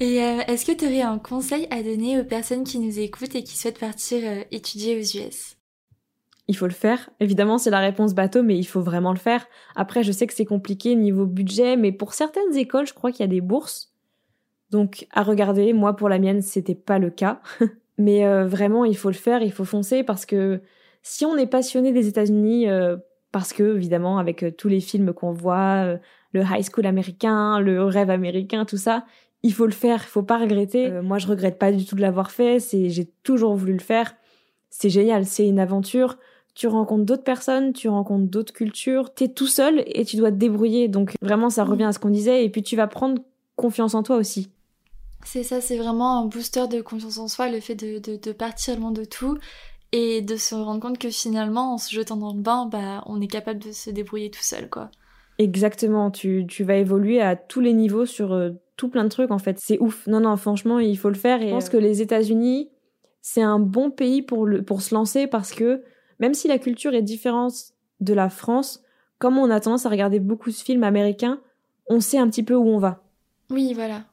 Et 0.00 0.22
euh, 0.22 0.40
est-ce 0.48 0.66
que 0.66 0.72
tu 0.72 0.84
aurais 0.84 1.02
un 1.02 1.18
conseil 1.18 1.66
à 1.70 1.82
donner 1.82 2.20
aux 2.20 2.24
personnes 2.24 2.64
qui 2.64 2.78
nous 2.78 2.98
écoutent 2.98 3.34
et 3.34 3.44
qui 3.44 3.56
souhaitent 3.56 3.78
partir 3.78 4.20
euh, 4.24 4.42
étudier 4.50 4.96
aux 4.96 5.00
US 5.00 5.56
Il 6.48 6.56
faut 6.56 6.66
le 6.66 6.72
faire. 6.72 7.08
Évidemment, 7.20 7.58
c'est 7.58 7.70
la 7.70 7.80
réponse 7.80 8.14
bateau, 8.14 8.42
mais 8.42 8.58
il 8.58 8.66
faut 8.66 8.82
vraiment 8.82 9.12
le 9.12 9.18
faire. 9.18 9.46
Après, 9.74 10.02
je 10.02 10.12
sais 10.12 10.26
que 10.26 10.34
c'est 10.34 10.44
compliqué 10.44 10.94
niveau 10.96 11.24
budget, 11.24 11.76
mais 11.76 11.92
pour 11.92 12.14
certaines 12.14 12.56
écoles, 12.56 12.86
je 12.86 12.94
crois 12.94 13.12
qu'il 13.12 13.20
y 13.20 13.28
a 13.28 13.32
des 13.32 13.40
bourses. 13.40 13.92
Donc, 14.70 15.06
à 15.12 15.22
regarder. 15.22 15.72
Moi, 15.72 15.94
pour 15.94 16.08
la 16.08 16.18
mienne, 16.18 16.42
c'était 16.42 16.74
pas 16.74 16.98
le 16.98 17.10
cas. 17.10 17.40
mais 17.98 18.26
vraiment, 18.44 18.84
il 18.84 18.96
faut 18.96 19.08
le 19.08 19.14
faire, 19.14 19.42
il 19.42 19.52
faut 19.52 19.64
foncer 19.64 20.02
parce 20.02 20.26
que 20.26 20.60
si 21.06 21.24
on 21.24 21.36
est 21.36 21.46
passionné 21.46 21.92
des 21.92 22.08
États-Unis, 22.08 22.68
euh, 22.68 22.96
parce 23.30 23.52
que 23.52 23.76
évidemment 23.76 24.18
avec 24.18 24.42
euh, 24.42 24.50
tous 24.50 24.66
les 24.66 24.80
films 24.80 25.12
qu'on 25.12 25.30
voit, 25.30 25.84
euh, 25.84 25.98
le 26.32 26.42
high 26.42 26.64
school 26.68 26.84
américain, 26.84 27.60
le 27.60 27.84
rêve 27.84 28.10
américain, 28.10 28.64
tout 28.64 28.76
ça, 28.76 29.06
il 29.44 29.52
faut 29.52 29.66
le 29.66 29.72
faire, 29.72 30.02
il 30.02 30.08
faut 30.08 30.24
pas 30.24 30.36
regretter. 30.36 30.90
moi, 31.02 31.18
je 31.18 31.28
regrette 31.28 31.60
pas 31.60 31.70
du 31.70 31.84
tout 31.84 31.94
de 31.94 32.00
l'avoir 32.00 32.32
fait. 32.32 32.58
J'ai 32.72 33.04
toujours 33.22 33.54
voulu 33.54 33.74
le 33.74 33.78
faire. 33.78 34.16
C'est 34.68 34.90
génial, 34.90 35.26
c'est 35.26 35.46
une 35.46 35.60
aventure. 35.60 36.18
Tu 36.56 36.66
rencontres 36.66 37.04
d'autres 37.04 37.22
personnes, 37.22 37.72
tu 37.72 37.88
rencontres 37.88 38.28
d'autres 38.28 38.52
cultures. 38.52 39.14
T'es 39.14 39.28
tout 39.28 39.46
seul 39.46 39.84
et 39.86 40.04
tu 40.04 40.16
dois 40.16 40.32
te 40.32 40.36
débrouiller. 40.36 40.88
Donc 40.88 41.14
vraiment, 41.22 41.50
ça 41.50 41.62
revient 41.62 41.84
à 41.84 41.92
ce 41.92 42.00
qu'on 42.00 42.10
disait. 42.10 42.44
Et 42.44 42.50
puis 42.50 42.64
tu 42.64 42.74
vas 42.74 42.88
prendre 42.88 43.22
confiance 43.54 43.94
en 43.94 44.02
toi 44.02 44.16
aussi. 44.16 44.50
C'est 45.24 45.44
ça, 45.44 45.60
c'est 45.60 45.78
vraiment 45.78 46.20
un 46.20 46.26
booster 46.26 46.66
de 46.66 46.80
confiance 46.80 47.18
en 47.18 47.28
soi, 47.28 47.48
le 47.48 47.60
fait 47.60 47.76
de 47.76 48.32
partir 48.32 48.78
loin 48.78 48.90
de 48.90 49.04
tout 49.04 49.38
et 49.92 50.22
de 50.22 50.36
se 50.36 50.54
rendre 50.54 50.80
compte 50.80 50.98
que 50.98 51.10
finalement, 51.10 51.74
en 51.74 51.78
se 51.78 51.94
jetant 51.94 52.16
dans 52.16 52.32
le 52.32 52.40
bain, 52.40 52.66
bah, 52.66 53.02
on 53.06 53.20
est 53.20 53.26
capable 53.26 53.60
de 53.60 53.72
se 53.72 53.90
débrouiller 53.90 54.30
tout 54.30 54.42
seul, 54.42 54.68
quoi. 54.68 54.90
Exactement, 55.38 56.10
tu, 56.10 56.46
tu 56.48 56.64
vas 56.64 56.76
évoluer 56.76 57.20
à 57.20 57.36
tous 57.36 57.60
les 57.60 57.72
niveaux 57.72 58.06
sur 58.06 58.32
euh, 58.32 58.50
tout 58.76 58.88
plein 58.88 59.04
de 59.04 59.08
trucs, 59.08 59.30
en 59.30 59.38
fait. 59.38 59.58
C'est 59.60 59.78
ouf. 59.80 60.06
Non, 60.06 60.20
non, 60.20 60.36
franchement, 60.36 60.78
il 60.78 60.96
faut 60.96 61.10
le 61.10 61.14
faire. 61.14 61.42
Et 61.42 61.48
je 61.48 61.52
pense 61.52 61.68
que 61.68 61.76
les 61.76 62.02
États-Unis, 62.02 62.70
c'est 63.20 63.42
un 63.42 63.58
bon 63.58 63.90
pays 63.90 64.22
pour, 64.22 64.46
le, 64.46 64.62
pour 64.62 64.82
se 64.82 64.94
lancer 64.94 65.26
parce 65.26 65.52
que 65.52 65.82
même 66.20 66.34
si 66.34 66.48
la 66.48 66.58
culture 66.58 66.94
est 66.94 67.02
différente 67.02 67.52
de 68.00 68.14
la 68.14 68.28
France, 68.28 68.82
comme 69.18 69.38
on 69.38 69.50
a 69.50 69.60
tendance 69.60 69.86
à 69.86 69.88
regarder 69.88 70.20
beaucoup 70.20 70.50
de 70.50 70.54
films 70.54 70.84
américains, 70.84 71.40
on 71.88 72.00
sait 72.00 72.18
un 72.18 72.28
petit 72.28 72.42
peu 72.42 72.54
où 72.54 72.66
on 72.66 72.78
va. 72.78 73.02
Oui, 73.50 73.72
voilà. 73.74 74.04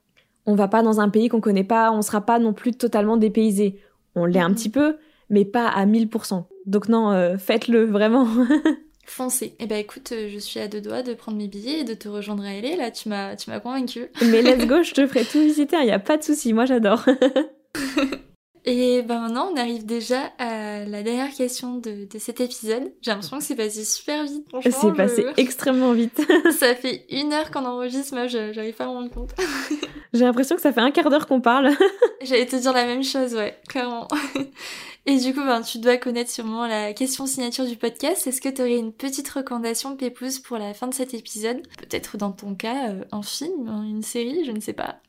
On 0.45 0.55
va 0.55 0.67
pas 0.67 0.83
dans 0.83 0.99
un 0.99 1.09
pays 1.09 1.29
qu'on 1.29 1.41
connaît 1.41 1.63
pas, 1.63 1.91
on 1.91 2.01
sera 2.01 2.21
pas 2.21 2.39
non 2.39 2.53
plus 2.53 2.71
totalement 2.71 3.17
dépaysé. 3.17 3.79
On 4.15 4.25
l'est 4.25 4.39
un 4.39 4.53
petit 4.53 4.69
peu, 4.69 4.97
mais 5.29 5.45
pas 5.45 5.67
à 5.67 5.85
1000%. 5.85 6.45
Donc 6.65 6.89
non, 6.89 7.11
euh, 7.11 7.37
faites-le 7.37 7.85
vraiment. 7.85 8.27
Foncez. 9.05 9.55
Eh 9.59 9.65
ben 9.65 9.77
écoute, 9.77 10.11
euh, 10.13 10.29
je 10.31 10.39
suis 10.39 10.59
à 10.59 10.67
deux 10.67 10.81
doigts 10.81 11.03
de 11.03 11.13
prendre 11.13 11.37
mes 11.37 11.47
billets 11.47 11.81
et 11.81 11.83
de 11.83 11.93
te 11.93 12.07
rejoindre 12.07 12.43
à 12.43 12.53
LA. 12.53 12.77
Là, 12.77 12.89
tu 12.89 13.09
m'as, 13.09 13.35
tu 13.35 13.49
m'as 13.49 13.59
convaincu. 13.59 14.07
Mais 14.21 14.41
let's 14.41 14.65
go, 14.67 14.81
je 14.81 14.93
te 14.93 15.05
ferai 15.05 15.25
tout 15.25 15.39
visiter. 15.39 15.75
Il 15.75 15.79
hein, 15.81 15.85
n'y 15.85 15.91
a 15.91 15.99
pas 15.99 16.17
de 16.17 16.23
souci. 16.23 16.53
Moi, 16.53 16.65
j'adore. 16.65 17.05
et 18.65 19.01
ben 19.01 19.19
maintenant, 19.19 19.49
on 19.53 19.57
arrive 19.57 19.85
déjà 19.85 20.31
à 20.37 20.85
la 20.85 21.03
dernière 21.03 21.31
question 21.31 21.75
de, 21.77 22.07
de 22.09 22.19
cet 22.19 22.39
épisode. 22.39 22.93
J'ai 23.01 23.11
l'impression 23.11 23.37
que 23.37 23.43
c'est 23.43 23.55
passé 23.55 23.83
super 23.83 24.23
vite. 24.23 24.47
C'est 24.61 24.93
passé 24.95 25.25
extrêmement 25.35 25.91
vite. 25.91 26.21
ça 26.57 26.73
fait 26.73 27.05
une 27.09 27.33
heure 27.33 27.51
qu'on 27.51 27.65
enregistre. 27.65 28.13
Moi, 28.13 28.27
j'arrive 28.27 28.73
pas 28.73 28.85
à 28.85 28.87
me 28.87 28.93
rendre 28.93 29.11
compte. 29.11 29.31
J'ai 30.13 30.23
l'impression 30.23 30.55
que 30.55 30.61
ça 30.61 30.71
fait 30.71 30.79
un 30.79 30.91
quart 30.91 31.09
d'heure 31.09 31.27
qu'on 31.27 31.41
parle. 31.41 31.71
J'allais 32.21 32.45
te 32.45 32.55
dire 32.55 32.71
la 32.71 32.85
même 32.85 33.03
chose, 33.03 33.33
ouais, 33.33 33.59
clairement. 33.67 34.07
Et 35.05 35.17
du 35.17 35.33
coup, 35.33 35.41
ben, 35.41 35.61
tu 35.61 35.79
dois 35.79 35.97
connaître 35.97 36.31
sûrement 36.31 36.65
la 36.65 36.93
question 36.93 37.25
signature 37.25 37.65
du 37.65 37.75
podcast. 37.75 38.25
Est-ce 38.27 38.39
que 38.39 38.47
tu 38.47 38.61
aurais 38.61 38.77
une 38.77 38.93
petite 38.93 39.27
recommandation 39.27 39.91
de 39.91 39.95
Pépouze 39.95 40.39
pour 40.39 40.57
la 40.57 40.73
fin 40.73 40.87
de 40.87 40.93
cet 40.93 41.13
épisode? 41.13 41.61
Peut-être 41.77 42.15
dans 42.15 42.31
ton 42.31 42.55
cas, 42.55 42.91
euh, 42.91 43.03
un 43.11 43.23
film, 43.23 43.67
une 43.67 44.03
série, 44.03 44.45
je 44.45 44.51
ne 44.51 44.61
sais 44.61 44.71
pas. 44.71 44.99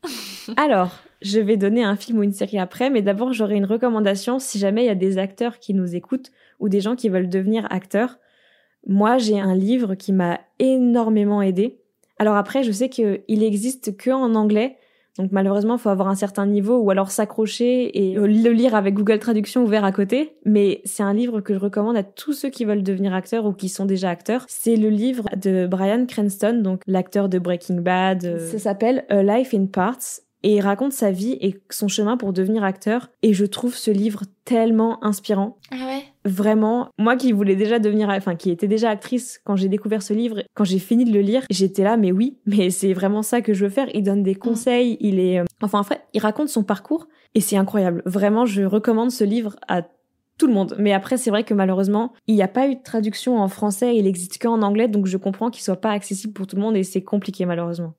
Alors, 0.57 0.89
je 1.25 1.39
vais 1.39 1.57
donner 1.57 1.83
un 1.83 1.95
film 1.95 2.19
ou 2.19 2.23
une 2.23 2.31
série 2.31 2.59
après, 2.59 2.89
mais 2.89 3.01
d'abord 3.01 3.33
j'aurais 3.33 3.57
une 3.57 3.65
recommandation 3.65 4.39
si 4.39 4.59
jamais 4.59 4.83
il 4.83 4.87
y 4.87 4.91
a 4.91 4.95
des 4.95 5.17
acteurs 5.17 5.59
qui 5.59 5.73
nous 5.73 5.95
écoutent 5.95 6.31
ou 6.59 6.69
des 6.69 6.81
gens 6.81 6.95
qui 6.95 7.09
veulent 7.09 7.29
devenir 7.29 7.67
acteurs. 7.71 8.19
Moi, 8.87 9.17
j'ai 9.17 9.39
un 9.39 9.55
livre 9.55 9.95
qui 9.95 10.13
m'a 10.13 10.39
énormément 10.59 11.41
aidé. 11.41 11.79
Alors 12.19 12.35
après, 12.35 12.63
je 12.63 12.71
sais 12.71 12.89
qu'il 12.89 13.43
existe 13.43 13.97
que 13.97 14.11
en 14.11 14.35
anglais, 14.35 14.77
donc 15.17 15.31
malheureusement, 15.31 15.75
il 15.75 15.79
faut 15.79 15.89
avoir 15.89 16.09
un 16.09 16.15
certain 16.15 16.45
niveau 16.45 16.77
ou 16.77 16.91
alors 16.91 17.09
s'accrocher 17.09 18.09
et 18.09 18.17
euh, 18.17 18.27
le 18.27 18.51
lire 18.51 18.75
avec 18.75 18.93
Google 18.93 19.19
Traduction 19.19 19.63
ouvert 19.63 19.85
à 19.85 19.91
côté. 19.91 20.35
Mais 20.45 20.81
c'est 20.83 21.03
un 21.03 21.13
livre 21.13 21.39
que 21.39 21.53
je 21.53 21.59
recommande 21.59 21.95
à 21.95 22.03
tous 22.03 22.33
ceux 22.33 22.49
qui 22.49 22.65
veulent 22.65 22.83
devenir 22.83 23.13
acteurs 23.13 23.45
ou 23.45 23.53
qui 23.53 23.69
sont 23.69 23.85
déjà 23.85 24.09
acteurs. 24.09 24.45
C'est 24.47 24.75
le 24.75 24.89
livre 24.89 25.25
de 25.37 25.67
Brian 25.67 26.05
Cranston, 26.05 26.61
donc 26.61 26.81
l'acteur 26.85 27.29
de 27.29 27.39
Breaking 27.39 27.81
Bad. 27.81 28.25
Euh, 28.25 28.51
ça 28.51 28.59
s'appelle 28.59 29.05
A 29.09 29.23
Life 29.23 29.53
in 29.53 29.67
Parts 29.67 30.24
et 30.45 30.57
il 30.57 30.61
raconte 30.61 30.93
sa 30.93 31.09
vie 31.09 31.39
et 31.41 31.59
son 31.71 31.87
chemin 31.87 32.17
pour 32.17 32.31
devenir 32.31 32.63
acteur. 32.63 33.09
Et 33.23 33.33
je 33.33 33.45
trouve 33.45 33.75
ce 33.75 33.89
livre 33.89 34.21
tellement 34.45 35.03
inspirant. 35.03 35.57
Ah 35.71 35.87
ouais 35.87 36.03
Vraiment, 36.23 36.89
moi 36.99 37.15
qui 37.15 37.31
voulais 37.31 37.55
déjà 37.55 37.79
devenir, 37.79 38.09
enfin 38.09 38.35
qui 38.35 38.51
était 38.51 38.67
déjà 38.67 38.91
actrice 38.91 39.41
quand 39.43 39.55
j'ai 39.55 39.69
découvert 39.69 40.03
ce 40.03 40.13
livre, 40.13 40.43
quand 40.53 40.63
j'ai 40.63 40.77
fini 40.77 41.03
de 41.03 41.11
le 41.11 41.21
lire, 41.21 41.41
j'étais 41.49 41.83
là, 41.83 41.97
mais 41.97 42.11
oui, 42.11 42.37
mais 42.45 42.69
c'est 42.69 42.93
vraiment 42.93 43.23
ça 43.23 43.41
que 43.41 43.55
je 43.55 43.65
veux 43.65 43.71
faire. 43.71 43.87
Il 43.95 44.03
donne 44.03 44.21
des 44.21 44.35
conseils, 44.35 44.97
il 44.99 45.19
est, 45.19 45.39
euh, 45.39 45.45
enfin 45.63 45.79
en 45.79 45.83
fait, 45.83 46.01
il 46.13 46.21
raconte 46.21 46.49
son 46.49 46.63
parcours 46.63 47.07
et 47.33 47.41
c'est 47.41 47.57
incroyable. 47.57 48.03
Vraiment, 48.05 48.45
je 48.45 48.61
recommande 48.61 49.09
ce 49.09 49.23
livre 49.23 49.55
à 49.67 49.81
tout 50.37 50.45
le 50.45 50.53
monde. 50.53 50.75
Mais 50.77 50.93
après, 50.93 51.17
c'est 51.17 51.31
vrai 51.31 51.43
que 51.43 51.55
malheureusement, 51.55 52.13
il 52.27 52.35
n'y 52.35 52.43
a 52.43 52.47
pas 52.47 52.67
eu 52.67 52.75
de 52.75 52.83
traduction 52.83 53.39
en 53.39 53.47
français, 53.47 53.95
il 53.95 54.05
existe 54.05 54.39
qu'en 54.39 54.61
anglais, 54.61 54.89
donc 54.89 55.07
je 55.07 55.17
comprends 55.17 55.49
qu'il 55.49 55.63
soit 55.63 55.81
pas 55.81 55.91
accessible 55.91 56.33
pour 56.33 56.45
tout 56.45 56.55
le 56.55 56.61
monde 56.61 56.77
et 56.77 56.83
c'est 56.83 57.01
compliqué 57.01 57.47
malheureusement. 57.47 57.95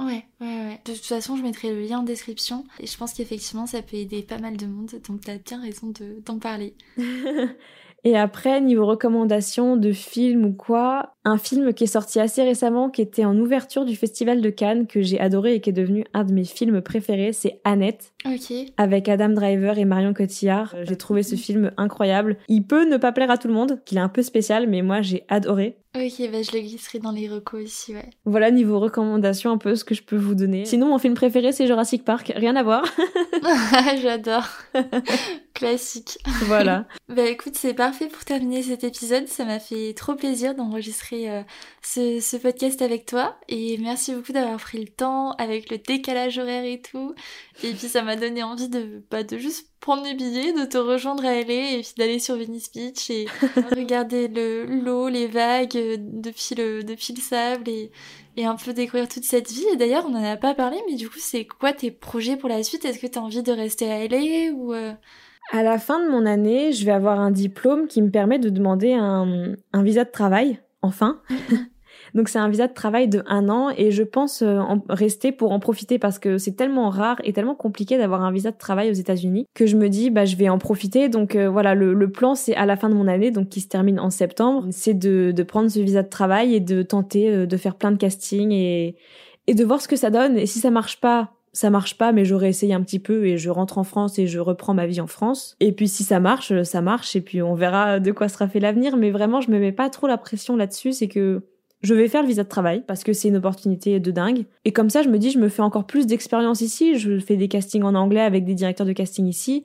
Ouais, 0.00 0.24
ouais, 0.40 0.46
ouais. 0.46 0.80
De 0.84 0.92
toute 0.92 1.04
façon, 1.04 1.36
je 1.36 1.42
mettrai 1.42 1.72
le 1.72 1.80
lien 1.80 2.00
en 2.00 2.02
description. 2.02 2.64
Et 2.78 2.86
je 2.86 2.96
pense 2.96 3.12
qu'effectivement, 3.12 3.66
ça 3.66 3.82
peut 3.82 3.96
aider 3.96 4.22
pas 4.22 4.38
mal 4.38 4.56
de 4.56 4.66
monde. 4.66 4.90
Donc, 5.06 5.20
t'as 5.20 5.36
bien 5.38 5.60
raison 5.60 5.92
d'en 6.24 6.38
parler. 6.38 6.74
Et 8.02 8.16
après, 8.16 8.60
niveau 8.60 8.86
recommandation 8.86 9.76
de 9.76 9.92
film 9.92 10.46
ou 10.46 10.52
quoi, 10.52 11.16
un 11.24 11.36
film 11.36 11.74
qui 11.74 11.84
est 11.84 11.88
sorti 11.88 12.18
assez 12.18 12.42
récemment, 12.42 12.88
qui 12.88 13.02
était 13.02 13.26
en 13.26 13.38
ouverture 13.38 13.84
du 13.84 13.94
Festival 13.94 14.40
de 14.40 14.48
Cannes, 14.48 14.86
que 14.86 15.02
j'ai 15.02 15.20
adoré 15.20 15.54
et 15.54 15.60
qui 15.60 15.68
est 15.68 15.74
devenu 15.74 16.04
un 16.14 16.24
de 16.24 16.32
mes 16.32 16.44
films 16.44 16.80
préférés, 16.80 17.34
c'est 17.34 17.60
Annette. 17.64 18.14
Ok. 18.24 18.54
Avec 18.78 19.08
Adam 19.08 19.28
Driver 19.28 19.78
et 19.78 19.84
Marion 19.84 20.14
Cotillard. 20.14 20.74
J'ai 20.82 20.96
trouvé 20.96 21.22
ce 21.22 21.36
film 21.36 21.72
incroyable. 21.76 22.38
Il 22.48 22.62
peut 22.62 22.88
ne 22.88 22.96
pas 22.96 23.12
plaire 23.12 23.30
à 23.30 23.36
tout 23.36 23.48
le 23.48 23.54
monde, 23.54 23.80
qu'il 23.84 23.98
est 23.98 24.02
un 24.02 24.08
peu 24.08 24.22
spécial, 24.22 24.66
mais 24.66 24.80
moi 24.80 25.02
j'ai 25.02 25.24
adoré. 25.28 25.76
Ok, 25.96 26.30
bah 26.30 26.40
je 26.42 26.52
le 26.52 26.60
glisserai 26.60 27.00
dans 27.00 27.10
les 27.10 27.28
recos 27.28 27.64
ici, 27.64 27.92
ouais. 27.94 28.10
Voilà, 28.24 28.52
niveau 28.52 28.78
recommandation, 28.78 29.50
un 29.50 29.58
peu 29.58 29.74
ce 29.74 29.84
que 29.84 29.96
je 29.96 30.04
peux 30.04 30.16
vous 30.16 30.36
donner. 30.36 30.64
Sinon, 30.64 30.86
mon 30.86 30.98
film 30.98 31.14
préféré, 31.14 31.50
c'est 31.50 31.66
Jurassic 31.66 32.04
Park. 32.04 32.32
Rien 32.36 32.54
à 32.54 32.62
voir. 32.62 32.84
J'adore. 34.00 34.46
Classique. 35.54 36.18
Voilà. 36.44 36.86
bah 37.08 37.24
écoute, 37.24 37.56
c'est 37.56 37.74
parfait 37.74 38.06
pour 38.06 38.24
terminer 38.24 38.62
cet 38.62 38.84
épisode. 38.84 39.26
Ça 39.26 39.44
m'a 39.44 39.58
fait 39.58 39.92
trop 39.94 40.14
plaisir 40.14 40.54
d'enregistrer 40.54 41.28
euh, 41.28 41.42
ce, 41.82 42.20
ce, 42.20 42.36
podcast 42.36 42.82
avec 42.82 43.04
toi. 43.04 43.36
Et 43.48 43.76
merci 43.78 44.14
beaucoup 44.14 44.32
d'avoir 44.32 44.58
pris 44.58 44.78
le 44.78 44.88
temps 44.88 45.32
avec 45.32 45.70
le 45.70 45.78
décalage 45.78 46.38
horaire 46.38 46.64
et 46.64 46.80
tout. 46.80 47.16
Et 47.64 47.72
puis 47.72 47.88
ça 47.88 48.02
m'a 48.02 48.14
donné 48.14 48.44
envie 48.44 48.68
de, 48.68 49.02
bah, 49.10 49.24
de 49.24 49.38
juste 49.38 49.69
prendre 49.80 50.02
mes 50.02 50.14
billets, 50.14 50.52
de 50.52 50.64
te 50.64 50.78
rejoindre 50.78 51.24
à 51.24 51.32
LA 51.32 51.72
et 51.72 51.80
puis 51.80 51.94
d'aller 51.96 52.18
sur 52.18 52.36
Venice 52.36 52.70
Beach 52.70 53.10
et 53.10 53.26
regarder 53.76 54.28
le 54.28 54.66
l'eau, 54.66 55.08
les 55.08 55.26
vagues 55.26 55.98
depuis 55.98 56.54
le, 56.54 56.82
depuis 56.84 57.14
le 57.14 57.20
sable 57.20 57.68
et, 57.68 57.90
et 58.36 58.44
un 58.44 58.56
peu 58.56 58.72
découvrir 58.72 59.08
toute 59.08 59.24
cette 59.24 59.50
vie. 59.50 59.64
Et 59.72 59.76
d'ailleurs, 59.76 60.04
on 60.06 60.10
n'en 60.10 60.24
a 60.24 60.36
pas 60.36 60.54
parlé, 60.54 60.76
mais 60.88 60.96
du 60.96 61.08
coup, 61.08 61.18
c'est 61.18 61.46
quoi 61.46 61.72
tes 61.72 61.90
projets 61.90 62.36
pour 62.36 62.48
la 62.48 62.62
suite? 62.62 62.84
Est-ce 62.84 62.98
que 62.98 63.06
tu 63.06 63.18
as 63.18 63.22
envie 63.22 63.42
de 63.42 63.52
rester 63.52 63.90
à 63.90 64.06
LA 64.06 64.52
ou... 64.52 64.74
Euh? 64.74 64.92
À 65.52 65.62
la 65.62 65.78
fin 65.78 66.04
de 66.04 66.08
mon 66.08 66.26
année, 66.26 66.72
je 66.72 66.84
vais 66.84 66.92
avoir 66.92 67.18
un 67.18 67.30
diplôme 67.30 67.88
qui 67.88 68.02
me 68.02 68.10
permet 68.10 68.38
de 68.38 68.50
demander 68.50 68.92
un, 68.92 69.54
un 69.72 69.82
visa 69.82 70.04
de 70.04 70.10
travail, 70.10 70.60
enfin. 70.82 71.20
Donc 72.14 72.28
c'est 72.28 72.38
un 72.38 72.48
visa 72.48 72.66
de 72.66 72.72
travail 72.72 73.08
de 73.08 73.22
un 73.26 73.48
an 73.48 73.70
et 73.76 73.90
je 73.90 74.02
pense 74.02 74.42
euh, 74.42 74.58
en 74.58 74.82
rester 74.88 75.32
pour 75.32 75.52
en 75.52 75.60
profiter 75.60 75.98
parce 75.98 76.18
que 76.18 76.38
c'est 76.38 76.52
tellement 76.52 76.90
rare 76.90 77.20
et 77.24 77.32
tellement 77.32 77.54
compliqué 77.54 77.98
d'avoir 77.98 78.22
un 78.22 78.32
visa 78.32 78.50
de 78.50 78.56
travail 78.56 78.90
aux 78.90 78.94
États-Unis 78.94 79.46
que 79.54 79.66
je 79.66 79.76
me 79.76 79.88
dis 79.88 80.10
bah 80.10 80.24
je 80.24 80.36
vais 80.36 80.48
en 80.48 80.58
profiter. 80.58 81.08
Donc 81.08 81.34
euh, 81.34 81.48
voilà 81.48 81.74
le, 81.74 81.94
le 81.94 82.10
plan 82.10 82.34
c'est 82.34 82.54
à 82.54 82.66
la 82.66 82.76
fin 82.76 82.88
de 82.88 82.94
mon 82.94 83.08
année 83.08 83.30
donc 83.30 83.48
qui 83.48 83.60
se 83.60 83.68
termine 83.68 84.00
en 84.00 84.10
septembre, 84.10 84.66
c'est 84.70 84.94
de, 84.94 85.32
de 85.32 85.42
prendre 85.42 85.70
ce 85.70 85.80
visa 85.80 86.02
de 86.02 86.08
travail 86.08 86.54
et 86.54 86.60
de 86.60 86.82
tenter 86.82 87.30
euh, 87.30 87.46
de 87.46 87.56
faire 87.56 87.76
plein 87.76 87.92
de 87.92 87.98
castings 87.98 88.52
et 88.52 88.96
et 89.46 89.54
de 89.54 89.64
voir 89.64 89.80
ce 89.80 89.88
que 89.88 89.96
ça 89.96 90.10
donne 90.10 90.36
et 90.36 90.46
si 90.46 90.58
ça 90.60 90.70
marche 90.70 91.00
pas 91.00 91.32
ça 91.52 91.70
marche 91.70 91.98
pas, 91.98 92.12
mais 92.12 92.24
j'aurais 92.24 92.48
essayé 92.48 92.74
un 92.74 92.82
petit 92.82 92.98
peu 92.98 93.26
et 93.26 93.36
je 93.36 93.50
rentre 93.50 93.78
en 93.78 93.84
France 93.84 94.18
et 94.18 94.26
je 94.26 94.38
reprends 94.38 94.74
ma 94.74 94.86
vie 94.86 95.00
en 95.00 95.06
France. 95.06 95.56
Et 95.60 95.72
puis 95.72 95.88
si 95.88 96.04
ça 96.04 96.20
marche, 96.20 96.62
ça 96.62 96.80
marche 96.80 97.16
et 97.16 97.20
puis 97.20 97.42
on 97.42 97.54
verra 97.54 97.98
de 97.98 98.12
quoi 98.12 98.28
sera 98.28 98.46
fait 98.48 98.60
l'avenir. 98.60 98.96
Mais 98.96 99.10
vraiment, 99.10 99.40
je 99.40 99.50
me 99.50 99.58
mets 99.58 99.72
pas 99.72 99.90
trop 99.90 100.06
la 100.06 100.18
pression 100.18 100.56
là-dessus. 100.56 100.92
C'est 100.92 101.08
que 101.08 101.42
je 101.82 101.94
vais 101.94 102.08
faire 102.08 102.22
le 102.22 102.28
visa 102.28 102.44
de 102.44 102.48
travail 102.48 102.84
parce 102.86 103.04
que 103.04 103.12
c'est 103.12 103.28
une 103.28 103.36
opportunité 103.36 104.00
de 104.00 104.10
dingue. 104.10 104.44
Et 104.64 104.72
comme 104.72 104.90
ça, 104.90 105.02
je 105.02 105.08
me 105.08 105.18
dis, 105.18 105.30
je 105.30 105.38
me 105.38 105.48
fais 105.48 105.62
encore 105.62 105.86
plus 105.86 106.06
d'expérience 106.06 106.60
ici. 106.60 106.98
Je 106.98 107.18
fais 107.18 107.36
des 107.36 107.48
castings 107.48 107.82
en 107.82 107.94
anglais 107.94 108.20
avec 108.20 108.44
des 108.44 108.54
directeurs 108.54 108.86
de 108.86 108.92
casting 108.92 109.26
ici. 109.26 109.64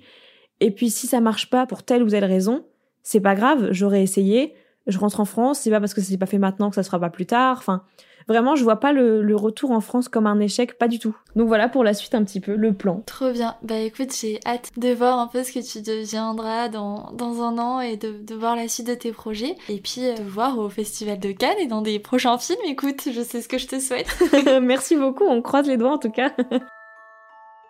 Et 0.62 0.72
puis, 0.72 0.90
si 0.90 1.08
ça 1.08 1.20
marche 1.20 1.50
pas 1.50 1.66
pour 1.66 1.84
telle 1.84 2.04
ou 2.04 2.10
telle 2.10 2.24
raison, 2.24 2.66
c'est 3.04 3.20
pas 3.20 3.36
grave. 3.36 3.70
J'aurais 3.72 4.02
essayé. 4.02 4.54
Je 4.88 4.98
rentre 4.98 5.20
en 5.20 5.26
France. 5.26 5.60
C'est 5.62 5.72
pas 5.72 5.80
parce 5.80 5.94
que 5.94 6.02
ça 6.02 6.08
s'est 6.08 6.18
pas 6.18 6.26
fait 6.26 6.38
maintenant 6.38 6.70
que 6.70 6.76
ça 6.76 6.84
sera 6.84 7.00
pas 7.00 7.10
plus 7.10 7.26
tard. 7.26 7.58
Enfin, 7.58 7.84
Vraiment, 8.28 8.56
je 8.56 8.64
vois 8.64 8.80
pas 8.80 8.92
le, 8.92 9.36
retour 9.36 9.72
en 9.72 9.82
France 9.82 10.08
comme 10.08 10.26
un 10.26 10.40
échec, 10.40 10.78
pas 10.78 10.88
du 10.88 10.98
tout. 10.98 11.16
Donc 11.36 11.48
voilà 11.48 11.70
pour 11.70 11.84
la 11.84 11.94
suite 11.94 12.16
un 12.16 12.24
petit 12.24 12.40
peu, 12.40 12.56
le 12.56 12.74
plan. 12.74 13.04
Trop 13.06 13.32
bien. 13.32 13.56
Bah 13.62 13.78
écoute, 13.78 14.16
j'ai 14.20 14.40
hâte 14.46 14.72
de 14.78 14.94
voir 14.94 15.20
un 15.20 15.28
peu 15.28 15.44
ce 15.44 15.52
que 15.52 15.60
tu 15.60 15.82
deviendras 15.82 16.70
dans, 16.70 17.12
dans 17.14 17.44
un 17.44 17.58
an 17.58 17.82
et 17.82 17.98
de, 17.98 18.14
de 18.24 18.36
voir 18.36 18.56
la 18.56 18.68
suite 18.68 18.88
de 18.88 18.96
tes 18.96 19.12
projets. 19.12 19.56
Et 19.70 19.80
puis 19.80 20.06
euh, 20.06 20.16
de 20.16 20.24
voir 20.24 20.58
au 20.58 20.70
Festival 20.70 21.20
de 21.20 21.32
Cannes 21.34 21.58
et 21.60 21.68
dans 21.68 21.82
des 21.82 22.00
prochains 22.00 22.38
films. 22.38 22.58
Écoute, 22.68 23.10
je 23.14 23.22
sais 23.22 23.42
ce 23.42 23.48
que 23.48 23.58
je 23.58 23.68
te 23.68 23.80
souhaite. 23.80 24.08
Merci 24.62 24.96
beaucoup, 24.96 25.26
on 25.26 25.42
croise 25.42 25.68
les 25.68 25.78
doigts 25.78 25.94
en 25.94 26.00
tout 26.00 26.12
cas. 26.12 26.32